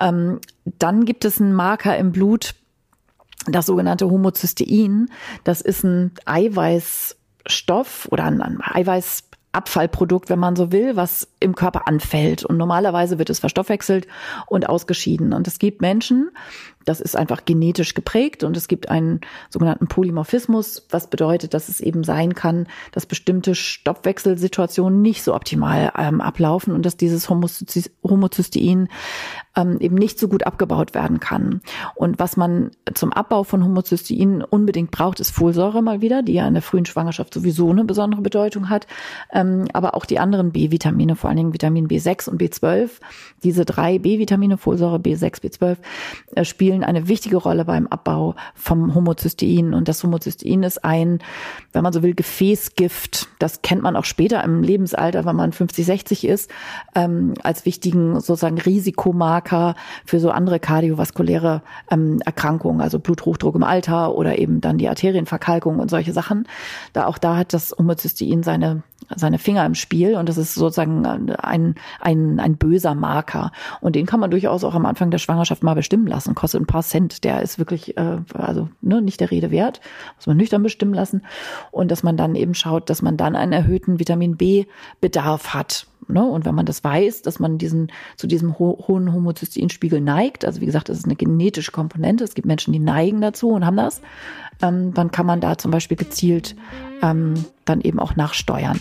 Ähm, 0.00 0.40
dann 0.78 1.04
gibt 1.04 1.24
es 1.24 1.40
einen 1.40 1.52
Marker 1.52 1.96
im 1.96 2.12
Blut, 2.12 2.54
das 3.46 3.66
sogenannte 3.66 4.10
Homozystein. 4.10 5.08
Das 5.44 5.60
ist 5.60 5.84
ein 5.84 6.12
Eiweiß 6.24 7.15
Stoff 7.46 8.08
oder 8.10 8.24
ein 8.24 8.60
Eiweißabfallprodukt, 8.62 10.28
wenn 10.28 10.38
man 10.38 10.56
so 10.56 10.72
will, 10.72 10.96
was 10.96 11.28
im 11.40 11.54
Körper 11.54 11.86
anfällt. 11.88 12.44
Und 12.44 12.56
normalerweise 12.56 13.18
wird 13.18 13.30
es 13.30 13.38
verstoffwechselt 13.38 14.06
und 14.46 14.68
ausgeschieden. 14.68 15.32
Und 15.32 15.46
es 15.48 15.58
gibt 15.58 15.80
Menschen, 15.80 16.30
das 16.86 17.00
ist 17.00 17.16
einfach 17.16 17.44
genetisch 17.44 17.92
geprägt 17.92 18.44
und 18.44 18.56
es 18.56 18.68
gibt 18.68 18.88
einen 18.88 19.20
sogenannten 19.50 19.88
Polymorphismus, 19.88 20.86
was 20.90 21.10
bedeutet, 21.10 21.52
dass 21.52 21.68
es 21.68 21.80
eben 21.80 22.04
sein 22.04 22.34
kann, 22.34 22.68
dass 22.92 23.04
bestimmte 23.04 23.54
Stoffwechselsituationen 23.54 25.02
nicht 25.02 25.22
so 25.22 25.34
optimal 25.34 25.92
ähm, 25.98 26.20
ablaufen 26.22 26.72
und 26.72 26.86
dass 26.86 26.96
dieses 26.96 27.28
Homozystein 27.28 28.88
ähm, 29.56 29.78
eben 29.80 29.96
nicht 29.96 30.18
so 30.18 30.28
gut 30.28 30.46
abgebaut 30.46 30.94
werden 30.94 31.18
kann. 31.18 31.60
Und 31.94 32.18
was 32.18 32.36
man 32.36 32.70
zum 32.94 33.12
Abbau 33.12 33.42
von 33.42 33.64
Homozystein 33.64 34.42
unbedingt 34.42 34.90
braucht, 34.90 35.18
ist 35.18 35.30
Folsäure 35.30 35.82
mal 35.82 36.00
wieder, 36.00 36.22
die 36.22 36.34
ja 36.34 36.46
in 36.46 36.54
der 36.54 36.62
frühen 36.62 36.86
Schwangerschaft 36.86 37.34
sowieso 37.34 37.70
eine 37.70 37.84
besondere 37.84 38.22
Bedeutung 38.22 38.68
hat, 38.68 38.86
ähm, 39.32 39.66
aber 39.72 39.94
auch 39.94 40.04
die 40.04 40.18
anderen 40.18 40.52
B-Vitamine, 40.52 41.16
vor 41.16 41.28
allen 41.28 41.38
Dingen 41.38 41.52
Vitamin 41.52 41.88
B6 41.88 42.30
und 42.30 42.40
B12. 42.40 42.90
Diese 43.42 43.64
drei 43.64 43.98
B-Vitamine, 43.98 44.58
Folsäure, 44.58 44.98
B6, 44.98 45.42
B12, 45.42 45.78
äh, 46.34 46.44
spielen 46.44 46.75
eine 46.84 47.08
wichtige 47.08 47.36
Rolle 47.36 47.64
beim 47.64 47.86
Abbau 47.86 48.34
vom 48.54 48.94
Homozystein. 48.94 49.74
Und 49.74 49.88
das 49.88 50.02
Homozystein 50.02 50.62
ist 50.62 50.84
ein, 50.84 51.20
wenn 51.72 51.82
man 51.82 51.92
so 51.92 52.02
will, 52.02 52.14
Gefäßgift. 52.14 53.28
Das 53.38 53.62
kennt 53.62 53.82
man 53.82 53.96
auch 53.96 54.04
später 54.04 54.42
im 54.44 54.62
Lebensalter, 54.62 55.24
wenn 55.24 55.36
man 55.36 55.52
50, 55.52 55.86
60 55.86 56.26
ist, 56.26 56.50
ähm, 56.94 57.34
als 57.42 57.64
wichtigen 57.64 58.20
sozusagen 58.20 58.58
Risikomarker 58.58 59.26
Marker 59.26 59.74
für 60.04 60.20
so 60.20 60.30
andere 60.30 60.60
kardiovaskuläre 60.60 61.62
ähm, 61.90 62.20
Erkrankungen, 62.24 62.80
also 62.80 62.98
Bluthochdruck 62.98 63.54
im 63.54 63.62
Alter 63.62 64.14
oder 64.14 64.38
eben 64.38 64.60
dann 64.60 64.78
die 64.78 64.88
Arterienverkalkung 64.88 65.78
und 65.78 65.90
solche 65.90 66.12
Sachen. 66.12 66.46
Da 66.92 67.06
auch 67.06 67.18
da 67.18 67.36
hat 67.36 67.52
das 67.52 67.74
Homozystein 67.78 68.42
seine 68.42 68.82
seine 69.14 69.38
Finger 69.38 69.64
im 69.64 69.74
Spiel 69.74 70.16
und 70.16 70.28
das 70.28 70.36
ist 70.36 70.54
sozusagen 70.54 71.06
ein, 71.06 71.74
ein, 72.00 72.40
ein 72.40 72.56
böser 72.56 72.94
Marker. 72.94 73.52
Und 73.80 73.94
den 73.94 74.06
kann 74.06 74.20
man 74.20 74.30
durchaus 74.30 74.64
auch 74.64 74.74
am 74.74 74.86
Anfang 74.86 75.10
der 75.10 75.18
Schwangerschaft 75.18 75.62
mal 75.62 75.74
bestimmen 75.74 76.06
lassen. 76.06 76.34
Kostet 76.34 76.60
ein 76.60 76.66
paar 76.66 76.82
Cent. 76.82 77.24
Der 77.24 77.42
ist 77.42 77.58
wirklich, 77.58 77.96
äh, 77.96 78.18
also 78.34 78.68
ne, 78.80 79.00
nicht 79.02 79.20
der 79.20 79.30
Rede 79.30 79.50
wert. 79.50 79.80
Muss 80.16 80.26
man 80.26 80.36
nüchtern 80.36 80.62
bestimmen 80.62 80.94
lassen. 80.94 81.22
Und 81.70 81.90
dass 81.90 82.02
man 82.02 82.16
dann 82.16 82.34
eben 82.34 82.54
schaut, 82.54 82.90
dass 82.90 83.02
man 83.02 83.16
dann 83.16 83.36
einen 83.36 83.52
erhöhten 83.52 83.98
Vitamin 83.98 84.36
B-Bedarf 84.36 85.54
hat. 85.54 85.86
Ne? 86.08 86.24
Und 86.24 86.44
wenn 86.44 86.54
man 86.54 86.66
das 86.66 86.84
weiß, 86.84 87.22
dass 87.22 87.38
man 87.38 87.58
diesen 87.58 87.90
zu 88.16 88.26
diesem 88.26 88.58
ho 88.58 88.84
hohen 88.86 89.12
Homozysteinspiegel 89.12 90.00
neigt, 90.00 90.44
also 90.44 90.60
wie 90.60 90.66
gesagt, 90.66 90.88
das 90.88 90.98
ist 90.98 91.04
eine 91.04 91.16
genetische 91.16 91.72
Komponente. 91.72 92.24
Es 92.24 92.34
gibt 92.34 92.46
Menschen, 92.46 92.72
die 92.72 92.78
neigen 92.78 93.20
dazu 93.20 93.50
und 93.50 93.66
haben 93.66 93.76
das. 93.76 94.00
Ähm, 94.62 94.94
dann 94.94 95.10
kann 95.10 95.26
man 95.26 95.40
da 95.40 95.58
zum 95.58 95.70
Beispiel 95.70 95.96
gezielt 95.96 96.56
ähm, 97.02 97.34
dann 97.64 97.80
eben 97.80 97.98
auch 97.98 98.16
nachsteuern. 98.16 98.78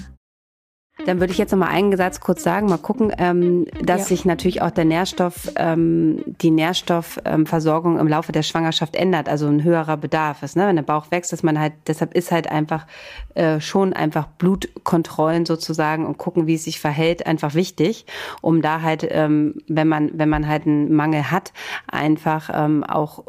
Dann 1.04 1.20
würde 1.20 1.34
ich 1.34 1.38
jetzt 1.38 1.52
noch 1.52 1.60
mal 1.60 1.68
einen 1.68 1.96
Satz 1.98 2.22
kurz 2.22 2.42
sagen, 2.42 2.68
mal 2.68 2.78
gucken, 2.78 3.12
ähm, 3.18 3.66
dass 3.84 4.02
ja. 4.02 4.08
sich 4.08 4.24
natürlich 4.24 4.62
auch 4.62 4.72
der 4.72 4.86
Nährstoff, 4.86 5.52
ähm, 5.58 6.24
die 6.26 6.52
Nährstoffversorgung 6.52 8.00
im 8.00 8.08
Laufe 8.08 8.32
der 8.32 8.44
Schwangerschaft 8.44 8.96
ändert, 8.96 9.28
also 9.28 9.48
ein 9.48 9.64
höherer 9.64 9.98
Bedarf 9.98 10.42
ist, 10.42 10.56
ne? 10.56 10.68
wenn 10.68 10.78
der 10.78 10.84
Bauch 10.84 11.12
wächst, 11.12 11.34
dass 11.34 11.44
man 11.44 11.60
halt, 11.60 11.74
deshalb 11.88 12.14
ist 12.14 12.32
halt 12.32 12.50
einfach 12.50 12.88
äh, 13.34 13.60
schon 13.60 13.92
einfach 13.92 14.28
Blutkontrollen 14.28 15.46
sozusagen 15.46 16.06
und 16.06 16.18
gucken, 16.18 16.48
wie 16.48 16.56
es 16.56 16.64
sich 16.64 16.80
verhält, 16.80 17.28
einfach 17.28 17.56
wichtig, 17.56 18.06
um 18.42 18.62
da 18.62 18.82
halt, 18.82 19.06
ähm, 19.10 19.56
wenn 19.68 19.90
man 19.90 20.12
wenn 20.14 20.30
man 20.30 20.48
halt 20.48 20.66
einen 20.66 20.94
Mangel 20.94 21.30
hat, 21.30 21.52
einfach 21.88 22.50
ähm, 22.54 22.86
auch 22.86 23.26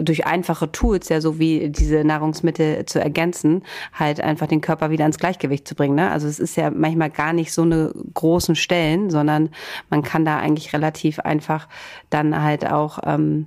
durch 0.00 0.26
einfache 0.26 0.70
Tools, 0.72 1.08
ja, 1.08 1.20
so 1.20 1.38
wie 1.38 1.70
diese 1.70 2.04
Nahrungsmittel 2.04 2.84
zu 2.86 3.00
ergänzen, 3.00 3.62
halt 3.92 4.20
einfach 4.20 4.46
den 4.46 4.60
Körper 4.60 4.90
wieder 4.90 5.06
ins 5.06 5.18
Gleichgewicht 5.18 5.66
zu 5.66 5.74
bringen. 5.74 5.94
Ne? 5.94 6.10
Also 6.10 6.28
es 6.28 6.38
ist 6.38 6.56
ja 6.56 6.70
manchmal 6.70 7.10
gar 7.10 7.32
nicht 7.32 7.52
so 7.52 7.62
eine 7.62 7.92
großen 8.14 8.56
Stellen, 8.56 9.10
sondern 9.10 9.50
man 9.88 10.02
kann 10.02 10.24
da 10.24 10.38
eigentlich 10.38 10.72
relativ 10.72 11.18
einfach 11.20 11.68
dann 12.10 12.42
halt 12.42 12.70
auch 12.70 12.98
ähm, 13.04 13.46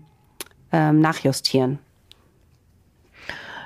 ähm, 0.71 0.99
nachjustieren. 0.99 1.79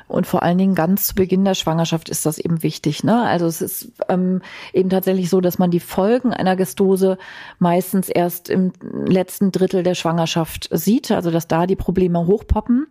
Und 0.08 0.28
vor 0.28 0.44
allen 0.44 0.58
Dingen 0.58 0.76
ganz 0.76 1.08
zu 1.08 1.16
Beginn 1.16 1.44
der 1.44 1.54
Schwangerschaft 1.54 2.10
ist 2.10 2.26
das 2.26 2.38
eben 2.38 2.64
wichtig. 2.64 3.04
Ne? 3.04 3.22
Also 3.22 3.46
es 3.46 3.62
ist 3.62 3.92
ähm, 4.10 4.42
eben 4.74 4.90
tatsächlich 4.90 5.30
so, 5.30 5.42
dass 5.42 5.60
man 5.60 5.72
die 5.72 5.80
Folgen 5.80 6.34
einer 6.34 6.56
Gestose 6.56 7.18
meistens 7.60 8.10
erst 8.10 8.50
im 8.50 8.72
letzten 9.06 9.52
Drittel 9.52 9.84
der 9.84 9.96
Schwangerschaft 9.96 10.70
sieht, 10.72 11.12
also 11.12 11.32
dass 11.32 11.48
da 11.48 11.66
die 11.66 11.76
Probleme 11.76 12.26
hochpoppen 12.26 12.88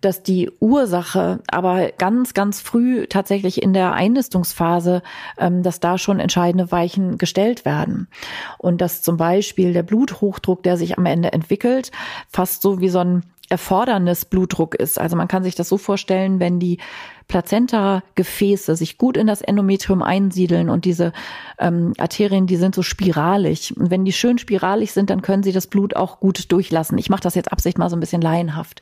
dass 0.00 0.22
die 0.22 0.50
Ursache 0.60 1.40
aber 1.50 1.92
ganz, 1.92 2.34
ganz 2.34 2.60
früh 2.60 3.06
tatsächlich 3.06 3.62
in 3.62 3.72
der 3.72 3.92
Einnistungsphase, 3.92 5.02
ähm, 5.38 5.62
dass 5.62 5.80
da 5.80 5.98
schon 5.98 6.20
entscheidende 6.20 6.72
Weichen 6.72 7.18
gestellt 7.18 7.64
werden. 7.64 8.08
Und 8.58 8.80
dass 8.80 9.02
zum 9.02 9.16
Beispiel 9.16 9.72
der 9.72 9.82
Bluthochdruck, 9.82 10.62
der 10.62 10.76
sich 10.76 10.96
am 10.96 11.06
Ende 11.06 11.32
entwickelt, 11.32 11.90
fast 12.28 12.62
so 12.62 12.80
wie 12.80 12.88
so 12.88 13.00
ein 13.00 13.24
Erfordernisblutdruck 13.50 14.76
ist. 14.76 14.98
Also 14.98 15.16
man 15.16 15.28
kann 15.28 15.42
sich 15.42 15.54
das 15.54 15.68
so 15.68 15.76
vorstellen, 15.76 16.40
wenn 16.40 16.58
die 16.58 16.78
Plazenta-Gefäße 17.30 18.74
sich 18.74 18.98
gut 18.98 19.16
in 19.16 19.28
das 19.28 19.40
Endometrium 19.40 20.02
einsiedeln 20.02 20.68
und 20.68 20.84
diese 20.84 21.12
ähm, 21.60 21.92
Arterien, 21.96 22.48
die 22.48 22.56
sind 22.56 22.74
so 22.74 22.82
spiralig. 22.82 23.72
Und 23.76 23.88
wenn 23.88 24.04
die 24.04 24.12
schön 24.12 24.36
spiralig 24.38 24.90
sind, 24.92 25.10
dann 25.10 25.22
können 25.22 25.44
sie 25.44 25.52
das 25.52 25.68
Blut 25.68 25.94
auch 25.94 26.18
gut 26.18 26.50
durchlassen. 26.50 26.98
Ich 26.98 27.08
mache 27.08 27.22
das 27.22 27.36
jetzt 27.36 27.52
absicht 27.52 27.78
mal 27.78 27.88
so 27.88 27.94
ein 27.94 28.00
bisschen 28.00 28.20
laienhaft. 28.20 28.80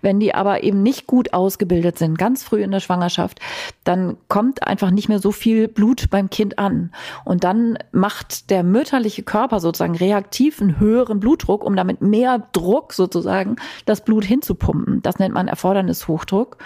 Wenn 0.00 0.18
die 0.18 0.34
aber 0.34 0.62
eben 0.62 0.82
nicht 0.82 1.06
gut 1.06 1.34
ausgebildet 1.34 1.98
sind, 1.98 2.16
ganz 2.16 2.42
früh 2.42 2.62
in 2.62 2.70
der 2.70 2.80
Schwangerschaft, 2.80 3.38
dann 3.84 4.16
kommt 4.28 4.66
einfach 4.66 4.90
nicht 4.90 5.10
mehr 5.10 5.18
so 5.18 5.30
viel 5.30 5.68
Blut 5.68 6.08
beim 6.08 6.30
Kind 6.30 6.58
an. 6.58 6.90
Und 7.26 7.44
dann 7.44 7.76
macht 7.92 8.48
der 8.48 8.62
mütterliche 8.62 9.24
Körper 9.24 9.60
sozusagen 9.60 9.96
reaktiv 9.96 10.62
einen 10.62 10.80
höheren 10.80 11.20
Blutdruck, 11.20 11.62
um 11.62 11.76
damit 11.76 12.00
mehr 12.00 12.48
Druck 12.52 12.94
sozusagen 12.94 13.56
das 13.84 14.02
Blut 14.02 14.24
hinzupumpen. 14.24 15.02
Das 15.02 15.18
nennt 15.18 15.34
man 15.34 15.48
Erfordernishochdruck. 15.48 16.56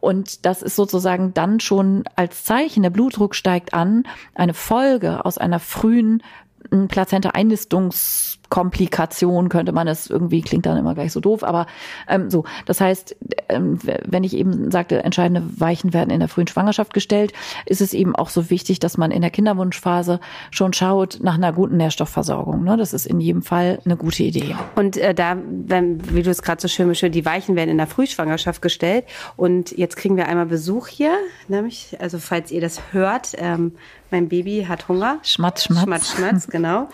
Und 0.00 0.44
das 0.44 0.63
ist 0.64 0.76
sozusagen 0.76 1.34
dann 1.34 1.60
schon 1.60 2.04
als 2.16 2.44
Zeichen, 2.44 2.82
der 2.82 2.90
Blutdruck 2.90 3.34
steigt 3.34 3.74
an, 3.74 4.04
eine 4.34 4.54
Folge 4.54 5.24
aus 5.24 5.38
einer 5.38 5.60
frühen 5.60 6.22
Plazenta-Einnistungs 6.70 8.38
Komplikation 8.48 9.48
könnte 9.48 9.72
man 9.72 9.88
es 9.88 10.08
irgendwie, 10.08 10.42
klingt 10.42 10.66
dann 10.66 10.76
immer 10.76 10.94
gleich 10.94 11.12
so 11.12 11.20
doof, 11.20 11.42
aber 11.42 11.66
ähm, 12.08 12.30
so. 12.30 12.44
Das 12.66 12.80
heißt, 12.80 13.16
ähm, 13.48 13.78
wenn 13.82 14.24
ich 14.24 14.34
eben 14.34 14.70
sagte, 14.70 15.02
entscheidende 15.02 15.42
Weichen 15.60 15.92
werden 15.92 16.10
in 16.10 16.20
der 16.20 16.28
frühen 16.28 16.46
Schwangerschaft 16.46 16.94
gestellt, 16.94 17.32
ist 17.66 17.80
es 17.80 17.94
eben 17.94 18.14
auch 18.14 18.28
so 18.28 18.50
wichtig, 18.50 18.78
dass 18.78 18.96
man 18.96 19.10
in 19.10 19.22
der 19.22 19.30
Kinderwunschphase 19.30 20.20
schon 20.50 20.72
schaut 20.72 21.18
nach 21.22 21.34
einer 21.34 21.52
guten 21.52 21.76
Nährstoffversorgung. 21.76 22.64
Ne? 22.64 22.76
Das 22.76 22.92
ist 22.92 23.06
in 23.06 23.20
jedem 23.20 23.42
Fall 23.42 23.80
eine 23.84 23.96
gute 23.96 24.22
Idee. 24.22 24.54
Und 24.74 24.96
äh, 24.96 25.14
da, 25.14 25.36
wenn, 25.48 26.14
wie 26.14 26.22
du 26.22 26.30
es 26.30 26.42
gerade 26.42 26.60
so 26.60 26.68
schön 26.68 26.88
beschrieben, 26.88 27.12
die 27.12 27.24
Weichen 27.24 27.56
werden 27.56 27.70
in 27.70 27.78
der 27.78 27.86
Frühschwangerschaft 27.86 28.62
gestellt. 28.62 29.04
Und 29.36 29.72
jetzt 29.72 29.96
kriegen 29.96 30.16
wir 30.16 30.28
einmal 30.28 30.46
Besuch 30.46 30.88
hier, 30.88 31.14
nämlich, 31.48 31.96
also 32.00 32.18
falls 32.18 32.50
ihr 32.50 32.60
das 32.60 32.80
hört, 32.92 33.32
ähm, 33.38 33.72
mein 34.10 34.28
Baby 34.28 34.66
hat 34.68 34.88
Hunger. 34.88 35.18
Schmatz, 35.22 35.64
schmatz. 35.64 35.82
Schmatz, 35.82 36.12
schmatz, 36.12 36.46
genau. 36.50 36.88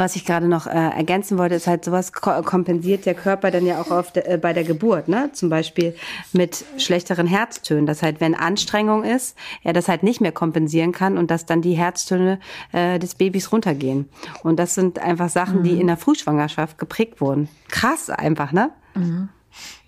Was 0.00 0.16
ich 0.16 0.24
gerade 0.24 0.48
noch 0.48 0.66
äh, 0.66 0.70
ergänzen 0.70 1.36
wollte, 1.36 1.56
ist 1.56 1.66
halt 1.66 1.84
sowas 1.84 2.14
kompensiert 2.14 3.04
der 3.04 3.12
Körper 3.12 3.50
dann 3.50 3.66
ja 3.66 3.82
auch 3.82 4.10
de, 4.12 4.26
äh, 4.26 4.38
bei 4.38 4.54
der 4.54 4.64
Geburt, 4.64 5.08
ne? 5.08 5.28
Zum 5.34 5.50
Beispiel 5.50 5.94
mit 6.32 6.64
schlechteren 6.78 7.26
Herztönen. 7.26 7.84
Das 7.84 8.02
halt, 8.02 8.18
wenn 8.18 8.34
Anstrengung 8.34 9.04
ist, 9.04 9.36
er 9.62 9.74
das 9.74 9.88
halt 9.88 10.02
nicht 10.02 10.22
mehr 10.22 10.32
kompensieren 10.32 10.92
kann 10.92 11.18
und 11.18 11.30
dass 11.30 11.44
dann 11.44 11.60
die 11.60 11.74
Herztöne 11.74 12.40
äh, 12.72 12.98
des 12.98 13.14
Babys 13.14 13.52
runtergehen. 13.52 14.08
Und 14.42 14.58
das 14.58 14.74
sind 14.74 14.98
einfach 15.00 15.28
Sachen, 15.28 15.58
mhm. 15.58 15.64
die 15.64 15.78
in 15.78 15.86
der 15.86 15.98
Frühschwangerschaft 15.98 16.78
geprägt 16.78 17.20
wurden. 17.20 17.50
Krass 17.68 18.08
einfach, 18.08 18.52
ne? 18.52 18.70
Mhm. 18.94 19.28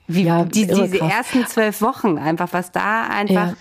Wie 0.09 0.25
ja, 0.25 0.45
die, 0.45 0.67
diese 0.67 0.91
krass. 0.91 1.11
ersten 1.11 1.47
zwölf 1.47 1.81
Wochen 1.81 2.19
einfach, 2.19 2.53
was 2.53 2.71
da 2.71 3.05
einfach 3.05 3.47
ja 3.47 3.55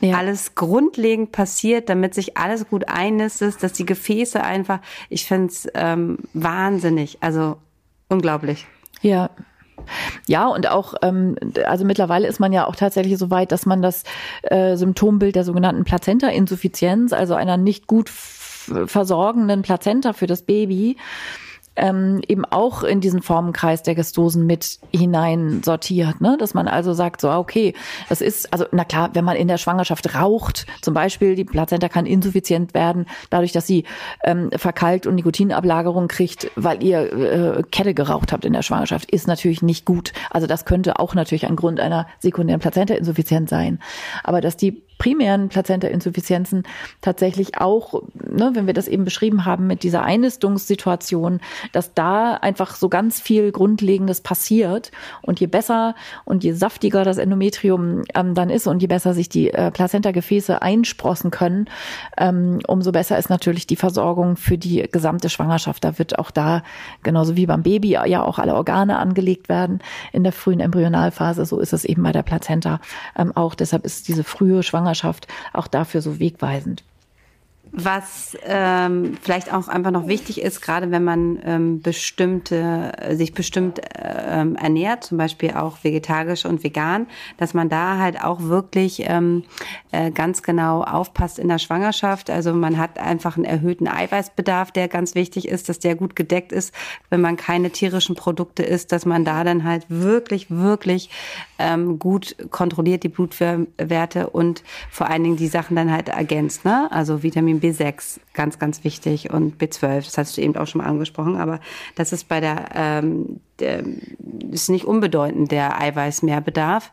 ja. 0.00 0.16
alles 0.16 0.54
grundlegend 0.54 1.32
passiert, 1.32 1.88
damit 1.88 2.14
sich 2.14 2.36
alles 2.36 2.68
gut 2.68 2.88
einnistet, 2.88 3.62
dass 3.62 3.72
die 3.72 3.86
Gefäße 3.86 4.42
einfach, 4.42 4.80
ich 5.08 5.26
finde 5.26 5.46
es 5.48 5.68
ähm, 5.74 6.18
wahnsinnig, 6.34 7.18
also 7.20 7.56
unglaublich. 8.08 8.66
Ja. 9.02 9.30
Ja, 10.26 10.48
und 10.48 10.68
auch, 10.68 10.94
ähm, 11.02 11.36
also 11.66 11.84
mittlerweile 11.84 12.26
ist 12.26 12.40
man 12.40 12.52
ja 12.52 12.66
auch 12.66 12.76
tatsächlich 12.76 13.18
so 13.18 13.30
weit, 13.30 13.52
dass 13.52 13.66
man 13.66 13.82
das 13.82 14.04
äh, 14.42 14.76
Symptombild 14.76 15.36
der 15.36 15.44
sogenannten 15.44 15.84
Plazenta-Insuffizienz, 15.84 17.12
also 17.12 17.34
einer 17.34 17.56
nicht 17.56 17.86
gut 17.86 18.08
versorgenden 18.08 19.62
Plazenta 19.62 20.12
für 20.12 20.26
das 20.26 20.42
Baby, 20.42 20.96
ähm, 21.76 22.20
eben 22.26 22.44
auch 22.44 22.82
in 22.82 23.00
diesen 23.00 23.22
Formenkreis 23.22 23.82
der 23.82 23.94
Gestosen 23.94 24.46
mit 24.46 24.78
hinein 24.92 25.62
sortiert. 25.62 26.20
Ne? 26.20 26.36
Dass 26.38 26.54
man 26.54 26.68
also 26.68 26.92
sagt, 26.92 27.20
so 27.20 27.30
okay, 27.30 27.74
das 28.08 28.20
ist, 28.20 28.52
also 28.52 28.66
na 28.72 28.84
klar, 28.84 29.10
wenn 29.14 29.24
man 29.24 29.36
in 29.36 29.48
der 29.48 29.58
Schwangerschaft 29.58 30.14
raucht, 30.14 30.66
zum 30.82 30.94
Beispiel, 30.94 31.34
die 31.34 31.44
Plazenta 31.44 31.88
kann 31.88 32.06
insuffizient 32.06 32.74
werden, 32.74 33.06
dadurch, 33.30 33.52
dass 33.52 33.66
sie 33.66 33.84
ähm, 34.24 34.50
verkalkt 34.54 35.06
und 35.06 35.14
Nikotinablagerung 35.14 36.08
kriegt, 36.08 36.50
weil 36.56 36.82
ihr 36.82 37.12
äh, 37.12 37.62
Kette 37.70 37.94
geraucht 37.94 38.32
habt 38.32 38.44
in 38.44 38.52
der 38.52 38.62
Schwangerschaft, 38.62 39.10
ist 39.10 39.28
natürlich 39.28 39.62
nicht 39.62 39.84
gut. 39.84 40.12
Also 40.30 40.46
das 40.46 40.64
könnte 40.64 40.98
auch 40.98 41.14
natürlich 41.14 41.46
ein 41.46 41.56
Grund 41.56 41.80
einer 41.80 42.06
sekundären 42.18 42.60
Plazenta-Insuffizienz 42.60 43.50
sein. 43.50 43.80
Aber 44.24 44.40
dass 44.40 44.56
die 44.56 44.85
primären 44.98 45.48
Plazenta-Insuffizienzen 45.48 46.62
tatsächlich 47.00 47.58
auch, 47.58 48.02
ne, 48.14 48.50
wenn 48.54 48.66
wir 48.66 48.74
das 48.74 48.88
eben 48.88 49.04
beschrieben 49.04 49.44
haben 49.44 49.66
mit 49.66 49.82
dieser 49.82 50.02
Einnistungssituation, 50.02 51.40
dass 51.72 51.92
da 51.94 52.34
einfach 52.34 52.76
so 52.76 52.88
ganz 52.88 53.20
viel 53.20 53.52
Grundlegendes 53.52 54.22
passiert 54.22 54.90
und 55.22 55.38
je 55.38 55.46
besser 55.46 55.94
und 56.24 56.44
je 56.44 56.52
saftiger 56.52 57.04
das 57.04 57.18
Endometrium 57.18 58.02
ähm, 58.14 58.34
dann 58.34 58.48
ist 58.48 58.66
und 58.66 58.80
je 58.80 58.86
besser 58.86 59.12
sich 59.12 59.28
die 59.28 59.52
äh, 59.52 59.70
Plazenta-Gefäße 59.70 60.62
einsprossen 60.62 61.30
können, 61.30 61.66
ähm, 62.16 62.60
umso 62.66 62.92
besser 62.92 63.18
ist 63.18 63.28
natürlich 63.28 63.66
die 63.66 63.76
Versorgung 63.76 64.36
für 64.36 64.56
die 64.56 64.88
gesamte 64.90 65.28
Schwangerschaft. 65.28 65.84
Da 65.84 65.98
wird 65.98 66.18
auch 66.18 66.30
da, 66.30 66.62
genauso 67.02 67.36
wie 67.36 67.46
beim 67.46 67.62
Baby, 67.62 67.90
ja 67.90 68.22
auch 68.22 68.38
alle 68.38 68.54
Organe 68.54 68.98
angelegt 68.98 69.48
werden 69.48 69.80
in 70.12 70.22
der 70.22 70.32
frühen 70.32 70.60
Embryonalphase. 70.60 71.44
So 71.44 71.60
ist 71.60 71.72
es 71.72 71.84
eben 71.84 72.02
bei 72.02 72.12
der 72.12 72.22
Plazenta 72.22 72.80
ähm, 73.16 73.36
auch. 73.36 73.54
Deshalb 73.54 73.84
ist 73.84 74.08
diese 74.08 74.24
frühe 74.24 74.62
Schwangerschaft 74.62 74.85
auch 75.52 75.66
dafür 75.66 76.02
so 76.02 76.18
wegweisend. 76.18 76.82
Was 77.72 78.36
ähm, 78.44 79.18
vielleicht 79.20 79.52
auch 79.52 79.68
einfach 79.68 79.90
noch 79.90 80.06
wichtig 80.06 80.40
ist, 80.40 80.62
gerade 80.62 80.90
wenn 80.90 81.04
man 81.04 81.38
ähm, 81.44 81.82
bestimmte, 81.82 82.92
sich 83.12 83.34
bestimmt 83.34 83.80
ähm, 83.96 84.56
ernährt, 84.56 85.04
zum 85.04 85.18
Beispiel 85.18 85.50
auch 85.50 85.82
vegetarisch 85.82 86.46
und 86.46 86.62
vegan, 86.62 87.06
dass 87.36 87.54
man 87.54 87.68
da 87.68 87.98
halt 87.98 88.22
auch 88.22 88.42
wirklich 88.42 89.02
ähm, 89.06 89.44
äh, 89.90 90.10
ganz 90.10 90.42
genau 90.42 90.82
aufpasst 90.82 91.38
in 91.38 91.48
der 91.48 91.58
Schwangerschaft. 91.58 92.30
Also 92.30 92.54
man 92.54 92.78
hat 92.78 92.98
einfach 92.98 93.36
einen 93.36 93.44
erhöhten 93.44 93.88
Eiweißbedarf, 93.88 94.70
der 94.70 94.88
ganz 94.88 95.14
wichtig 95.14 95.48
ist, 95.48 95.68
dass 95.68 95.78
der 95.78 95.96
gut 95.96 96.14
gedeckt 96.16 96.52
ist, 96.52 96.72
wenn 97.10 97.20
man 97.20 97.36
keine 97.36 97.70
tierischen 97.70 98.14
Produkte 98.14 98.62
isst, 98.62 98.92
dass 98.92 99.06
man 99.06 99.24
da 99.24 99.42
dann 99.42 99.64
halt 99.64 99.86
wirklich, 99.88 100.50
wirklich 100.50 101.10
ähm, 101.58 101.98
gut 101.98 102.36
kontrolliert 102.50 103.02
die 103.02 103.08
Blutwerte 103.08 104.30
und 104.30 104.62
vor 104.90 105.08
allen 105.08 105.24
Dingen 105.24 105.36
die 105.36 105.48
Sachen 105.48 105.76
dann 105.76 105.90
halt 105.90 106.08
ergänzt. 106.08 106.64
Ne? 106.64 106.88
Also 106.90 107.22
Vitamin 107.22 107.55
Vitamin 107.62 107.94
B6 107.94 108.20
ganz, 108.34 108.58
ganz 108.58 108.84
wichtig 108.84 109.30
und 109.30 109.60
B12, 109.60 110.04
das 110.04 110.18
hast 110.18 110.36
du 110.36 110.40
eben 110.40 110.56
auch 110.56 110.66
schon 110.66 110.80
mal 110.80 110.88
angesprochen, 110.88 111.36
aber 111.36 111.60
das 111.94 112.12
ist 112.12 112.28
bei 112.28 112.40
der, 112.40 112.68
ähm, 112.74 113.40
der 113.58 113.84
ist 114.50 114.68
nicht 114.68 114.84
unbedeutend, 114.84 115.50
der 115.50 115.80
Eiweißmehrbedarf 115.80 116.92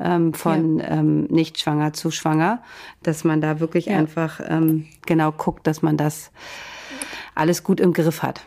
ähm, 0.00 0.34
von 0.34 0.78
ja. 0.78 0.88
ähm, 0.88 1.24
nicht 1.24 1.60
schwanger 1.60 1.92
zu 1.92 2.10
schwanger, 2.10 2.62
dass 3.02 3.24
man 3.24 3.40
da 3.40 3.60
wirklich 3.60 3.86
ja. 3.86 3.96
einfach 3.96 4.40
ähm, 4.46 4.86
genau 5.06 5.32
guckt, 5.32 5.66
dass 5.66 5.82
man 5.82 5.96
das 5.96 6.30
alles 7.34 7.62
gut 7.62 7.80
im 7.80 7.92
Griff 7.92 8.22
hat. 8.22 8.42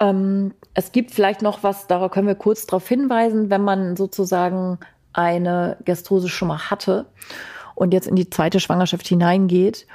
Ähm, 0.00 0.54
es 0.74 0.92
gibt 0.92 1.12
vielleicht 1.12 1.42
noch 1.42 1.62
was, 1.62 1.86
darauf 1.86 2.10
können 2.12 2.28
wir 2.28 2.34
kurz 2.34 2.66
darauf 2.66 2.86
hinweisen, 2.88 3.50
wenn 3.50 3.62
man 3.62 3.96
sozusagen 3.96 4.78
eine 5.12 5.76
Gastrose 5.84 6.28
schon 6.28 6.48
mal 6.48 6.70
hatte 6.70 7.06
und 7.74 7.92
jetzt 7.92 8.06
in 8.06 8.16
die 8.16 8.30
zweite 8.30 8.60
Schwangerschaft 8.60 9.06
hineingeht 9.06 9.86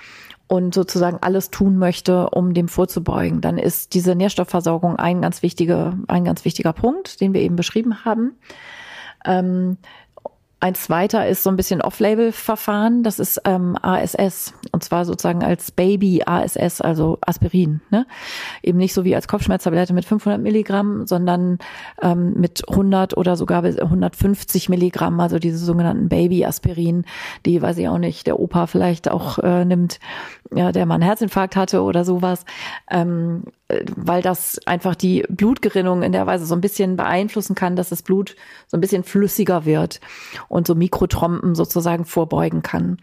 und 0.48 0.74
sozusagen 0.74 1.18
alles 1.22 1.50
tun 1.50 1.78
möchte, 1.78 2.30
um 2.30 2.54
dem 2.54 2.68
vorzubeugen, 2.68 3.42
dann 3.42 3.58
ist 3.58 3.94
diese 3.94 4.16
Nährstoffversorgung 4.16 4.98
ein 4.98 5.22
ganz 5.22 5.42
wichtiger, 5.42 5.98
ein 6.08 6.26
ganz 6.26 6.46
wichtiger 6.46 6.74
Punkt, 6.74 7.22
den 7.22 7.34
wir 7.34 7.42
eben 7.42 7.56
beschrieben 7.56 8.06
haben. 8.06 8.38
Ähm, 9.26 9.78
ein 10.64 10.76
zweiter 10.76 11.28
ist 11.28 11.44
so 11.44 11.50
ein 11.50 11.58
bisschen 11.58 11.82
Off-Label-Verfahren. 11.82 13.04
Das 13.04 13.20
ist 13.20 13.42
ähm, 13.44 13.76
ASS 13.82 14.54
und 14.72 14.82
zwar 14.82 15.04
sozusagen 15.04 15.44
als 15.44 15.72
Baby 15.72 16.24
ASS, 16.26 16.80
also 16.80 17.18
Aspirin. 17.20 17.82
Ne? 17.90 18.08
Eben 18.62 18.78
nicht 18.78 18.94
so 18.94 19.04
wie 19.04 19.14
als 19.14 19.28
Kopfschmerztablette 19.28 19.92
mit 19.92 20.06
500 20.06 20.40
Milligramm, 20.40 21.06
sondern 21.06 21.58
ähm, 22.02 22.36
mit 22.38 22.64
100 22.70 23.18
oder 23.18 23.36
sogar 23.36 23.64
bis 23.64 23.78
150 23.78 24.70
Milligramm, 24.70 25.20
also 25.20 25.38
diese 25.38 25.58
sogenannten 25.58 26.08
Baby-Aspirin, 26.08 27.04
die, 27.46 27.62
weiß 27.62 27.78
ich 27.80 27.90
auch 27.90 27.98
nicht, 27.98 28.26
der 28.26 28.40
Opa 28.40 28.66
vielleicht 28.66 29.12
auch 29.12 29.40
äh, 29.40 29.66
nimmt, 29.66 30.00
ja, 30.56 30.72
der 30.72 30.86
mal 30.86 30.96
einen 30.96 31.04
Herzinfarkt 31.04 31.56
hatte 31.56 31.82
oder 31.82 32.06
sowas. 32.06 32.46
Ähm, 32.90 33.44
weil 33.96 34.22
das 34.22 34.60
einfach 34.66 34.96
die 34.96 35.26
Blutgerinnung 35.30 36.04
in 36.04 36.12
der 36.12 36.28
Weise 36.28 36.46
so 36.46 36.56
ein 36.56 36.62
bisschen 36.62 36.96
beeinflussen 36.96 37.56
kann, 37.56 37.76
dass 37.76 37.90
das 37.90 38.02
Blut 38.02 38.36
so 38.68 38.78
ein 38.78 38.82
bisschen 38.82 39.04
flüssiger 39.04 39.66
wird 39.66 40.00
und 40.48 40.68
so 40.68 40.76
Mikrotrompen 40.76 41.56
sozusagen 41.56 42.06
vorbeugen 42.06 42.62
kann. 42.62 42.98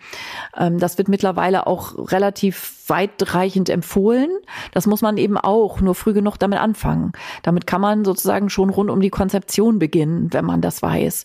Ähm, 0.57 0.79
das 0.79 0.99
wird 0.99 1.09
mittlerweile 1.09 1.67
auch 1.67 2.13
relativ 2.13 2.81
weitreichend 2.91 3.71
empfohlen. 3.71 4.31
Das 4.73 4.87
muss 4.87 5.01
man 5.01 5.17
eben 5.17 5.39
auch 5.39 5.81
nur 5.81 5.95
früh 5.95 6.13
genug 6.13 6.39
damit 6.39 6.59
anfangen. 6.59 7.13
Damit 7.43 7.67
kann 7.67 7.81
man 7.81 8.05
sozusagen 8.05 8.51
schon 8.51 8.69
rund 8.69 8.91
um 8.91 9.01
die 9.01 9.11
Konzeption 9.11 9.79
beginnen, 9.79 10.29
wenn 10.33 10.45
man 10.45 10.61
das 10.61 10.83
weiß. 10.83 11.25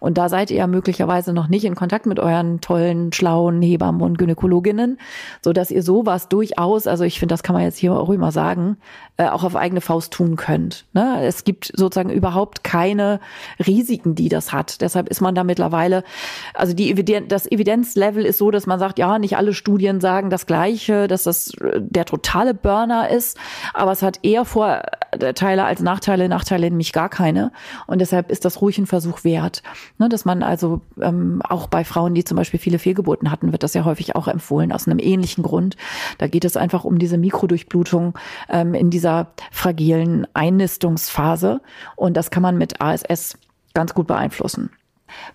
Und 0.00 0.18
da 0.18 0.28
seid 0.28 0.50
ihr 0.50 0.58
ja 0.58 0.66
möglicherweise 0.66 1.32
noch 1.32 1.48
nicht 1.48 1.64
in 1.64 1.76
Kontakt 1.76 2.06
mit 2.06 2.18
euren 2.18 2.60
tollen, 2.60 3.12
schlauen 3.12 3.62
Hebammen 3.62 4.02
und 4.02 4.18
Gynäkologinnen, 4.18 4.98
so 5.40 5.52
dass 5.52 5.63
ihr 5.70 5.82
sowas 5.82 6.28
durchaus, 6.28 6.86
also 6.86 7.04
ich 7.04 7.18
finde, 7.18 7.32
das 7.32 7.42
kann 7.42 7.54
man 7.54 7.62
jetzt 7.62 7.78
hier 7.78 7.92
auch 7.92 8.10
immer 8.10 8.32
sagen, 8.32 8.76
äh, 9.16 9.28
auch 9.28 9.44
auf 9.44 9.54
eigene 9.54 9.80
Faust 9.80 10.12
tun 10.12 10.34
könnt. 10.34 10.86
Ne? 10.92 11.22
Es 11.22 11.44
gibt 11.44 11.70
sozusagen 11.76 12.10
überhaupt 12.10 12.64
keine 12.64 13.20
Risiken, 13.64 14.16
die 14.16 14.28
das 14.28 14.52
hat. 14.52 14.80
Deshalb 14.80 15.08
ist 15.08 15.20
man 15.20 15.36
da 15.36 15.44
mittlerweile, 15.44 16.02
also 16.52 16.74
die 16.74 16.90
Evidenz, 16.90 17.28
das 17.28 17.46
Evidenzlevel 17.46 18.24
ist 18.24 18.38
so, 18.38 18.50
dass 18.50 18.66
man 18.66 18.80
sagt, 18.80 18.98
ja, 18.98 19.20
nicht 19.20 19.36
alle 19.36 19.54
Studien 19.54 20.00
sagen 20.00 20.30
das 20.30 20.46
Gleiche, 20.46 21.06
dass 21.06 21.22
das 21.22 21.54
äh, 21.54 21.80
der 21.80 22.06
totale 22.06 22.54
Burner 22.54 23.08
ist, 23.08 23.38
aber 23.72 23.92
es 23.92 24.02
hat 24.02 24.18
eher 24.24 24.44
Vorteile 24.44 25.64
als 25.64 25.80
Nachteile, 25.80 26.28
Nachteile 26.28 26.68
nämlich 26.68 26.92
gar 26.92 27.08
keine. 27.08 27.52
Und 27.86 28.00
deshalb 28.00 28.32
ist 28.32 28.44
das 28.44 28.60
ruhig 28.62 28.78
ein 28.78 28.86
Versuch 28.86 29.22
wert. 29.22 29.62
Ne? 29.98 30.08
Dass 30.08 30.24
man 30.24 30.42
also 30.42 30.80
ähm, 31.00 31.40
auch 31.48 31.68
bei 31.68 31.84
Frauen, 31.84 32.14
die 32.14 32.24
zum 32.24 32.36
Beispiel 32.36 32.58
viele 32.58 32.80
Fehlgeburten 32.80 33.30
hatten, 33.30 33.52
wird 33.52 33.62
das 33.62 33.74
ja 33.74 33.84
häufig 33.84 34.16
auch 34.16 34.26
empfohlen, 34.26 34.72
aus 34.72 34.88
einem 34.88 34.98
ähnlichen 34.98 35.44
Grund. 35.44 35.76
Da 36.18 36.26
geht 36.26 36.44
es 36.44 36.56
einfach 36.56 36.82
um 36.82 36.98
diese 36.98 37.16
Mikrodurchblutung 37.16 38.18
ähm, 38.48 38.74
in 38.74 38.90
dieser 39.04 39.26
fragilen 39.50 40.26
Einnistungsphase. 40.32 41.60
Und 41.94 42.16
das 42.16 42.30
kann 42.30 42.42
man 42.42 42.56
mit 42.56 42.80
ASS 42.80 43.38
ganz 43.74 43.92
gut 43.92 44.06
beeinflussen. 44.06 44.70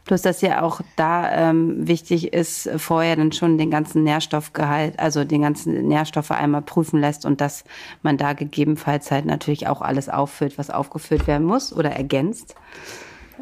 Plus, 0.06 0.24
dass 0.24 0.42
ja 0.42 0.64
auch 0.64 0.82
da 0.96 1.32
ähm, 1.32 1.88
wichtig 1.88 2.34
ist, 2.34 2.68
vorher 2.78 3.16
dann 3.16 3.32
schon 3.32 3.60
den 3.60 3.70
ganzen 3.70 4.04
Nährstoffgehalt, 4.04 4.98
also 5.00 5.24
den 5.24 5.44
ganzen 5.44 5.88
Nährstoffe 5.88 6.32
einmal 6.32 6.64
prüfen 6.64 7.00
lässt 7.00 7.26
und 7.26 7.40
dass 7.40 7.64
man 8.02 8.18
da 8.18 8.34
gegebenenfalls 8.34 9.12
halt 9.12 9.26
natürlich 9.26 9.68
auch 9.68 9.82
alles 9.82 10.10
auffüllt, 10.10 10.58
was 10.58 10.72
aufgefüllt 10.72 11.28
werden 11.28 11.46
muss 11.46 11.72
oder 11.72 11.92
ergänzt. 11.92 12.56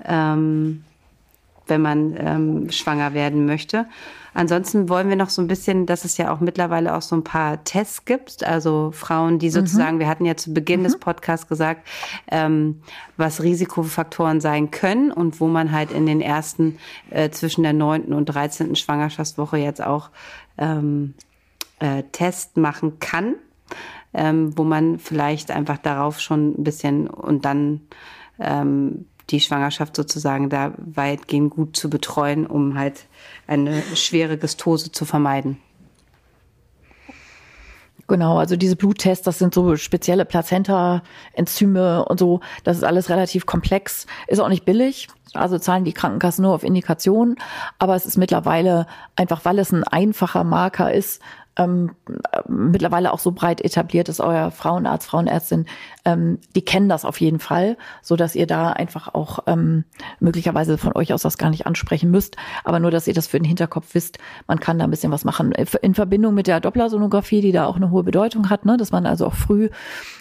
Ähm, 0.06 0.84
wenn 1.70 1.82
man 1.82 2.16
ähm, 2.18 2.72
schwanger 2.72 3.14
werden 3.14 3.46
möchte. 3.46 3.86
Ansonsten 4.38 4.88
wollen 4.88 5.10
wir 5.10 5.16
noch 5.16 5.32
so 5.32 5.42
ein 5.42 5.48
bisschen, 5.48 5.88
dass 5.88 6.06
es 6.06 6.18
ja 6.18 6.32
auch 6.32 6.42
mittlerweile 6.42 6.96
auch 6.96 7.02
so 7.02 7.16
ein 7.16 7.24
paar 7.24 7.64
Tests 7.64 8.06
gibt, 8.06 8.44
also 8.44 8.92
Frauen, 8.92 9.40
die 9.40 9.50
sozusagen, 9.50 9.96
mhm. 9.96 10.00
wir 10.02 10.08
hatten 10.08 10.26
ja 10.26 10.38
zu 10.38 10.54
Beginn 10.54 10.82
mhm. 10.82 10.84
des 10.84 11.00
Podcasts 11.00 11.48
gesagt, 11.48 11.88
ähm, 12.30 12.82
was 13.18 13.42
Risikofaktoren 13.42 14.40
sein 14.40 14.70
können 14.70 15.12
und 15.12 15.40
wo 15.42 15.48
man 15.48 15.72
halt 15.72 15.92
in 15.92 16.06
den 16.06 16.22
ersten 16.22 16.78
äh, 17.10 17.32
zwischen 17.32 17.64
der 17.64 17.74
neunten 17.74 18.14
und 18.14 18.28
dreizehnten 18.28 18.76
Schwangerschaftswoche 18.76 19.58
jetzt 19.58 19.84
auch 19.84 20.12
ähm, 20.60 21.16
äh, 21.80 22.04
Test 22.12 22.58
machen 22.58 23.00
kann, 23.00 23.38
ähm, 24.14 24.56
wo 24.56 24.64
man 24.64 25.00
vielleicht 25.00 25.50
einfach 25.50 25.80
darauf 25.80 26.20
schon 26.20 26.52
ein 26.60 26.64
bisschen 26.64 27.08
und 27.08 27.44
dann 27.44 27.82
ähm, 28.40 29.08
die 29.30 29.42
Schwangerschaft 29.42 29.96
sozusagen 29.96 30.50
da 30.50 30.74
weitgehend 30.78 31.52
gut 31.52 31.76
zu 31.76 31.90
betreuen, 31.90 32.46
um 32.46 32.78
halt 32.78 33.06
eine 33.46 33.82
schwere 33.96 34.38
Gestose 34.38 34.92
zu 34.92 35.06
vermeiden. 35.06 35.58
Genau, 38.08 38.38
also 38.38 38.56
diese 38.56 38.78
Bluttests, 38.78 39.26
das 39.26 39.38
sind 39.38 39.54
so 39.54 39.76
spezielle 39.76 40.24
Plazenta-Enzyme 40.24 42.06
und 42.06 42.20
so. 42.20 42.40
Das 42.64 42.78
ist 42.78 42.84
alles 42.84 43.10
relativ 43.10 43.46
komplex, 43.46 44.08
ist 44.28 44.40
auch 44.40 44.48
nicht 44.48 44.64
billig. 44.64 45.10
Also 45.34 45.60
zahlen 45.60 45.84
die 45.84 45.92
Krankenkassen 45.92 46.44
nur 46.44 46.54
auf 46.54 46.64
Indikation. 46.64 47.36
Aber 47.80 47.96
es 47.96 48.06
ist 48.06 48.18
mittlerweile 48.18 48.88
einfach, 49.18 49.44
weil 49.44 49.60
es 49.60 49.74
ein 49.74 49.84
einfacher 49.84 50.46
Marker 50.46 50.94
ist, 50.94 51.22
ähm, 51.58 51.92
mittlerweile 52.48 53.12
auch 53.12 53.20
so 53.20 53.32
breit 53.32 53.62
etabliert 53.62 54.10
ist, 54.10 54.20
euer 54.20 54.52
Frauenarzt, 54.52 55.08
Frauenärztin, 55.08 55.66
ähm, 56.06 56.40
die 56.56 56.64
kennen 56.64 56.90
das 56.90 57.06
auf 57.06 57.20
jeden 57.20 57.40
Fall, 57.40 57.78
so 58.02 58.16
dass 58.16 58.36
ihr 58.36 58.48
da 58.48 58.72
einfach 58.72 59.14
auch 59.14 59.40
ähm, 59.48 59.84
möglicherweise 60.20 60.78
von 60.78 60.96
euch 60.96 61.14
aus 61.14 61.24
das 61.24 61.38
gar 61.38 61.50
nicht 61.50 61.66
ansprechen 61.66 62.12
müsst, 62.12 62.38
aber 62.64 62.80
nur, 62.80 62.92
dass 62.92 63.08
ihr 63.08 63.14
das 63.14 63.28
für 63.28 63.40
den 63.40 63.46
Hinterkopf 63.46 63.94
wisst, 63.94 64.20
man 64.48 64.60
kann 64.60 64.80
da 64.80 64.86
ein 64.86 64.92
bisschen 64.92 65.12
was 65.12 65.26
machen. 65.26 65.52
In 65.52 65.96
Verbindung 65.96 66.34
mit 66.34 66.48
der 66.48 66.60
Dopplersonographie, 66.60 67.42
die 67.42 67.52
da 67.52 67.66
auch 67.66 67.76
eine 67.76 67.92
hohe 67.92 68.04
Bedeutung 68.04 68.50
hat, 68.50 68.66
ne, 68.66 68.78
dass 68.78 68.92
man 68.92 69.06
also 69.06 69.26
auch 69.26 69.36
früh 69.36 69.70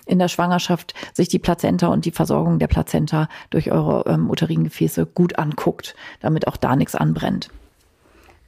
in 0.07 0.18
der 0.18 0.28
Schwangerschaft 0.28 0.95
sich 1.12 1.28
die 1.28 1.39
Plazenta 1.39 1.89
und 1.89 2.05
die 2.05 2.12
Versorgung 2.12 2.59
der 2.59 2.68
Plazenta 2.68 3.28
durch 3.51 3.70
eure 3.70 4.05
ähm, 4.07 4.30
uterinen 4.30 4.64
Gefäße 4.64 5.07
gut 5.07 5.39
anguckt, 5.39 5.95
damit 6.20 6.49
auch 6.49 6.57
da 6.57 6.76
nichts 6.76 6.95
anbrennt. 6.95 7.51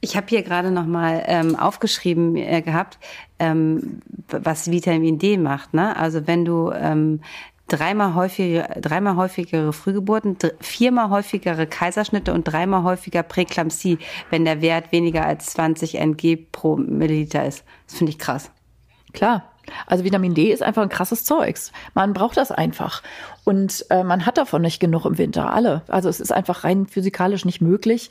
Ich 0.01 0.15
habe 0.15 0.27
hier 0.29 0.43
gerade 0.43 0.71
noch 0.71 0.85
mal 0.85 1.23
ähm, 1.25 1.55
aufgeschrieben 1.55 2.35
äh, 2.35 2.61
gehabt, 2.61 2.97
ähm, 3.37 4.01
was 4.27 4.71
Vitamin 4.71 5.19
D 5.19 5.37
macht. 5.37 5.73
Ne? 5.73 5.95
Also 5.97 6.25
wenn 6.25 6.45
du 6.45 6.71
ähm, 6.71 7.21
dreimal 7.67 8.15
häufigere, 8.15 8.79
dreimal 8.79 9.15
häufigere 9.15 9.73
Frühgeburten, 9.73 10.37
viermal 10.59 11.09
häufigere 11.09 11.67
Kaiserschnitte 11.67 12.33
und 12.33 12.45
dreimal 12.45 12.83
häufiger 12.83 13.23
Präklampsie, 13.23 13.99
wenn 14.29 14.45
der 14.45 14.61
Wert 14.61 14.91
weniger 14.91 15.25
als 15.25 15.47
20 15.47 15.95
Ng 15.95 16.47
pro 16.51 16.75
Milliliter 16.77 17.45
ist. 17.45 17.63
Das 17.87 17.97
finde 17.97 18.11
ich 18.11 18.19
krass. 18.19 18.51
Klar. 19.13 19.43
Also 19.85 20.03
Vitamin 20.03 20.33
D 20.33 20.51
ist 20.51 20.63
einfach 20.63 20.81
ein 20.81 20.89
krasses 20.89 21.23
Zeugs. 21.25 21.71
Man 21.93 22.13
braucht 22.13 22.37
das 22.37 22.51
einfach. 22.51 23.03
Und 23.43 23.85
äh, 23.91 24.03
man 24.03 24.25
hat 24.25 24.37
davon 24.37 24.63
nicht 24.63 24.79
genug 24.79 25.05
im 25.05 25.17
Winter, 25.17 25.53
alle. 25.53 25.83
Also 25.87 26.09
es 26.09 26.19
ist 26.19 26.31
einfach 26.31 26.63
rein 26.63 26.87
physikalisch 26.87 27.45
nicht 27.45 27.61
möglich, 27.61 28.09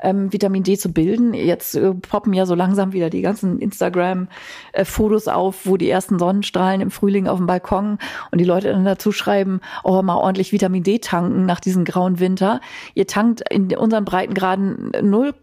ähm, 0.00 0.32
Vitamin 0.32 0.62
D 0.62 0.76
zu 0.76 0.92
bilden. 0.92 1.34
Jetzt 1.34 1.74
äh, 1.74 1.94
poppen 1.94 2.32
ja 2.32 2.46
so 2.46 2.54
langsam 2.54 2.92
wieder 2.92 3.10
die 3.10 3.22
ganzen 3.22 3.58
Instagram-Fotos 3.58 5.26
äh, 5.26 5.30
auf, 5.30 5.66
wo 5.66 5.76
die 5.76 5.90
ersten 5.90 6.18
Sonnenstrahlen 6.18 6.80
im 6.80 6.90
Frühling 6.90 7.26
auf 7.26 7.38
dem 7.38 7.46
Balkon 7.46 7.98
und 8.30 8.38
die 8.38 8.44
Leute 8.44 8.70
dann 8.70 8.84
dazu 8.84 9.12
schreiben, 9.12 9.60
oh, 9.84 10.00
mal 10.02 10.16
ordentlich 10.16 10.52
Vitamin 10.52 10.82
D 10.82 10.98
tanken 10.98 11.46
nach 11.46 11.60
diesem 11.60 11.84
grauen 11.84 12.20
Winter. 12.20 12.60
Ihr 12.94 13.06
tankt 13.06 13.42
in 13.50 13.76
unseren 13.76 14.04
Breitengraden 14.04 14.92
0% 14.92 15.34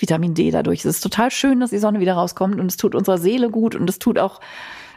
Vitamin 0.00 0.34
D 0.34 0.50
dadurch. 0.50 0.80
Es 0.80 0.96
ist 0.96 1.00
total 1.00 1.30
schön, 1.30 1.60
dass 1.60 1.70
die 1.70 1.78
Sonne 1.78 2.00
wieder 2.00 2.14
rauskommt 2.14 2.60
und 2.60 2.66
es 2.66 2.76
tut 2.76 2.94
unserer 2.94 3.18
Seele 3.18 3.50
gut 3.50 3.74
und 3.74 3.88
es 3.88 3.98
tut 3.98 4.18
auch 4.18 4.40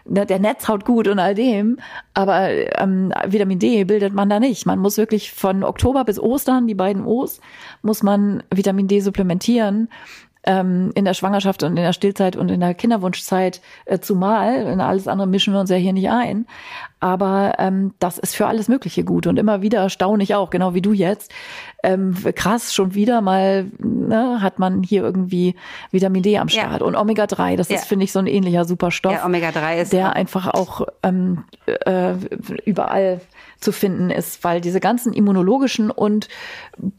der 0.05 0.39
Netzhaut 0.39 0.85
gut 0.85 1.07
und 1.07 1.19
all 1.19 1.35
dem, 1.35 1.77
aber 2.13 2.49
ähm, 2.79 3.13
Vitamin 3.27 3.59
D 3.59 3.83
bildet 3.83 4.13
man 4.13 4.29
da 4.29 4.39
nicht. 4.39 4.65
Man 4.65 4.79
muss 4.79 4.97
wirklich 4.97 5.31
von 5.31 5.63
Oktober 5.63 6.03
bis 6.05 6.19
Ostern, 6.19 6.67
die 6.67 6.75
beiden 6.75 7.05
O's, 7.05 7.41
muss 7.81 8.03
man 8.03 8.43
Vitamin 8.53 8.87
D 8.87 8.99
supplementieren 8.99 9.89
ähm, 10.49 10.91
in 10.95 11.05
der 11.05 11.13
Schwangerschaft 11.13 11.61
und 11.61 11.77
in 11.77 11.83
der 11.83 11.93
Stillzeit 11.93 12.35
und 12.35 12.49
in 12.49 12.59
der 12.59 12.73
Kinderwunschzeit 12.73 13.61
äh, 13.85 13.99
zumal. 13.99 14.63
In 14.63 14.81
alles 14.81 15.07
andere 15.07 15.27
mischen 15.27 15.53
wir 15.53 15.59
uns 15.59 15.69
ja 15.69 15.75
hier 15.75 15.93
nicht 15.93 16.09
ein. 16.09 16.47
Aber 16.99 17.53
ähm, 17.59 17.93
das 17.99 18.17
ist 18.17 18.35
für 18.35 18.47
alles 18.47 18.67
Mögliche 18.67 19.03
gut 19.03 19.27
und 19.27 19.37
immer 19.37 19.61
wieder 19.61 19.89
staune 19.89 20.23
ich 20.23 20.33
auch, 20.33 20.49
genau 20.49 20.73
wie 20.73 20.81
du 20.81 20.91
jetzt. 20.91 21.31
Ähm, 21.83 22.15
krass, 22.33 22.73
schon 22.73 22.95
wieder 22.95 23.21
mal 23.21 23.67
ne, 23.77 24.41
hat 24.41 24.57
man 24.57 24.81
hier 24.81 25.03
irgendwie 25.03 25.55
Vitamin 25.91 26.23
D 26.23 26.39
am 26.39 26.49
Start. 26.49 26.81
Ja. 26.81 26.85
Und 26.85 26.95
Omega-3, 26.95 27.55
das 27.55 27.69
ja. 27.69 27.75
ist, 27.75 27.85
finde 27.85 28.05
ich, 28.05 28.11
so 28.11 28.19
ein 28.19 28.27
ähnlicher 28.27 28.65
Superstoff. 28.65 29.13
Ja, 29.13 29.25
Omega-3 29.25 29.81
ist. 29.81 29.93
Der 29.93 30.13
einfach 30.13 30.47
auch 30.47 30.87
ähm, 31.03 31.43
äh, 31.85 32.13
überall 32.65 33.21
zu 33.59 33.71
finden 33.71 34.09
ist, 34.09 34.43
weil 34.43 34.61
diese 34.61 34.79
ganzen 34.79 35.13
immunologischen 35.13 35.91
und 35.91 36.27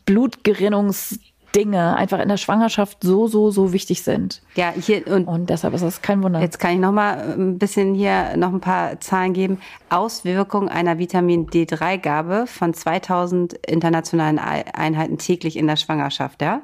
Blutgerinnungs 0.06 1.18
Dinge 1.54 1.96
einfach 1.96 2.20
in 2.20 2.28
der 2.28 2.36
Schwangerschaft 2.36 2.98
so, 3.02 3.26
so, 3.26 3.50
so 3.50 3.72
wichtig 3.72 4.02
sind. 4.02 4.42
Ja, 4.54 4.72
hier 4.72 5.06
und, 5.06 5.26
und 5.26 5.50
deshalb 5.50 5.74
ist 5.74 5.82
das 5.82 6.02
kein 6.02 6.22
Wunder. 6.22 6.40
Jetzt 6.40 6.58
kann 6.58 6.72
ich 6.72 6.78
noch 6.78 6.92
mal 6.92 7.34
ein 7.36 7.58
bisschen 7.58 7.94
hier 7.94 8.36
noch 8.36 8.52
ein 8.52 8.60
paar 8.60 9.00
Zahlen 9.00 9.32
geben. 9.32 9.60
Auswirkung 9.88 10.68
einer 10.68 10.98
Vitamin 10.98 11.46
D3-Gabe 11.46 12.46
von 12.46 12.74
2000 12.74 13.54
internationalen 13.66 14.38
Einheiten 14.38 15.18
täglich 15.18 15.56
in 15.56 15.66
der 15.66 15.76
Schwangerschaft, 15.76 16.42
ja. 16.42 16.62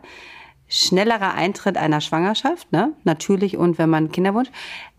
Schnellerer 0.69 1.35
Eintritt 1.35 1.77
einer 1.77 2.01
Schwangerschaft, 2.01 2.73
ne? 2.73 2.93
Natürlich 3.05 3.57
und 3.57 3.79
wenn 3.79 3.89
man 3.89 4.11
Kinderwunsch. 4.11 4.51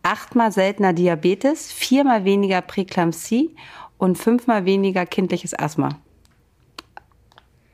Achtmal 0.01 0.53
seltener 0.53 0.93
Diabetes, 0.93 1.71
viermal 1.73 2.23
weniger 2.23 2.61
Präklampsie 2.61 3.53
und 3.97 4.17
fünfmal 4.17 4.63
weniger 4.63 5.05
kindliches 5.05 5.57
Asthma. 5.57 5.89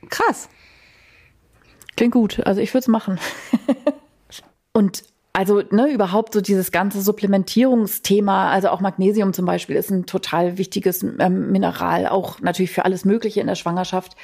Krass. 0.09 0.49
Klingt 1.95 2.13
gut. 2.13 2.45
Also 2.45 2.61
ich 2.61 2.73
würde 2.73 2.83
es 2.83 2.87
machen. 2.87 3.19
Und 4.73 5.03
also 5.33 5.63
ne, 5.71 5.91
überhaupt 5.91 6.33
so 6.33 6.41
dieses 6.41 6.71
ganze 6.71 7.01
Supplementierungsthema, 7.01 8.51
also 8.51 8.69
auch 8.69 8.81
Magnesium 8.81 9.33
zum 9.33 9.45
Beispiel 9.45 9.75
ist 9.75 9.89
ein 9.89 10.05
total 10.05 10.59
wichtiges 10.59 11.01
ähm, 11.01 11.51
Mineral, 11.51 12.07
auch 12.07 12.39
natürlich 12.39 12.71
für 12.71 12.85
alles 12.85 13.03
Mögliche 13.03 13.41
in 13.41 13.47
der 13.47 13.55
Schwangerschaft, 13.55 14.15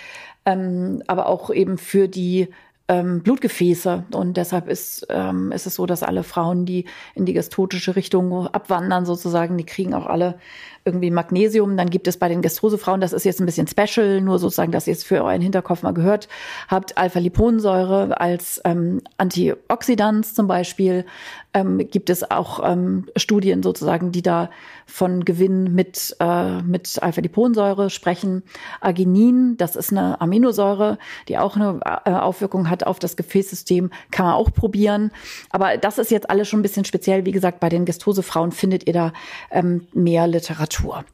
ähm, 0.45 1.01
aber 1.07 1.25
auch 1.25 1.49
eben 1.49 1.79
für 1.79 2.07
die 2.07 2.49
ähm, 2.89 3.21
Blutgefäße. 3.21 4.03
Und 4.11 4.35
deshalb 4.35 4.67
ist, 4.67 5.07
ähm, 5.09 5.53
ist 5.53 5.67
es 5.67 5.75
so, 5.75 5.85
dass 5.85 6.03
alle 6.03 6.23
Frauen, 6.23 6.65
die 6.65 6.85
in 7.15 7.25
die 7.25 7.33
gestotische 7.33 7.95
Richtung 7.95 8.47
abwandern, 8.47 9.05
sozusagen, 9.05 9.57
die 9.57 9.65
kriegen 9.65 9.93
auch 9.93 10.07
alle 10.07 10.39
irgendwie 10.85 11.11
Magnesium. 11.11 11.77
Dann 11.77 11.89
gibt 11.89 12.07
es 12.07 12.17
bei 12.17 12.27
den 12.27 12.41
Gastrosefrauen, 12.41 12.99
das 12.99 13.13
ist 13.13 13.25
jetzt 13.25 13.39
ein 13.39 13.45
bisschen 13.45 13.67
special, 13.67 14.21
nur 14.21 14.39
sozusagen, 14.39 14.71
dass 14.71 14.87
ihr 14.87 14.93
es 14.93 15.03
für 15.03 15.23
euren 15.23 15.41
Hinterkopf 15.41 15.83
mal 15.83 15.93
gehört 15.93 16.27
habt, 16.67 16.97
Alpha-Liponsäure 16.97 18.19
als 18.19 18.59
ähm, 18.65 19.01
Antioxidant 19.17 20.25
zum 20.25 20.47
Beispiel. 20.47 21.05
Ähm, 21.53 21.79
gibt 21.89 22.09
es 22.09 22.29
auch 22.29 22.61
ähm, 22.63 23.07
Studien 23.15 23.63
sozusagen, 23.63 24.11
die 24.11 24.21
da 24.21 24.49
von 24.85 25.25
Gewinn 25.25 25.73
mit, 25.73 26.15
äh, 26.19 26.61
mit 26.61 27.01
Alpha-Liponsäure 27.01 27.89
sprechen. 27.89 28.43
Arginin, 28.81 29.57
das 29.57 29.75
ist 29.75 29.91
eine 29.91 30.21
Aminosäure, 30.21 30.97
die 31.27 31.37
auch 31.37 31.55
eine 31.55 31.79
äh, 32.05 32.11
Aufwirkung 32.11 32.69
hat 32.69 32.78
auf 32.85 32.99
das 32.99 33.15
Gefäßsystem, 33.15 33.91
kann 34.11 34.25
man 34.25 34.35
auch 34.35 34.53
probieren. 34.53 35.11
Aber 35.49 35.77
das 35.77 35.97
ist 35.97 36.11
jetzt 36.11 36.29
alles 36.29 36.47
schon 36.47 36.59
ein 36.59 36.63
bisschen 36.63 36.85
speziell. 36.85 37.25
Wie 37.25 37.31
gesagt, 37.31 37.59
bei 37.59 37.69
den 37.69 37.85
Gestosefrauen 37.85 38.51
findet 38.51 38.87
ihr 38.87 38.93
da 38.93 39.13
ähm, 39.51 39.87
mehr 39.93 40.27
Literatur. 40.27 40.49
Literatur. 40.59 41.05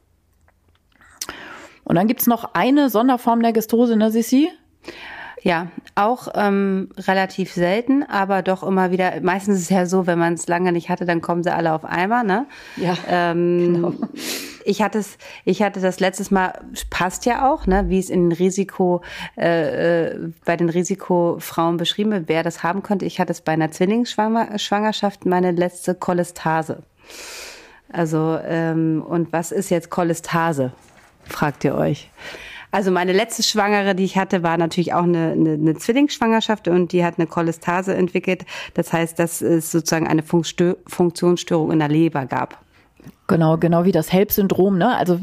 Und 1.84 1.94
dann 1.94 2.08
gibt 2.08 2.20
es 2.20 2.26
noch 2.26 2.54
eine 2.54 2.90
Sonderform 2.90 3.42
der 3.42 3.52
Gestose, 3.52 3.96
ne, 3.96 4.10
Sissi? 4.10 4.50
Ja, 5.46 5.68
auch 5.94 6.26
ähm, 6.34 6.88
relativ 6.98 7.52
selten, 7.52 8.02
aber 8.02 8.42
doch 8.42 8.64
immer 8.64 8.90
wieder. 8.90 9.20
Meistens 9.20 9.58
ist 9.58 9.62
es 9.62 9.70
ja 9.70 9.86
so, 9.86 10.08
wenn 10.08 10.18
man 10.18 10.34
es 10.34 10.48
lange 10.48 10.72
nicht 10.72 10.88
hatte, 10.88 11.04
dann 11.04 11.20
kommen 11.20 11.44
sie 11.44 11.54
alle 11.54 11.72
auf 11.72 11.84
einmal. 11.84 12.24
Ne? 12.24 12.46
Ja. 12.74 12.96
Ähm, 13.08 13.74
genau. 13.74 13.92
Ich 14.64 14.82
hatte 14.82 14.98
es, 14.98 15.18
ich 15.44 15.62
hatte 15.62 15.80
das 15.80 16.00
letztes 16.00 16.32
Mal, 16.32 16.58
passt 16.90 17.26
ja 17.26 17.48
auch, 17.48 17.68
ne, 17.68 17.84
wie 17.86 18.00
es 18.00 18.10
in 18.10 18.32
Risiko 18.32 19.02
äh, 19.38 20.06
äh, 20.08 20.32
bei 20.44 20.56
den 20.56 20.68
Risikofrauen 20.68 21.76
beschrieben 21.76 22.10
wird, 22.10 22.24
wer 22.26 22.42
das 22.42 22.64
haben 22.64 22.82
könnte. 22.82 23.04
Ich 23.04 23.20
hatte 23.20 23.30
es 23.30 23.40
bei 23.40 23.52
einer 23.52 23.70
Zwillingsschwangerschaft 23.70 25.26
meine 25.26 25.52
letzte 25.52 25.94
Cholestase. 25.94 26.82
Also, 27.92 28.40
ähm, 28.44 29.04
und 29.08 29.32
was 29.32 29.52
ist 29.52 29.70
jetzt 29.70 29.90
Cholestase? 29.90 30.72
Fragt 31.22 31.62
ihr 31.62 31.76
euch. 31.76 32.10
Also 32.76 32.90
meine 32.90 33.14
letzte 33.14 33.42
Schwangere, 33.42 33.94
die 33.94 34.04
ich 34.04 34.18
hatte, 34.18 34.42
war 34.42 34.58
natürlich 34.58 34.92
auch 34.92 35.04
eine, 35.04 35.32
eine, 35.32 35.54
eine 35.54 35.76
Zwillingsschwangerschaft 35.76 36.68
und 36.68 36.92
die 36.92 37.06
hat 37.06 37.14
eine 37.16 37.26
Cholestase 37.26 37.94
entwickelt. 37.94 38.44
Das 38.74 38.92
heißt, 38.92 39.18
dass 39.18 39.40
es 39.40 39.70
sozusagen 39.70 40.06
eine 40.06 40.22
Funktionsstörung 40.22 41.72
in 41.72 41.78
der 41.78 41.88
Leber 41.88 42.26
gab. 42.26 42.65
Genau, 43.28 43.56
genau 43.56 43.84
wie 43.84 43.92
das 43.92 44.12
HELP-Syndrom, 44.12 44.78
ne? 44.78 44.96
Also 44.96 45.18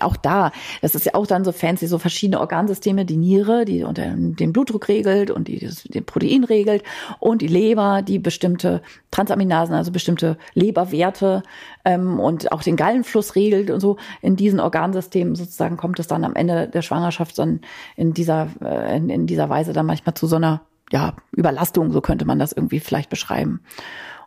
auch 0.00 0.16
da, 0.16 0.52
das 0.80 0.94
ist 0.94 1.04
ja 1.04 1.14
auch 1.14 1.26
dann 1.26 1.44
so 1.44 1.52
fancy, 1.52 1.86
so 1.86 1.98
verschiedene 1.98 2.40
Organsysteme, 2.40 3.04
die 3.04 3.18
Niere, 3.18 3.66
die 3.66 3.84
unter 3.84 4.14
den 4.16 4.52
Blutdruck 4.54 4.88
regelt 4.88 5.30
und 5.30 5.48
die 5.48 5.58
das, 5.58 5.82
den 5.82 6.04
Protein 6.04 6.44
regelt 6.44 6.82
und 7.20 7.42
die 7.42 7.48
Leber, 7.48 8.00
die 8.00 8.18
bestimmte 8.18 8.80
Transaminasen, 9.10 9.74
also 9.74 9.92
bestimmte 9.92 10.38
Leberwerte 10.54 11.42
ähm, 11.84 12.20
und 12.20 12.52
auch 12.52 12.62
den 12.62 12.76
Gallenfluss 12.76 13.34
regelt 13.34 13.70
und 13.70 13.80
so. 13.80 13.98
In 14.22 14.36
diesen 14.36 14.58
Organsystemen 14.58 15.34
sozusagen 15.34 15.76
kommt 15.76 16.00
es 16.00 16.06
dann 16.06 16.24
am 16.24 16.34
Ende 16.34 16.68
der 16.68 16.82
Schwangerschaft 16.82 17.38
dann 17.38 17.60
in 17.96 18.14
dieser 18.14 18.48
äh, 18.62 18.96
in, 18.96 19.10
in 19.10 19.26
dieser 19.26 19.50
Weise 19.50 19.74
dann 19.74 19.84
manchmal 19.84 20.14
zu 20.14 20.26
so 20.26 20.36
einer 20.36 20.62
ja 20.90 21.14
Überlastung, 21.32 21.92
so 21.92 22.00
könnte 22.00 22.24
man 22.24 22.38
das 22.38 22.52
irgendwie 22.52 22.80
vielleicht 22.80 23.10
beschreiben. 23.10 23.60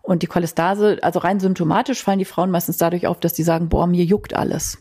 Und 0.05 0.21
die 0.21 0.27
Cholestase, 0.27 0.99
also 1.01 1.19
rein 1.19 1.39
symptomatisch 1.39 2.03
fallen 2.03 2.19
die 2.19 2.25
Frauen 2.25 2.51
meistens 2.51 2.77
dadurch 2.77 3.07
auf, 3.07 3.19
dass 3.19 3.33
die 3.33 3.43
sagen, 3.43 3.69
boah, 3.69 3.87
mir 3.87 4.03
juckt 4.03 4.35
alles. 4.35 4.77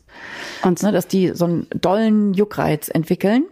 Und 0.63 0.83
ne, 0.83 0.93
dass 0.93 1.09
die 1.09 1.29
so 1.35 1.47
einen 1.47 1.67
dollen 1.75 2.35
Juckreiz 2.35 2.89
entwickeln 2.89 3.45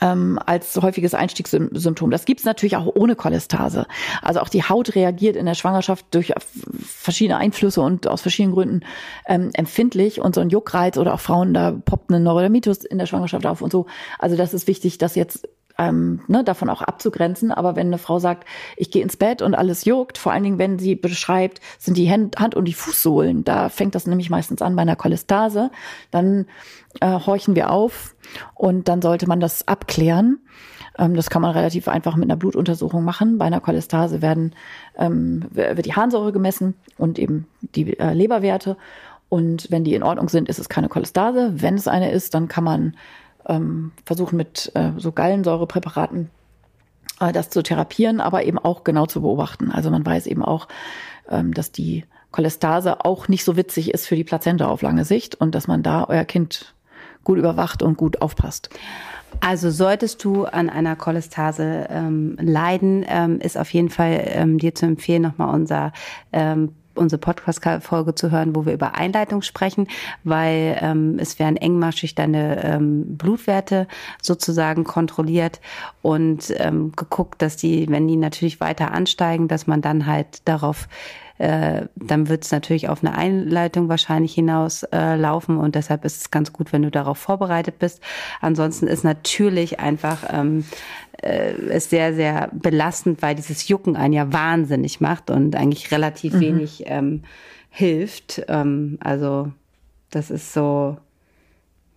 ähm, 0.00 0.38
als 0.46 0.76
häufiges 0.80 1.14
Einstiegssymptom. 1.14 2.10
Das 2.12 2.24
gibt's 2.24 2.44
natürlich 2.44 2.76
auch 2.76 2.86
ohne 2.94 3.16
Cholestase. 3.16 3.86
Also 4.22 4.40
auch 4.40 4.48
die 4.48 4.62
Haut 4.62 4.94
reagiert 4.94 5.34
in 5.34 5.46
der 5.46 5.54
Schwangerschaft 5.54 6.06
durch 6.12 6.32
verschiedene 6.80 7.38
Einflüsse 7.38 7.80
und 7.80 8.06
aus 8.06 8.22
verschiedenen 8.22 8.54
Gründen 8.54 8.80
ähm, 9.26 9.50
empfindlich. 9.54 10.20
Und 10.20 10.36
so 10.36 10.40
ein 10.40 10.50
Juckreiz 10.50 10.96
oder 10.96 11.14
auch 11.14 11.20
Frauen, 11.20 11.54
da 11.54 11.72
poppt 11.72 12.10
ein 12.10 12.22
Neurodermitis 12.22 12.84
in 12.84 12.98
der 12.98 13.06
Schwangerschaft 13.06 13.46
auf 13.46 13.62
und 13.62 13.72
so. 13.72 13.86
Also 14.20 14.36
das 14.36 14.54
ist 14.54 14.68
wichtig, 14.68 14.98
dass 14.98 15.16
jetzt 15.16 15.48
ähm, 15.78 16.20
ne, 16.28 16.44
davon 16.44 16.70
auch 16.70 16.82
abzugrenzen. 16.82 17.52
Aber 17.52 17.76
wenn 17.76 17.88
eine 17.88 17.98
Frau 17.98 18.18
sagt, 18.18 18.46
ich 18.76 18.90
gehe 18.90 19.02
ins 19.02 19.16
Bett 19.16 19.42
und 19.42 19.54
alles 19.54 19.84
juckt, 19.84 20.18
vor 20.18 20.32
allen 20.32 20.44
Dingen, 20.44 20.58
wenn 20.58 20.78
sie 20.78 20.94
beschreibt, 20.94 21.60
sind 21.78 21.96
die 21.96 22.10
Hand, 22.10 22.38
Hand 22.38 22.54
und 22.54 22.66
die 22.66 22.72
Fußsohlen, 22.72 23.44
da 23.44 23.68
fängt 23.68 23.94
das 23.94 24.06
nämlich 24.06 24.30
meistens 24.30 24.62
an 24.62 24.76
bei 24.76 24.82
einer 24.82 24.96
Cholestase, 24.96 25.70
dann 26.10 26.46
äh, 27.00 27.18
horchen 27.18 27.54
wir 27.54 27.70
auf 27.70 28.14
und 28.54 28.88
dann 28.88 29.02
sollte 29.02 29.26
man 29.26 29.40
das 29.40 29.66
abklären. 29.68 30.38
Ähm, 30.98 31.14
das 31.14 31.30
kann 31.30 31.42
man 31.42 31.52
relativ 31.52 31.88
einfach 31.88 32.16
mit 32.16 32.24
einer 32.24 32.36
Blutuntersuchung 32.36 33.04
machen. 33.04 33.38
Bei 33.38 33.46
einer 33.46 33.60
Cholestase 33.60 34.22
werden, 34.22 34.54
ähm, 34.96 35.46
wird 35.52 35.86
die 35.86 35.94
Harnsäure 35.94 36.32
gemessen 36.32 36.74
und 36.98 37.18
eben 37.18 37.46
die 37.60 37.98
äh, 37.98 38.12
Leberwerte. 38.12 38.76
Und 39.28 39.70
wenn 39.70 39.84
die 39.84 39.94
in 39.94 40.02
Ordnung 40.02 40.28
sind, 40.28 40.50
ist 40.50 40.58
es 40.58 40.68
keine 40.68 40.90
Cholestase. 40.90 41.54
Wenn 41.54 41.74
es 41.74 41.88
eine 41.88 42.12
ist, 42.12 42.34
dann 42.34 42.48
kann 42.48 42.64
man 42.64 42.96
ähm, 43.46 43.92
versuchen 44.04 44.36
mit 44.36 44.70
äh, 44.74 44.92
so 44.96 45.12
Gallensäurepräparaten 45.12 46.30
äh, 47.20 47.32
das 47.32 47.50
zu 47.50 47.62
therapieren, 47.62 48.20
aber 48.20 48.44
eben 48.44 48.58
auch 48.58 48.84
genau 48.84 49.06
zu 49.06 49.22
beobachten. 49.22 49.70
Also 49.70 49.90
man 49.90 50.04
weiß 50.04 50.26
eben 50.26 50.44
auch, 50.44 50.68
ähm, 51.28 51.54
dass 51.54 51.72
die 51.72 52.04
Cholestase 52.30 53.04
auch 53.04 53.28
nicht 53.28 53.44
so 53.44 53.56
witzig 53.56 53.92
ist 53.92 54.06
für 54.06 54.16
die 54.16 54.24
Plazenta 54.24 54.66
auf 54.66 54.82
lange 54.82 55.04
Sicht 55.04 55.34
und 55.34 55.54
dass 55.54 55.68
man 55.68 55.82
da 55.82 56.04
euer 56.08 56.24
Kind 56.24 56.74
gut 57.24 57.38
überwacht 57.38 57.82
und 57.82 57.96
gut 57.96 58.20
aufpasst. 58.20 58.70
Also 59.40 59.70
solltest 59.70 60.24
du 60.24 60.44
an 60.44 60.68
einer 60.68 60.96
Cholestase 60.96 61.86
ähm, 61.88 62.36
leiden, 62.40 63.04
ähm, 63.08 63.40
ist 63.40 63.56
auf 63.56 63.72
jeden 63.72 63.88
Fall 63.88 64.22
ähm, 64.26 64.58
dir 64.58 64.74
zu 64.74 64.86
empfehlen, 64.86 65.22
nochmal 65.22 65.54
unser 65.54 65.92
ähm, 66.32 66.74
unsere 66.94 67.18
Podcast-Folge 67.18 68.14
zu 68.14 68.30
hören, 68.30 68.54
wo 68.54 68.66
wir 68.66 68.72
über 68.72 68.94
Einleitung 68.94 69.42
sprechen, 69.42 69.88
weil 70.24 70.78
ähm, 70.80 71.18
es 71.18 71.38
werden 71.38 71.56
engmaschig 71.56 72.14
deine 72.14 72.62
ähm, 72.64 73.16
Blutwerte 73.16 73.86
sozusagen 74.20 74.84
kontrolliert 74.84 75.60
und 76.02 76.52
ähm, 76.56 76.92
geguckt, 76.92 77.42
dass 77.42 77.56
die, 77.56 77.88
wenn 77.88 78.08
die 78.08 78.16
natürlich 78.16 78.60
weiter 78.60 78.92
ansteigen, 78.92 79.48
dass 79.48 79.66
man 79.66 79.80
dann 79.80 80.06
halt 80.06 80.42
darauf 80.46 80.88
äh, 81.38 81.86
dann 81.96 82.28
wird 82.28 82.44
es 82.44 82.52
natürlich 82.52 82.88
auf 82.88 83.02
eine 83.02 83.16
Einleitung 83.16 83.88
wahrscheinlich 83.88 84.34
hinaus 84.34 84.82
äh, 84.84 85.16
und 85.16 85.74
deshalb 85.74 86.04
ist 86.04 86.20
es 86.20 86.30
ganz 86.30 86.52
gut, 86.52 86.72
wenn 86.72 86.82
du 86.82 86.90
darauf 86.90 87.18
vorbereitet 87.18 87.78
bist. 87.78 88.00
Ansonsten 88.40 88.86
ist 88.86 89.04
natürlich 89.04 89.80
einfach 89.80 90.18
ähm, 90.30 90.64
äh, 91.22 91.54
ist 91.54 91.90
sehr, 91.90 92.14
sehr 92.14 92.50
belastend, 92.52 93.22
weil 93.22 93.34
dieses 93.34 93.68
Jucken 93.68 93.96
einen 93.96 94.12
ja 94.12 94.32
wahnsinnig 94.32 95.00
macht 95.00 95.30
und 95.30 95.56
eigentlich 95.56 95.90
relativ 95.92 96.34
mhm. 96.34 96.40
wenig 96.40 96.84
ähm, 96.86 97.22
hilft. 97.70 98.42
Ähm, 98.48 98.98
also 99.00 99.52
das 100.10 100.30
ist 100.30 100.52
so, 100.52 100.96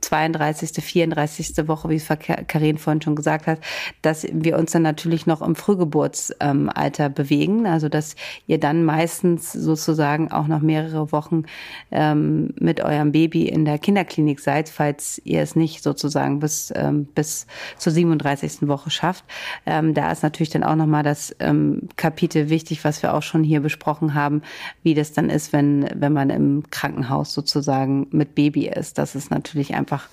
32., 0.00 0.82
34. 0.82 1.68
Woche, 1.68 1.88
wie 1.88 1.98
Karin 1.98 2.78
vorhin 2.78 3.02
schon 3.02 3.16
gesagt 3.16 3.46
hat, 3.46 3.60
dass 4.02 4.26
wir 4.30 4.58
uns 4.58 4.72
dann 4.72 4.82
natürlich 4.82 5.26
noch 5.26 5.42
im 5.42 5.54
Frühgeburtsalter 5.54 7.08
bewegen. 7.08 7.66
Also 7.66 7.88
dass 7.88 8.16
ihr 8.46 8.58
dann 8.58 8.84
meistens 8.84 9.52
sozusagen 9.52 10.30
auch 10.30 10.46
noch 10.46 10.60
mehrere 10.60 11.12
Wochen 11.12 11.44
ähm, 11.90 12.54
mit 12.58 12.80
eurem 12.80 13.12
Baby 13.12 13.48
in 13.48 13.64
der 13.64 13.78
Kinderklinik 13.78 14.40
seid, 14.40 14.68
falls 14.68 15.20
ihr 15.24 15.42
es 15.42 15.56
nicht 15.56 15.82
sozusagen 15.82 16.38
bis, 16.40 16.72
ähm, 16.74 17.06
bis 17.06 17.46
zur 17.76 17.92
37. 17.92 18.68
Woche 18.68 18.90
schafft. 18.90 19.24
Ähm, 19.66 19.94
da 19.94 20.12
ist 20.12 20.22
natürlich 20.22 20.50
dann 20.50 20.64
auch 20.64 20.76
nochmal 20.76 21.02
das 21.02 21.34
ähm, 21.40 21.88
Kapitel 21.96 22.48
wichtig, 22.50 22.84
was 22.84 23.02
wir 23.02 23.14
auch 23.14 23.22
schon 23.22 23.42
hier 23.42 23.60
besprochen 23.60 24.14
haben, 24.14 24.42
wie 24.82 24.94
das 24.94 25.12
dann 25.12 25.30
ist, 25.30 25.52
wenn, 25.52 25.88
wenn 25.94 26.12
man 26.12 26.30
im 26.30 26.64
Krankenhaus 26.70 27.32
sozusagen 27.32 28.06
mit 28.10 28.34
Baby 28.34 28.68
ist. 28.68 28.98
Das 28.98 29.14
ist 29.14 29.30
natürlich 29.30 29.74
einfach 29.74 29.97
einfach 29.98 30.08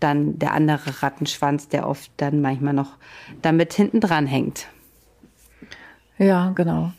dann 0.00 0.38
der 0.38 0.52
andere 0.52 1.02
Rattenschwanz, 1.02 1.68
der 1.68 1.88
oft 1.88 2.10
dann 2.16 2.40
manchmal 2.40 2.74
noch 2.74 2.92
damit 3.42 3.72
hinten 3.72 4.00
dran 4.00 4.26
hängt. 4.26 4.66
Ja, 6.18 6.50
genau. 6.54 6.92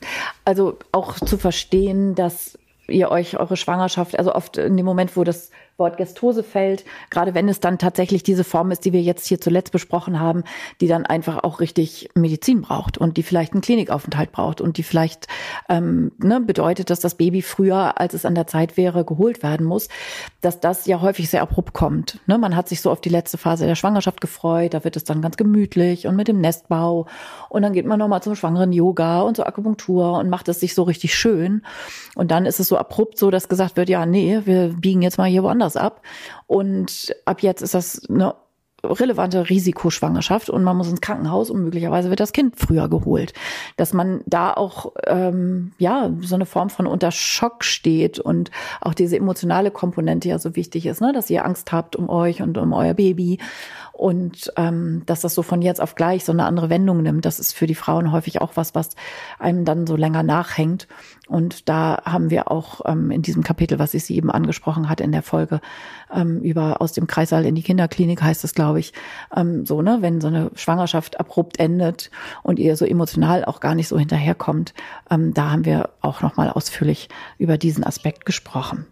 Also 0.46 0.80
auch 0.92 1.20
zu 1.20 1.38
verstehen, 1.38 2.16
dass 2.16 2.58
ihr 2.88 3.12
euch 3.12 3.38
eure 3.38 3.58
Schwangerschaft, 3.58 4.18
also 4.18 4.34
oft 4.34 4.58
in 4.58 4.78
dem 4.78 4.86
Moment, 4.86 5.16
wo 5.16 5.24
das 5.24 5.52
Wort 5.80 5.98
Gestose 5.98 6.44
fällt, 6.44 6.86
gerade 7.10 7.34
wenn 7.34 7.50
es 7.50 7.60
dann 7.60 7.78
tatsächlich 7.78 8.24
diese 8.24 8.44
Form 8.44 8.72
ist, 8.72 8.86
die 8.86 8.94
wir 8.94 9.02
jetzt 9.02 9.26
hier 9.26 9.42
zuletzt 9.42 9.72
besprochen 9.72 10.20
haben, 10.20 10.44
die 10.82 10.88
dann 10.88 11.06
einfach 11.06 11.44
auch 11.44 11.60
richtig 11.60 12.10
Medizin 12.16 12.62
braucht 12.62 12.98
und 12.98 13.18
die 13.18 13.24
vielleicht 13.24 13.54
einen 13.54 13.62
Klinikaufenthalt 13.62 14.32
braucht 14.32 14.62
und 14.62 14.78
die 14.78 14.84
vielleicht 14.84 15.28
ähm, 15.70 16.12
ne, 16.18 16.42
bedeutet, 16.42 16.90
dass 16.90 17.00
das 17.00 17.16
Baby 17.16 17.42
früher, 17.42 18.00
als 18.00 18.14
es 18.14 18.26
an 18.26 18.36
der 18.36 18.48
Zeit 18.48 18.78
wäre, 18.78 19.06
geholt 19.06 19.42
werden 19.44 19.66
muss, 19.66 19.88
dass 20.42 20.60
das 20.60 20.86
ja 20.86 21.02
häufig 21.02 21.30
sehr 21.30 21.42
abrupt 21.42 21.74
kommt. 21.74 22.20
Ne? 22.28 22.38
Man 22.38 22.56
hat 22.56 22.70
sich 22.70 22.82
so 22.82 22.92
auf 22.92 23.02
die 23.02 23.10
letzte 23.10 23.38
Phase 23.38 23.66
der 23.66 23.76
Schwangerschaft 23.76 24.22
gefreut, 24.22 24.74
da 24.74 24.84
wird 24.84 24.96
es 24.96 25.04
dann 25.04 25.22
ganz 25.22 25.38
gemütlich 25.38 26.08
und 26.08 26.16
mit 26.16 26.28
dem 26.28 26.42
Nestbau 26.42 27.08
und 27.50 27.62
dann 27.62 27.74
geht 27.74 27.86
man 27.86 28.00
nochmal 28.00 28.22
zum 28.22 28.36
schwangeren 28.36 28.72
Yoga 28.72 29.22
und 29.22 29.36
zur 29.36 29.48
Akupunktur 29.48 30.18
und 30.20 30.30
macht 30.30 30.48
es 30.50 30.60
sich 30.60 30.76
so 30.76 30.84
richtig 30.84 31.16
schön 31.16 31.64
und 32.16 32.32
dann 32.32 32.46
ist 32.46 32.60
es 32.60 32.68
so 32.68 32.78
abrupt 32.78 33.18
so, 33.18 33.32
dass 33.32 33.50
gesagt 33.50 33.78
wird, 33.78 33.90
ja, 33.90 34.06
nee, 34.06 34.42
wir 34.46 34.70
biegen 34.70 35.02
jetzt 35.02 35.18
mal 35.18 35.30
hier 35.30 35.44
woanders 35.44 35.69
anders 35.70 35.76
ab. 35.76 36.02
Und 36.48 37.16
ab 37.26 37.42
jetzt 37.42 37.62
ist 37.62 37.74
das 37.74 38.02
eine 38.10 38.36
relevante 38.82 39.50
Risikoschwangerschaft 39.50 40.50
und 40.50 40.64
man 40.64 40.78
muss 40.78 40.90
ins 40.90 41.02
Krankenhaus 41.02 41.50
und 41.50 41.64
möglicherweise 41.66 42.10
wird 42.10 42.22
das 42.22 42.32
Kind 42.32 42.56
früher 42.56 42.88
geholt. 42.88 43.34
Dass 43.76 43.92
man 43.92 44.22
da 44.26 44.54
auch 44.54 44.94
ähm, 45.06 45.74
ja 45.80 46.10
so 46.22 46.36
eine 46.36 46.46
Form 46.46 46.70
von 46.70 46.88
unter 46.88 47.12
Schock 47.12 47.66
steht 47.66 48.20
und 48.20 48.52
auch 48.80 48.94
diese 48.94 49.18
emotionale 49.18 49.70
Komponente 49.70 50.30
ja 50.30 50.40
so 50.40 50.56
wichtig 50.56 50.86
ist, 50.86 51.02
ne? 51.02 51.12
dass 51.12 51.30
ihr 51.30 51.44
Angst 51.44 51.74
habt 51.74 51.98
um 51.98 52.10
euch 52.10 52.42
und 52.42 52.58
um 52.58 52.72
euer 52.72 52.94
Baby 52.94 53.40
und 54.00 54.54
ähm, 54.56 55.04
dass 55.08 55.20
das 55.20 55.36
so 55.36 55.44
von 55.44 55.62
jetzt 55.62 55.82
auf 55.82 55.96
gleich 55.96 56.24
so 56.24 56.32
eine 56.32 56.46
andere 56.46 56.70
Wendung 56.70 57.04
nimmt. 57.04 57.26
Das 57.26 57.38
ist 57.38 57.54
für 57.54 57.68
die 57.68 57.76
Frauen 57.76 58.14
häufig 58.14 58.40
auch 58.40 58.52
was, 58.56 58.74
was 58.74 58.92
einem 59.40 59.66
dann 59.66 59.86
so 59.86 59.98
länger 59.98 60.24
nachhängt. 60.24 60.88
Und 61.28 61.68
da 61.68 62.02
haben 62.06 62.30
wir 62.30 62.50
auch 62.50 62.80
ähm, 62.86 63.12
in 63.12 63.24
diesem 63.24 63.44
Kapitel, 63.44 63.78
was 63.78 63.94
ich 63.94 64.06
sie 64.06 64.16
eben 64.16 64.32
angesprochen 64.32 64.88
hatte 64.88 65.04
in 65.04 65.12
der 65.12 65.22
Folge 65.22 65.60
ähm, 66.14 66.40
über 66.40 66.82
aus 66.82 66.94
dem 66.94 67.08
Kreissaal 67.08 67.46
in 67.46 67.56
die 67.56 67.62
Kinderklinik 67.62 68.22
heißt 68.22 68.46
es, 68.46 68.54
glaube 68.54 68.80
ich, 68.80 68.94
ähm, 69.36 69.66
so 69.66 69.82
ne, 69.82 69.98
wenn 70.00 70.22
so 70.22 70.28
eine 70.28 70.50
Schwangerschaft 70.56 71.20
abrupt 71.20 71.60
endet 71.60 72.10
und 72.42 72.58
ihr 72.58 72.78
so 72.78 72.86
emotional 72.86 73.44
auch 73.44 73.60
gar 73.60 73.76
nicht 73.76 73.90
so 73.90 74.00
hinterherkommt, 74.00 74.74
ähm, 75.12 75.34
da 75.34 75.52
haben 75.52 75.66
wir 75.66 75.90
auch 76.00 76.22
noch 76.22 76.38
mal 76.38 76.50
ausführlich 76.50 77.10
über 77.38 77.58
diesen 77.58 77.84
Aspekt 77.84 78.26
gesprochen. 78.26 78.86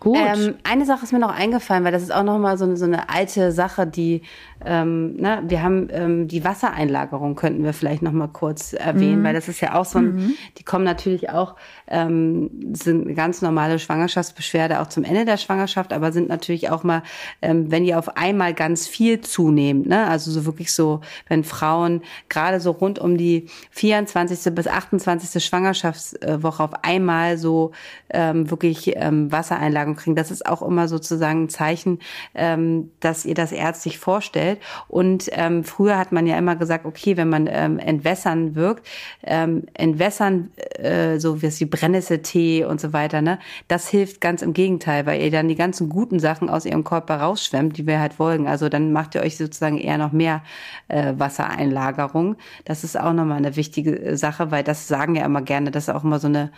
Gut. 0.00 0.18
Ähm, 0.18 0.54
eine 0.64 0.84
Sache 0.84 1.04
ist 1.04 1.12
mir 1.12 1.18
noch 1.18 1.34
eingefallen, 1.34 1.84
weil 1.84 1.92
das 1.92 2.02
ist 2.02 2.12
auch 2.12 2.24
noch 2.24 2.38
mal 2.38 2.58
so, 2.58 2.74
so 2.76 2.84
eine 2.84 3.08
alte 3.08 3.52
Sache, 3.52 3.86
die 3.86 4.22
ähm, 4.64 5.16
ne, 5.16 5.42
wir 5.46 5.62
haben 5.62 5.88
ähm, 5.90 6.28
die 6.28 6.44
Wassereinlagerung 6.44 7.34
könnten 7.34 7.64
wir 7.64 7.72
vielleicht 7.72 8.02
noch 8.02 8.12
mal 8.12 8.28
kurz 8.28 8.72
erwähnen, 8.72 9.20
mhm. 9.20 9.24
weil 9.24 9.34
das 9.34 9.48
ist 9.48 9.60
ja 9.60 9.74
auch 9.74 9.84
so 9.84 9.98
ein, 9.98 10.14
mhm. 10.14 10.34
die 10.58 10.62
kommen 10.62 10.84
natürlich 10.84 11.30
auch 11.30 11.56
ähm, 11.88 12.50
sind 12.72 13.06
eine 13.06 13.14
ganz 13.14 13.42
normale 13.42 13.78
Schwangerschaftsbeschwerde 13.78 14.80
auch 14.80 14.88
zum 14.88 15.04
Ende 15.04 15.24
der 15.24 15.36
Schwangerschaft, 15.36 15.92
aber 15.92 16.12
sind 16.12 16.28
natürlich 16.28 16.70
auch 16.70 16.84
mal, 16.84 17.02
ähm, 17.42 17.70
wenn 17.70 17.84
die 17.84 17.94
auf 17.94 18.16
einmal 18.16 18.54
ganz 18.54 18.86
viel 18.86 19.20
zunehmen, 19.20 19.86
ne, 19.86 20.06
also 20.06 20.30
so 20.30 20.46
wirklich 20.46 20.72
so, 20.72 21.00
wenn 21.28 21.44
Frauen 21.44 22.02
gerade 22.28 22.60
so 22.60 22.70
rund 22.70 22.98
um 22.98 23.16
die 23.16 23.46
24. 23.70 24.54
bis 24.54 24.66
28. 24.66 25.44
Schwangerschaftswoche 25.44 26.62
auf 26.62 26.84
einmal 26.84 27.36
so 27.36 27.72
ähm, 28.10 28.50
wirklich 28.50 28.92
ähm, 28.96 29.30
Wassereinlagerung 29.32 29.81
Wassereinlagerung 29.82 29.96
kriegen. 29.96 30.16
Das 30.16 30.30
ist 30.30 30.46
auch 30.46 30.62
immer 30.62 30.88
sozusagen 30.88 31.44
ein 31.44 31.48
Zeichen, 31.48 31.98
ähm, 32.34 32.90
dass 33.00 33.24
ihr 33.24 33.34
das 33.34 33.52
ärztlich 33.52 33.98
vorstellt. 33.98 34.58
Und 34.88 35.28
ähm, 35.32 35.64
früher 35.64 35.98
hat 35.98 36.12
man 36.12 36.26
ja 36.26 36.38
immer 36.38 36.56
gesagt, 36.56 36.86
okay, 36.86 37.16
wenn 37.16 37.28
man 37.28 37.48
ähm, 37.50 37.78
entwässern 37.78 38.54
wirkt, 38.54 38.86
ähm, 39.22 39.64
entwässern, 39.74 40.50
äh, 40.78 41.18
so 41.18 41.42
wie 41.42 41.46
es 41.46 41.58
die 41.58 41.66
Brennnesseltee 41.66 42.64
und 42.64 42.80
so 42.80 42.92
weiter, 42.92 43.22
ne, 43.22 43.38
das 43.68 43.88
hilft 43.88 44.20
ganz 44.20 44.42
im 44.42 44.52
Gegenteil, 44.52 45.06
weil 45.06 45.20
ihr 45.20 45.30
dann 45.30 45.48
die 45.48 45.56
ganzen 45.56 45.88
guten 45.88 46.20
Sachen 46.20 46.48
aus 46.48 46.64
ihrem 46.64 46.84
Körper 46.84 47.16
rausschwemmt, 47.16 47.76
die 47.76 47.86
wir 47.86 48.00
halt 48.00 48.18
wollen. 48.18 48.46
Also 48.46 48.68
dann 48.68 48.92
macht 48.92 49.14
ihr 49.14 49.22
euch 49.22 49.36
sozusagen 49.36 49.78
eher 49.78 49.98
noch 49.98 50.12
mehr 50.12 50.42
äh, 50.88 51.14
Wassereinlagerung. 51.16 52.36
Das 52.64 52.84
ist 52.84 52.98
auch 52.98 53.12
nochmal 53.12 53.38
eine 53.38 53.56
wichtige 53.56 54.16
Sache, 54.16 54.50
weil 54.50 54.64
das 54.64 54.88
sagen 54.88 55.14
ja 55.16 55.24
immer 55.24 55.42
gerne, 55.42 55.70
das 55.70 55.88
ist 55.88 55.94
auch 55.94 56.04
immer 56.04 56.18
so 56.18 56.28
eine 56.28 56.50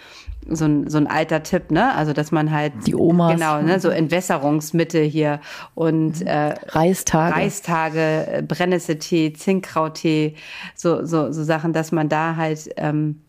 so 0.49 0.67
ein, 0.67 0.91
so 0.91 0.99
ein 0.99 1.07
alter 1.07 1.43
Tipp, 1.43 1.71
ne? 1.71 1.95
Also 1.95 2.13
dass 2.13 2.31
man 2.31 2.51
halt 2.51 2.73
die 2.87 2.95
Omas 3.15 3.35
genau, 3.35 3.63
ne, 3.63 3.81
so 3.81 3.89
Entwässerungsmittel 3.89 5.05
hier 5.05 5.41
und 5.75 6.23
äh, 6.23 6.55
Reistage, 6.69 7.35
Reistage, 7.35 8.45
Brennnesseltee, 8.47 9.33
Zinkkrauttee, 9.33 10.35
so 10.75 11.05
so 11.05 11.33
so 11.33 11.43
Sachen, 11.45 11.73
dass 11.73 11.93
man 11.93 12.09
da 12.09 12.37
halt 12.37 12.71
ähm, 12.77 13.21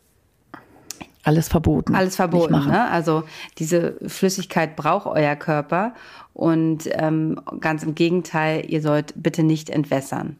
alles 1.25 1.47
verboten. 1.47 1.95
Alles 1.95 2.15
verboten. 2.15 2.67
Ne? 2.67 2.87
Also 2.89 3.23
diese 3.57 3.95
Flüssigkeit 4.05 4.75
braucht 4.75 5.07
euer 5.07 5.35
Körper 5.35 5.95
und 6.33 6.87
ähm, 6.91 7.41
ganz 7.59 7.81
im 7.81 7.95
Gegenteil, 7.95 8.63
ihr 8.67 8.81
sollt 8.81 9.13
bitte 9.15 9.41
nicht 9.41 9.71
entwässern. 9.71 10.37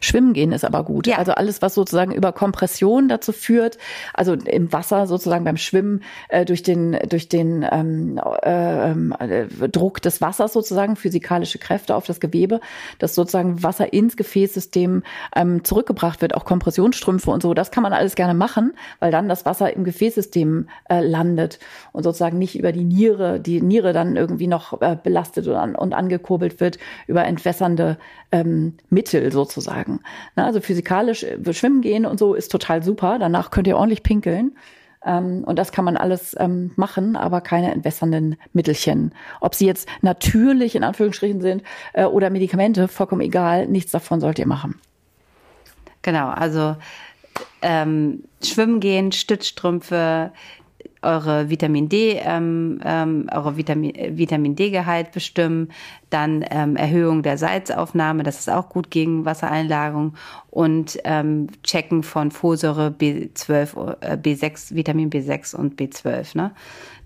Schwimmen 0.00 0.32
gehen 0.32 0.52
ist 0.52 0.64
aber 0.64 0.84
gut. 0.84 1.06
Ja. 1.06 1.18
Also 1.18 1.32
alles, 1.32 1.62
was 1.62 1.74
sozusagen 1.74 2.12
über 2.12 2.32
Kompression 2.32 3.08
dazu 3.08 3.32
führt, 3.32 3.78
also 4.12 4.34
im 4.34 4.72
Wasser 4.72 5.06
sozusagen 5.06 5.44
beim 5.44 5.56
Schwimmen 5.56 6.02
äh, 6.28 6.44
durch 6.44 6.62
den 6.62 6.98
durch 7.08 7.28
den 7.28 7.66
ähm, 7.70 8.20
äh, 8.42 8.90
äh, 8.92 9.68
Druck 9.68 10.02
des 10.02 10.20
Wassers 10.20 10.52
sozusagen 10.52 10.96
physikalische 10.96 11.58
Kräfte 11.58 11.94
auf 11.94 12.06
das 12.06 12.20
Gewebe, 12.20 12.60
dass 12.98 13.14
sozusagen 13.14 13.62
Wasser 13.62 13.92
ins 13.92 14.16
Gefäßsystem 14.16 15.02
ähm, 15.34 15.64
zurückgebracht 15.64 16.22
wird, 16.22 16.34
auch 16.34 16.44
Kompressionsstrümpfe 16.44 17.30
und 17.30 17.42
so. 17.42 17.54
Das 17.54 17.70
kann 17.70 17.82
man 17.82 17.92
alles 17.92 18.14
gerne 18.14 18.34
machen, 18.34 18.72
weil 19.00 19.10
dann 19.10 19.28
das 19.28 19.44
Wasser 19.44 19.74
im 19.74 19.84
Gefäßsystem 19.84 20.68
äh, 20.88 21.00
landet 21.00 21.58
und 21.92 22.02
sozusagen 22.02 22.38
nicht 22.38 22.58
über 22.58 22.72
die 22.72 22.84
Niere, 22.84 23.40
die 23.40 23.60
Niere 23.60 23.92
dann 23.92 24.16
irgendwie 24.16 24.46
noch 24.46 24.80
äh, 24.80 24.96
belastet 25.02 25.46
und, 25.48 25.56
an, 25.56 25.74
und 25.74 25.94
angekurbelt 25.94 26.60
wird 26.60 26.78
über 27.06 27.24
entwässernde 27.24 27.98
ähm, 28.32 28.74
Mittel 28.90 29.30
sozusagen. 29.32 29.63
Na, 30.36 30.46
also 30.46 30.60
physikalisch 30.60 31.24
äh, 31.24 31.52
schwimmen 31.52 31.82
gehen 31.82 32.06
und 32.06 32.18
so 32.18 32.34
ist 32.34 32.50
total 32.50 32.82
super. 32.82 33.18
Danach 33.18 33.50
könnt 33.50 33.66
ihr 33.66 33.76
ordentlich 33.76 34.02
pinkeln. 34.02 34.56
Ähm, 35.04 35.44
und 35.44 35.58
das 35.58 35.72
kann 35.72 35.84
man 35.84 35.96
alles 35.96 36.34
ähm, 36.38 36.72
machen, 36.76 37.16
aber 37.16 37.40
keine 37.40 37.72
entwässernden 37.72 38.36
Mittelchen. 38.52 39.12
Ob 39.40 39.54
sie 39.54 39.66
jetzt 39.66 39.88
natürlich 40.02 40.74
in 40.74 40.84
Anführungsstrichen 40.84 41.40
sind 41.40 41.62
äh, 41.92 42.04
oder 42.04 42.30
Medikamente, 42.30 42.88
vollkommen 42.88 43.20
egal. 43.20 43.66
Nichts 43.66 43.92
davon 43.92 44.20
sollt 44.20 44.38
ihr 44.38 44.46
machen. 44.46 44.80
Genau, 46.02 46.28
also 46.28 46.76
ähm, 47.62 48.24
Schwimmen 48.42 48.80
gehen, 48.80 49.10
Stützstrümpfe, 49.12 50.32
eure 51.04 51.50
Vitamin 51.50 51.88
D, 51.88 52.20
ähm, 52.22 52.80
ähm, 52.84 53.28
eure 53.32 53.56
Vitamin, 53.56 53.94
äh, 53.94 54.16
Vitamin 54.16 54.56
D-Gehalt 54.56 55.12
bestimmen, 55.12 55.68
dann 56.10 56.44
ähm, 56.50 56.76
Erhöhung 56.76 57.22
der 57.22 57.38
Salzaufnahme, 57.38 58.22
das 58.22 58.40
ist 58.40 58.50
auch 58.50 58.68
gut 58.68 58.90
gegen 58.90 59.24
Wassereinlagerung 59.24 60.14
und 60.50 60.98
ähm, 61.04 61.48
Checken 61.62 62.02
von 62.02 62.30
Folsäure 62.30 62.88
B12, 62.88 63.96
äh, 64.00 64.16
B6, 64.16 64.74
Vitamin 64.74 65.10
B6 65.10 65.54
und 65.54 65.78
B12. 65.80 66.36
Ne? 66.36 66.52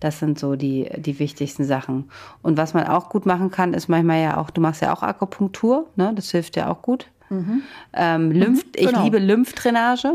Das 0.00 0.18
sind 0.18 0.38
so 0.38 0.56
die, 0.56 0.88
die 0.96 1.18
wichtigsten 1.18 1.64
Sachen. 1.64 2.10
Und 2.42 2.56
was 2.56 2.74
man 2.74 2.86
auch 2.86 3.08
gut 3.08 3.26
machen 3.26 3.50
kann, 3.50 3.74
ist 3.74 3.88
manchmal 3.88 4.22
ja 4.22 4.36
auch, 4.36 4.50
du 4.50 4.60
machst 4.60 4.82
ja 4.82 4.94
auch 4.94 5.02
Akupunktur, 5.02 5.88
ne? 5.96 6.12
das 6.14 6.30
hilft 6.30 6.56
ja 6.56 6.70
auch 6.70 6.82
gut. 6.82 7.06
Mhm. 7.30 7.62
Ähm, 7.92 8.30
Lymph, 8.30 8.64
mhm, 8.64 8.72
genau. 8.72 8.90
Ich 8.90 9.04
liebe 9.04 9.18
Lymphdrainage. 9.18 10.14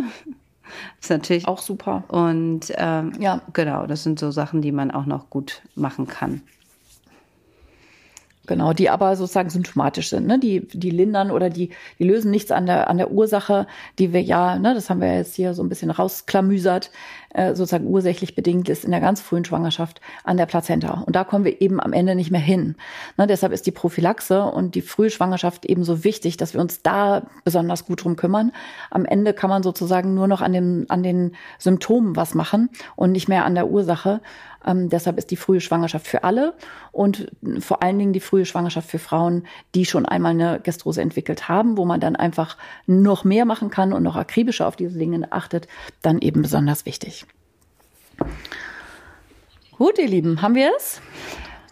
Das 0.98 1.06
ist 1.06 1.10
natürlich 1.10 1.48
auch 1.48 1.60
super. 1.60 2.04
Und 2.08 2.74
ähm, 2.76 3.14
ja, 3.20 3.42
genau, 3.54 3.86
das 3.88 4.04
sind 4.04 4.20
so 4.20 4.32
Sachen, 4.32 4.62
die 4.62 4.72
man 4.72 4.92
auch 4.92 5.06
noch 5.06 5.30
gut 5.30 5.62
machen 5.76 6.08
kann. 6.08 6.42
Genau, 8.46 8.74
die 8.74 8.90
aber 8.90 9.16
sozusagen 9.16 9.50
symptomatisch 9.50 10.10
sind, 10.10 10.28
ne? 10.28 10.38
Die, 10.38 10.68
die 10.68 10.90
lindern 10.90 11.32
oder 11.32 11.50
die, 11.50 11.70
die 11.98 12.04
lösen 12.04 12.30
nichts 12.30 12.52
an 12.52 12.66
der, 12.66 12.90
an 12.90 12.98
der 12.98 13.10
Ursache, 13.10 13.68
die 14.00 14.12
wir 14.12 14.22
ja, 14.22 14.60
ne, 14.60 14.74
das 14.74 14.90
haben 14.90 15.00
wir 15.00 15.16
jetzt 15.16 15.36
hier 15.36 15.54
so 15.54 15.64
ein 15.64 15.70
bisschen 15.70 15.92
rausklamüsert, 15.92 16.92
äh, 17.34 17.56
sozusagen 17.56 17.88
ursächlich 17.88 18.36
bedingt 18.36 18.70
ist 18.70 18.86
in 18.86 18.92
der 18.92 19.02
ganz 19.02 19.22
frühen 19.22 19.46
Schwangerschaft 19.46 20.02
an 20.24 20.38
der 20.38 20.46
Plazenta. 20.46 21.04
Und 21.06 21.16
da 21.16 21.24
kommen 21.24 21.46
wir 21.46 21.62
eben 21.62 21.80
am 21.80 21.94
Ende 21.94 22.16
nicht 22.16 22.32
mehr 22.32 22.42
hin. 22.42 22.76
Ne? 23.18 23.28
Deshalb 23.28 23.52
ist 23.54 23.66
die 23.66 23.72
Prophylaxe 23.72 24.44
und 24.44 24.76
die 24.76 24.82
frühe 24.82 25.10
Schwangerschaft 25.10 25.66
eben 25.66 25.84
so 25.84 26.04
wichtig, 26.04 26.38
dass 26.38 26.54
wir 26.54 26.62
uns 26.62 26.82
da 26.82 27.24
besonders 27.44 27.86
gut 27.86 28.04
drum 28.04 28.16
kümmern. 28.16 28.52
Am 28.90 29.06
Ende 29.06 29.34
kann 29.34 29.50
man 29.50 29.64
sozusagen 29.64 30.14
nur 30.14 30.28
noch 30.28 30.42
an 30.42 30.54
den, 30.54 30.90
an 30.90 31.04
den 31.04 31.36
Symptomen 31.60 32.16
was 32.16 32.34
machen 32.36 32.70
und 32.96 33.12
nicht 33.12 33.28
mehr 33.28 33.46
an 33.46 33.56
der 33.56 33.68
Ursache. 33.68 34.22
Ähm, 34.66 34.90
deshalb 34.90 35.18
ist 35.18 35.32
die 35.32 35.36
frühe 35.36 35.62
Schwangerschaft 35.62 36.08
für 36.08 36.24
alle 36.24 36.54
und 36.92 37.32
vor 37.60 37.84
allen 37.84 38.00
Dingen 38.00 38.14
die 38.14 38.20
frühe 38.20 38.46
Schwangerschaft 38.46 38.90
für 38.90 39.00
Frauen, 39.00 39.46
die 39.76 39.86
schon 39.86 40.06
einmal 40.06 40.32
eine 40.32 40.60
Gastrose 40.62 41.02
entwickelt 41.02 41.50
haben, 41.50 41.78
wo 41.78 41.86
man 41.86 42.00
dann 42.00 42.16
einfach 42.16 42.58
noch 42.86 43.24
mehr 43.24 43.46
machen 43.46 43.70
kann 43.70 43.94
und 43.94 44.04
noch 44.04 44.16
akribischer 44.16 44.68
auf 44.68 44.76
diese 44.76 44.98
Dinge 44.98 45.32
achtet, 45.32 45.68
dann 46.02 46.20
eben 46.20 46.42
besonders 46.42 46.86
wichtig. 46.86 47.26
Gut, 49.78 49.98
ihr 49.98 50.08
Lieben, 50.08 50.42
haben 50.42 50.56
wir 50.56 50.72
es? 50.78 51.02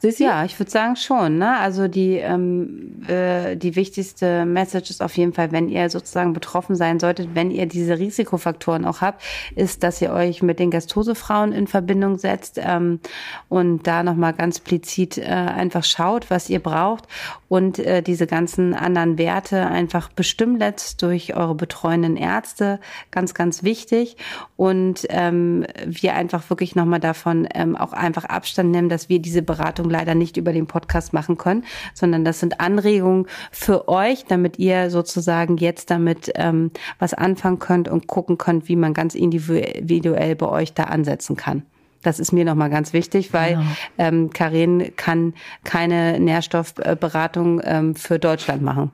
Sissi? 0.01 0.23
Ja, 0.23 0.45
ich 0.45 0.57
würde 0.59 0.71
sagen 0.71 0.95
schon. 0.95 1.37
Ne? 1.37 1.59
Also 1.59 1.87
die, 1.87 2.15
ähm, 2.15 3.03
äh, 3.07 3.55
die 3.55 3.75
wichtigste 3.75 4.45
Message 4.45 4.89
ist 4.89 5.03
auf 5.03 5.15
jeden 5.15 5.31
Fall, 5.31 5.51
wenn 5.51 5.69
ihr 5.69 5.91
sozusagen 5.91 6.33
betroffen 6.33 6.75
sein 6.75 6.99
solltet, 6.99 7.35
wenn 7.35 7.51
ihr 7.51 7.67
diese 7.67 7.99
Risikofaktoren 7.99 8.85
auch 8.85 9.01
habt, 9.01 9.21
ist, 9.55 9.83
dass 9.83 10.01
ihr 10.01 10.11
euch 10.11 10.41
mit 10.41 10.57
den 10.57 10.71
Gastosefrauen 10.71 11.51
in 11.51 11.67
Verbindung 11.67 12.17
setzt 12.17 12.59
ähm, 12.59 12.99
und 13.47 13.85
da 13.85 14.01
nochmal 14.01 14.33
ganz 14.33 14.59
plizit 14.59 15.19
äh, 15.19 15.25
einfach 15.25 15.83
schaut, 15.83 16.31
was 16.31 16.49
ihr 16.49 16.61
braucht 16.61 17.07
und 17.51 17.79
äh, 17.79 18.01
diese 18.01 18.27
ganzen 18.27 18.73
anderen 18.73 19.17
Werte 19.17 19.67
einfach 19.67 20.07
bestimmen 20.07 20.57
lässt 20.57 21.01
durch 21.01 21.35
eure 21.35 21.53
betreuenden 21.53 22.15
Ärzte. 22.15 22.79
Ganz, 23.11 23.33
ganz 23.33 23.61
wichtig. 23.61 24.15
Und 24.55 25.05
ähm, 25.09 25.65
wir 25.85 26.15
einfach 26.15 26.49
wirklich 26.49 26.77
nochmal 26.77 27.01
davon 27.01 27.49
ähm, 27.53 27.75
auch 27.75 27.91
einfach 27.91 28.23
Abstand 28.23 28.71
nehmen, 28.71 28.87
dass 28.87 29.09
wir 29.09 29.19
diese 29.19 29.41
Beratung 29.41 29.89
leider 29.89 30.15
nicht 30.15 30.37
über 30.37 30.53
den 30.53 30.65
Podcast 30.65 31.11
machen 31.11 31.37
können, 31.37 31.65
sondern 31.93 32.23
das 32.23 32.39
sind 32.39 32.61
Anregungen 32.61 33.27
für 33.51 33.89
euch, 33.89 34.23
damit 34.23 34.57
ihr 34.57 34.89
sozusagen 34.89 35.57
jetzt 35.57 35.91
damit 35.91 36.31
ähm, 36.35 36.71
was 36.99 37.13
anfangen 37.13 37.59
könnt 37.59 37.89
und 37.89 38.07
gucken 38.07 38.37
könnt, 38.37 38.69
wie 38.69 38.77
man 38.77 38.93
ganz 38.93 39.13
individuell 39.13 40.37
bei 40.37 40.47
euch 40.47 40.73
da 40.73 40.85
ansetzen 40.85 41.35
kann. 41.35 41.63
Das 42.01 42.19
ist 42.19 42.31
mir 42.31 42.45
nochmal 42.45 42.69
ganz 42.69 42.93
wichtig, 42.93 43.33
weil 43.33 43.55
genau. 43.55 43.65
ähm, 43.97 44.29
Karin 44.31 44.93
kann 44.95 45.33
keine 45.63 46.19
Nährstoffberatung 46.19 47.61
ähm, 47.63 47.95
für 47.95 48.19
Deutschland 48.19 48.61
machen. 48.61 48.91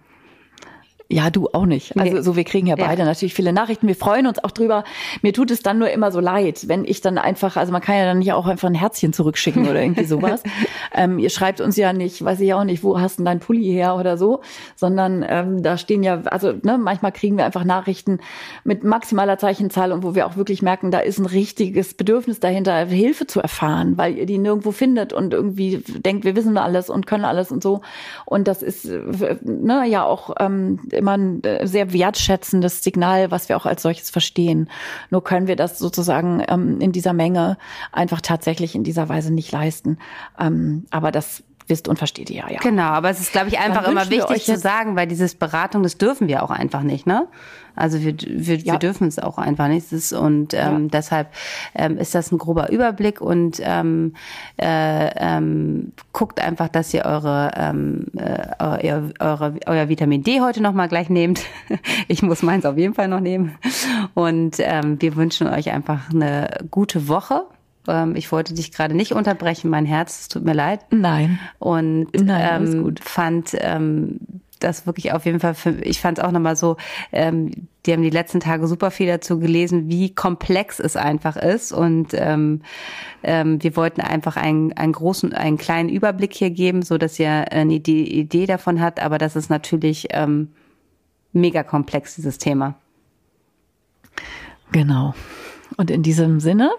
Ja, 1.09 1.29
du 1.29 1.47
auch 1.53 1.65
nicht. 1.65 1.97
Also 1.97 2.21
so, 2.21 2.35
wir 2.35 2.43
kriegen 2.43 2.67
ja 2.67 2.75
beide 2.75 2.99
ja. 2.99 3.05
natürlich 3.05 3.33
viele 3.33 3.53
Nachrichten. 3.53 3.87
Wir 3.87 3.95
freuen 3.95 4.27
uns 4.27 4.43
auch 4.43 4.51
drüber. 4.51 4.83
Mir 5.21 5.31
tut 5.31 5.51
es 5.51 5.61
dann 5.61 5.77
nur 5.79 5.89
immer 5.89 6.11
so 6.11 6.19
leid, 6.19 6.67
wenn 6.67 6.83
ich 6.83 6.99
dann 6.99 7.17
einfach, 7.17 7.55
also 7.55 7.71
man 7.71 7.81
kann 7.81 7.95
ja 7.95 8.03
dann 8.03 8.19
nicht 8.19 8.33
auch 8.33 8.45
einfach 8.45 8.67
ein 8.67 8.75
Herzchen 8.75 9.13
zurückschicken 9.13 9.69
oder 9.69 9.81
irgendwie 9.81 10.03
sowas. 10.03 10.43
ähm, 10.93 11.17
ihr 11.17 11.29
schreibt 11.29 11.61
uns 11.61 11.77
ja 11.77 11.93
nicht, 11.93 12.23
weiß 12.23 12.41
ich 12.41 12.53
auch 12.53 12.65
nicht, 12.65 12.83
wo 12.83 12.99
hast 12.99 13.19
du 13.19 13.23
dein 13.23 13.39
Pulli 13.39 13.71
her 13.71 13.95
oder 13.95 14.17
so, 14.17 14.41
sondern 14.75 15.25
ähm, 15.27 15.63
da 15.63 15.77
stehen 15.77 16.03
ja, 16.03 16.23
also 16.25 16.51
ne, 16.51 16.77
manchmal 16.77 17.13
kriegen 17.13 17.37
wir 17.37 17.45
einfach 17.45 17.63
Nachrichten 17.63 18.19
mit 18.65 18.83
maximaler 18.83 19.37
Zeichenzahl 19.37 19.93
und 19.93 20.03
wo 20.03 20.13
wir 20.13 20.27
auch 20.27 20.35
wirklich 20.35 20.61
merken, 20.61 20.91
da 20.91 20.99
ist 20.99 21.19
ein 21.19 21.25
richtiges 21.25 21.93
Bedürfnis 21.93 22.41
dahinter, 22.41 22.85
Hilfe 22.85 23.27
zu 23.27 23.39
erfahren, 23.39 23.97
weil 23.97 24.17
ihr 24.17 24.25
die 24.25 24.37
nirgendwo 24.37 24.71
findet 24.71 25.13
und 25.13 25.33
irgendwie 25.33 25.77
denkt, 25.77 26.25
wir 26.25 26.35
wissen 26.35 26.57
alles 26.57 26.89
und 26.89 27.07
können 27.07 27.23
alles 27.23 27.49
und 27.49 27.63
so. 27.63 27.79
Und 28.25 28.49
das 28.49 28.61
ist 28.61 28.85
ne, 28.85 29.85
ja 29.87 30.03
auch 30.03 30.35
ähm, 30.39 30.79
immer 30.97 31.17
ein 31.17 31.43
äh, 31.43 31.67
sehr 31.67 31.93
wertschätzendes 31.93 32.83
Signal, 32.83 33.31
was 33.31 33.49
wir 33.49 33.57
auch 33.57 33.65
als 33.65 33.81
solches 33.81 34.09
verstehen. 34.09 34.69
Nur 35.09 35.23
können 35.23 35.47
wir 35.47 35.55
das 35.55 35.79
sozusagen 35.79 36.43
ähm, 36.47 36.81
in 36.81 36.91
dieser 36.91 37.13
Menge 37.13 37.57
einfach 37.91 38.21
tatsächlich 38.21 38.75
in 38.75 38.83
dieser 38.83 39.09
Weise 39.09 39.33
nicht 39.33 39.51
leisten. 39.51 39.97
Ähm, 40.39 40.85
aber 40.89 41.11
das 41.11 41.43
wisst 41.68 41.88
und 41.88 41.97
versteht 41.97 42.30
ihr 42.30 42.38
ja. 42.38 42.49
ja. 42.49 42.59
Genau, 42.59 42.84
aber 42.84 43.09
es 43.09 43.20
ist, 43.20 43.32
glaube 43.32 43.49
ich, 43.49 43.59
einfach 43.59 43.88
immer 43.88 44.09
wichtig 44.09 44.45
zu 44.45 44.57
sagen, 44.57 44.95
weil 44.95 45.07
dieses 45.07 45.36
Beratung, 45.36 45.84
das 45.84 45.97
dürfen 45.97 46.28
wir 46.28 46.43
auch 46.43 46.51
einfach 46.51 46.84
nicht, 46.84 47.07
ne? 47.07 47.28
Also 47.78 48.01
wir, 48.01 48.15
wir, 48.18 48.57
ja. 48.57 48.74
wir 48.74 48.80
dürfen 48.80 49.07
es 49.07 49.20
auch 49.20 49.38
einfach 49.38 49.68
nicht. 49.68 49.91
Ist, 49.91 50.11
und 50.11 50.53
ähm, 50.53 50.84
ja. 50.84 50.89
deshalb 50.91 51.28
ähm, 51.76 51.97
ist 51.97 52.15
das 52.15 52.32
ein 52.32 52.39
grober 52.39 52.72
Überblick 52.72 53.22
und 53.22 53.61
ähm, 53.63 54.15
äh, 54.59 55.09
ähm, 55.15 55.93
guckt 56.11 56.41
einfach, 56.41 56.70
dass 56.70 56.93
ihr 56.93 57.05
eure, 57.05 57.51
ähm, 57.55 58.07
äh, 58.18 58.47
eure, 58.59 59.13
eure, 59.20 59.53
euer 59.68 59.89
Vitamin 59.89 60.24
D 60.24 60.41
heute 60.41 60.61
nochmal 60.61 60.88
gleich 60.88 61.09
nehmt. 61.09 61.41
ich 62.07 62.24
muss 62.24 62.41
meins 62.41 62.65
auf 62.65 62.78
jeden 62.78 62.95
Fall 62.95 63.07
noch 63.07 63.20
nehmen. 63.20 63.55
Und 64.15 64.55
ähm, 64.59 64.99
wir 64.99 65.15
wünschen 65.15 65.47
euch 65.47 65.72
einfach 65.72 66.09
eine 66.09 66.49
gute 66.72 67.07
Woche 67.07 67.45
Ähm, 67.88 68.15
ich 68.15 68.31
wollte 68.31 68.53
dich 68.53 68.71
gerade 68.71 68.95
nicht 68.95 69.13
unterbrechen, 69.13 69.69
mein 69.69 69.85
Herz, 69.85 70.21
es 70.21 70.27
tut 70.27 70.43
mir 70.43 70.53
leid. 70.53 70.81
Nein. 70.91 71.39
Und 71.59 72.07
Nein, 72.13 72.75
ähm, 72.75 72.95
fand 73.01 73.55
ähm, 73.59 74.19
das 74.59 74.85
wirklich 74.85 75.13
auf 75.13 75.25
jeden 75.25 75.39
Fall, 75.39 75.53
für, 75.53 75.71
ich 75.81 76.01
fand 76.01 76.17
es 76.17 76.23
auch 76.23 76.31
nochmal 76.31 76.55
so, 76.55 76.77
ähm, 77.11 77.51
die 77.85 77.93
haben 77.93 78.01
die 78.01 78.09
letzten 78.09 78.39
Tage 78.39 78.67
super 78.67 78.91
viel 78.91 79.07
dazu 79.07 79.39
gelesen, 79.39 79.89
wie 79.89 80.13
komplex 80.13 80.79
es 80.79 80.95
einfach 80.95 81.38
ist. 81.38 81.71
Und 81.71 82.09
ähm, 82.13 82.61
ähm, 83.23 83.61
wir 83.63 83.75
wollten 83.75 84.01
einfach 84.01 84.35
einen, 84.35 84.73
einen 84.73 84.93
großen, 84.93 85.33
einen 85.33 85.57
kleinen 85.57 85.89
Überblick 85.89 86.33
hier 86.33 86.49
geben, 86.49 86.81
so 86.81 86.97
dass 86.97 87.19
ihr 87.19 87.51
eine 87.51 87.75
Idee, 87.75 88.03
Idee 88.03 88.45
davon 88.45 88.81
habt. 88.81 89.01
Aber 89.01 89.17
das 89.17 89.35
ist 89.35 89.49
natürlich 89.49 90.07
ähm, 90.11 90.49
mega 91.33 91.63
komplex, 91.63 92.15
dieses 92.15 92.38
Thema. 92.38 92.75
Genau. 94.71 95.13
Und 95.77 95.91
in 95.91 96.03
diesem 96.03 96.39
Sinne 96.39 96.71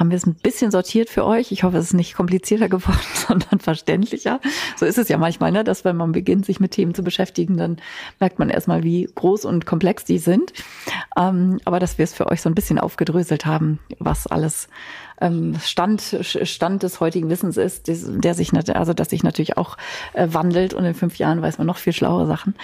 haben 0.00 0.10
wir 0.10 0.16
es 0.16 0.26
ein 0.26 0.34
bisschen 0.34 0.70
sortiert 0.70 1.10
für 1.10 1.26
euch. 1.26 1.52
Ich 1.52 1.62
hoffe, 1.62 1.76
es 1.76 1.88
ist 1.88 1.92
nicht 1.92 2.14
komplizierter 2.14 2.70
geworden, 2.70 2.98
sondern 3.28 3.60
verständlicher. 3.60 4.40
So 4.76 4.86
ist 4.86 4.96
es 4.96 5.08
ja 5.08 5.18
manchmal, 5.18 5.52
ne, 5.52 5.62
dass 5.62 5.84
wenn 5.84 5.96
man 5.96 6.12
beginnt, 6.12 6.46
sich 6.46 6.58
mit 6.58 6.72
Themen 6.72 6.94
zu 6.94 7.04
beschäftigen, 7.04 7.58
dann 7.58 7.76
merkt 8.18 8.38
man 8.38 8.48
erstmal, 8.48 8.82
wie 8.82 9.08
groß 9.14 9.44
und 9.44 9.66
komplex 9.66 10.06
die 10.06 10.18
sind. 10.18 10.54
Ähm, 11.18 11.60
aber 11.66 11.78
dass 11.78 11.98
wir 11.98 12.04
es 12.04 12.14
für 12.14 12.26
euch 12.28 12.40
so 12.40 12.48
ein 12.48 12.54
bisschen 12.54 12.78
aufgedröselt 12.78 13.44
haben, 13.44 13.78
was 13.98 14.26
alles 14.26 14.68
ähm, 15.20 15.56
Stand, 15.62 16.16
Stand 16.22 16.82
des 16.82 17.00
heutigen 17.00 17.28
Wissens 17.28 17.56
ist, 17.56 17.88
der 17.88 18.34
sich, 18.34 18.52
also 18.52 18.94
dass 18.94 19.10
sich 19.10 19.22
natürlich 19.22 19.56
auch 19.56 19.76
äh, 20.14 20.28
wandelt 20.30 20.74
und 20.74 20.84
in 20.84 20.94
fünf 20.94 21.16
Jahren 21.16 21.42
weiß 21.42 21.58
man 21.58 21.66
noch 21.66 21.76
viel 21.76 21.92
schlauere 21.92 22.26
Sachen. 22.26 22.54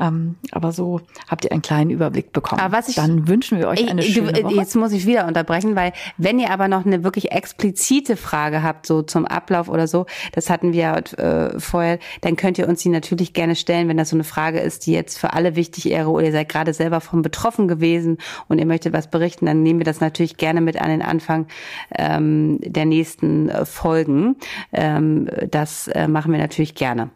Ähm, 0.00 0.36
aber 0.50 0.72
so 0.72 1.00
habt 1.28 1.44
ihr 1.44 1.52
einen 1.52 1.62
kleinen 1.62 1.90
Überblick 1.90 2.32
bekommen. 2.32 2.60
Aber 2.60 2.76
was 2.76 2.88
ich, 2.88 2.96
Dann 2.96 3.28
wünschen 3.28 3.58
wir 3.58 3.68
euch 3.68 3.88
eine 3.88 4.02
ich, 4.02 4.14
schöne 4.14 4.42
Woche. 4.42 4.54
Jetzt 4.54 4.76
muss 4.76 4.92
ich 4.92 5.06
wieder 5.06 5.26
unterbrechen, 5.26 5.76
weil 5.76 5.92
wenn 6.16 6.38
ihr 6.38 6.50
aber 6.50 6.68
noch 6.68 6.86
eine 6.86 7.04
wirklich 7.04 7.32
explizite 7.32 8.16
Frage 8.16 8.62
habt, 8.62 8.86
so 8.86 9.02
zum 9.02 9.26
Ablauf 9.26 9.68
oder 9.68 9.86
so, 9.86 10.06
das 10.32 10.50
hatten 10.50 10.72
wir 10.72 11.02
äh, 11.18 11.58
vorher, 11.58 11.98
dann 12.22 12.36
könnt 12.36 12.58
ihr 12.58 12.68
uns 12.68 12.82
die 12.82 12.88
natürlich 12.88 13.32
gerne 13.32 13.56
stellen, 13.56 13.88
wenn 13.88 13.96
das 13.96 14.10
so 14.10 14.16
eine 14.16 14.24
Frage 14.24 14.60
ist, 14.60 14.86
die 14.86 14.92
jetzt 14.92 15.18
für 15.18 15.32
alle 15.32 15.56
wichtig 15.56 15.86
wäre 15.86 16.10
oder 16.10 16.26
ihr 16.26 16.32
seid 16.32 16.48
gerade 16.48 16.72
selber 16.72 17.00
von 17.00 17.22
betroffen 17.22 17.68
gewesen 17.68 18.18
und 18.48 18.58
ihr 18.58 18.66
möchtet 18.66 18.92
was 18.92 19.10
berichten, 19.10 19.46
dann 19.46 19.62
nehmen 19.62 19.80
wir 19.80 19.84
das 19.84 20.00
natürlich 20.00 20.36
gerne 20.36 20.60
mit 20.60 20.80
an 20.80 20.88
den 20.88 21.02
Anfang. 21.02 21.46
Äh, 21.90 22.05
ähm, 22.06 22.58
der 22.62 22.84
nächsten 22.84 23.48
äh, 23.48 23.64
Folgen. 23.64 24.36
Ähm, 24.72 25.28
das 25.50 25.88
äh, 25.88 26.06
machen 26.08 26.32
wir 26.32 26.38
natürlich 26.38 26.74
gerne. 26.74 27.10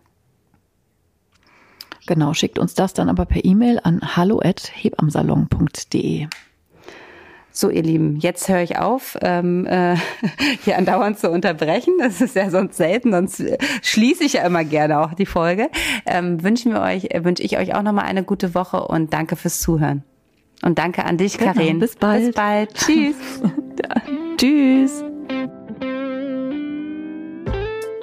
Genau, 2.07 2.35
schickt 2.35 2.59
uns 2.59 2.75
das 2.75 2.93
dann 2.93 3.09
aber 3.09 3.25
per 3.25 3.45
E-Mail 3.45 3.81
an 3.83 4.01
hallo@hebamsalon.de. 4.17 6.27
So, 7.53 7.69
ihr 7.69 7.83
Lieben, 7.83 8.17
jetzt 8.21 8.49
höre 8.49 8.63
ich 8.63 8.79
auf, 8.79 9.19
ähm, 9.23 9.67
äh, 9.67 9.97
hier 10.65 10.79
andauernd 10.79 11.19
zu 11.19 11.31
unterbrechen. 11.31 11.95
Das 11.99 12.21
ist 12.21 12.37
ja 12.37 12.49
sonst 12.49 12.77
selten, 12.77 13.13
sonst 13.13 13.43
schließe 13.83 14.25
ich 14.25 14.35
ja 14.35 14.47
immer 14.47 14.65
gerne 14.65 15.01
auch 15.01 15.15
die 15.15 15.27
Folge. 15.27 15.69
Ähm, 16.07 16.43
wünschen 16.43 16.73
wir 16.73 16.81
euch, 16.81 17.07
äh, 17.11 17.25
wünsche 17.25 17.43
ich 17.43 17.59
euch 17.59 17.75
auch 17.75 17.83
nochmal 17.83 18.07
eine 18.07 18.23
gute 18.23 18.55
Woche 18.55 18.87
und 18.87 19.13
danke 19.13 19.37
fürs 19.37 19.61
Zuhören. 19.61 20.05
Und 20.63 20.79
danke 20.79 21.05
an 21.05 21.17
dich, 21.17 21.39
genau, 21.39 21.55
Karin. 21.55 21.81
Bis 21.81 21.97
bald. 21.97 22.27
Bis 22.27 22.35
bald. 22.35 22.75
Tschüss. 22.75 23.17
Tschüss. 24.41 25.05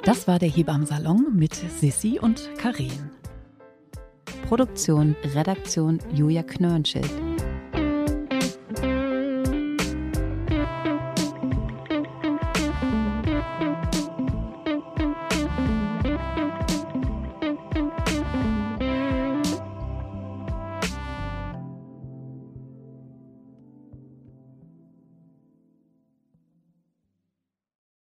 Das 0.04 0.28
war 0.28 0.38
der 0.38 0.48
Hebammsalon 0.48 1.34
mit 1.34 1.54
Sissi 1.54 2.20
und 2.22 2.48
Karin. 2.56 3.10
Produktion, 4.46 5.16
Redaktion 5.34 5.98
Julia 6.14 6.44
Knörnschild. 6.44 7.10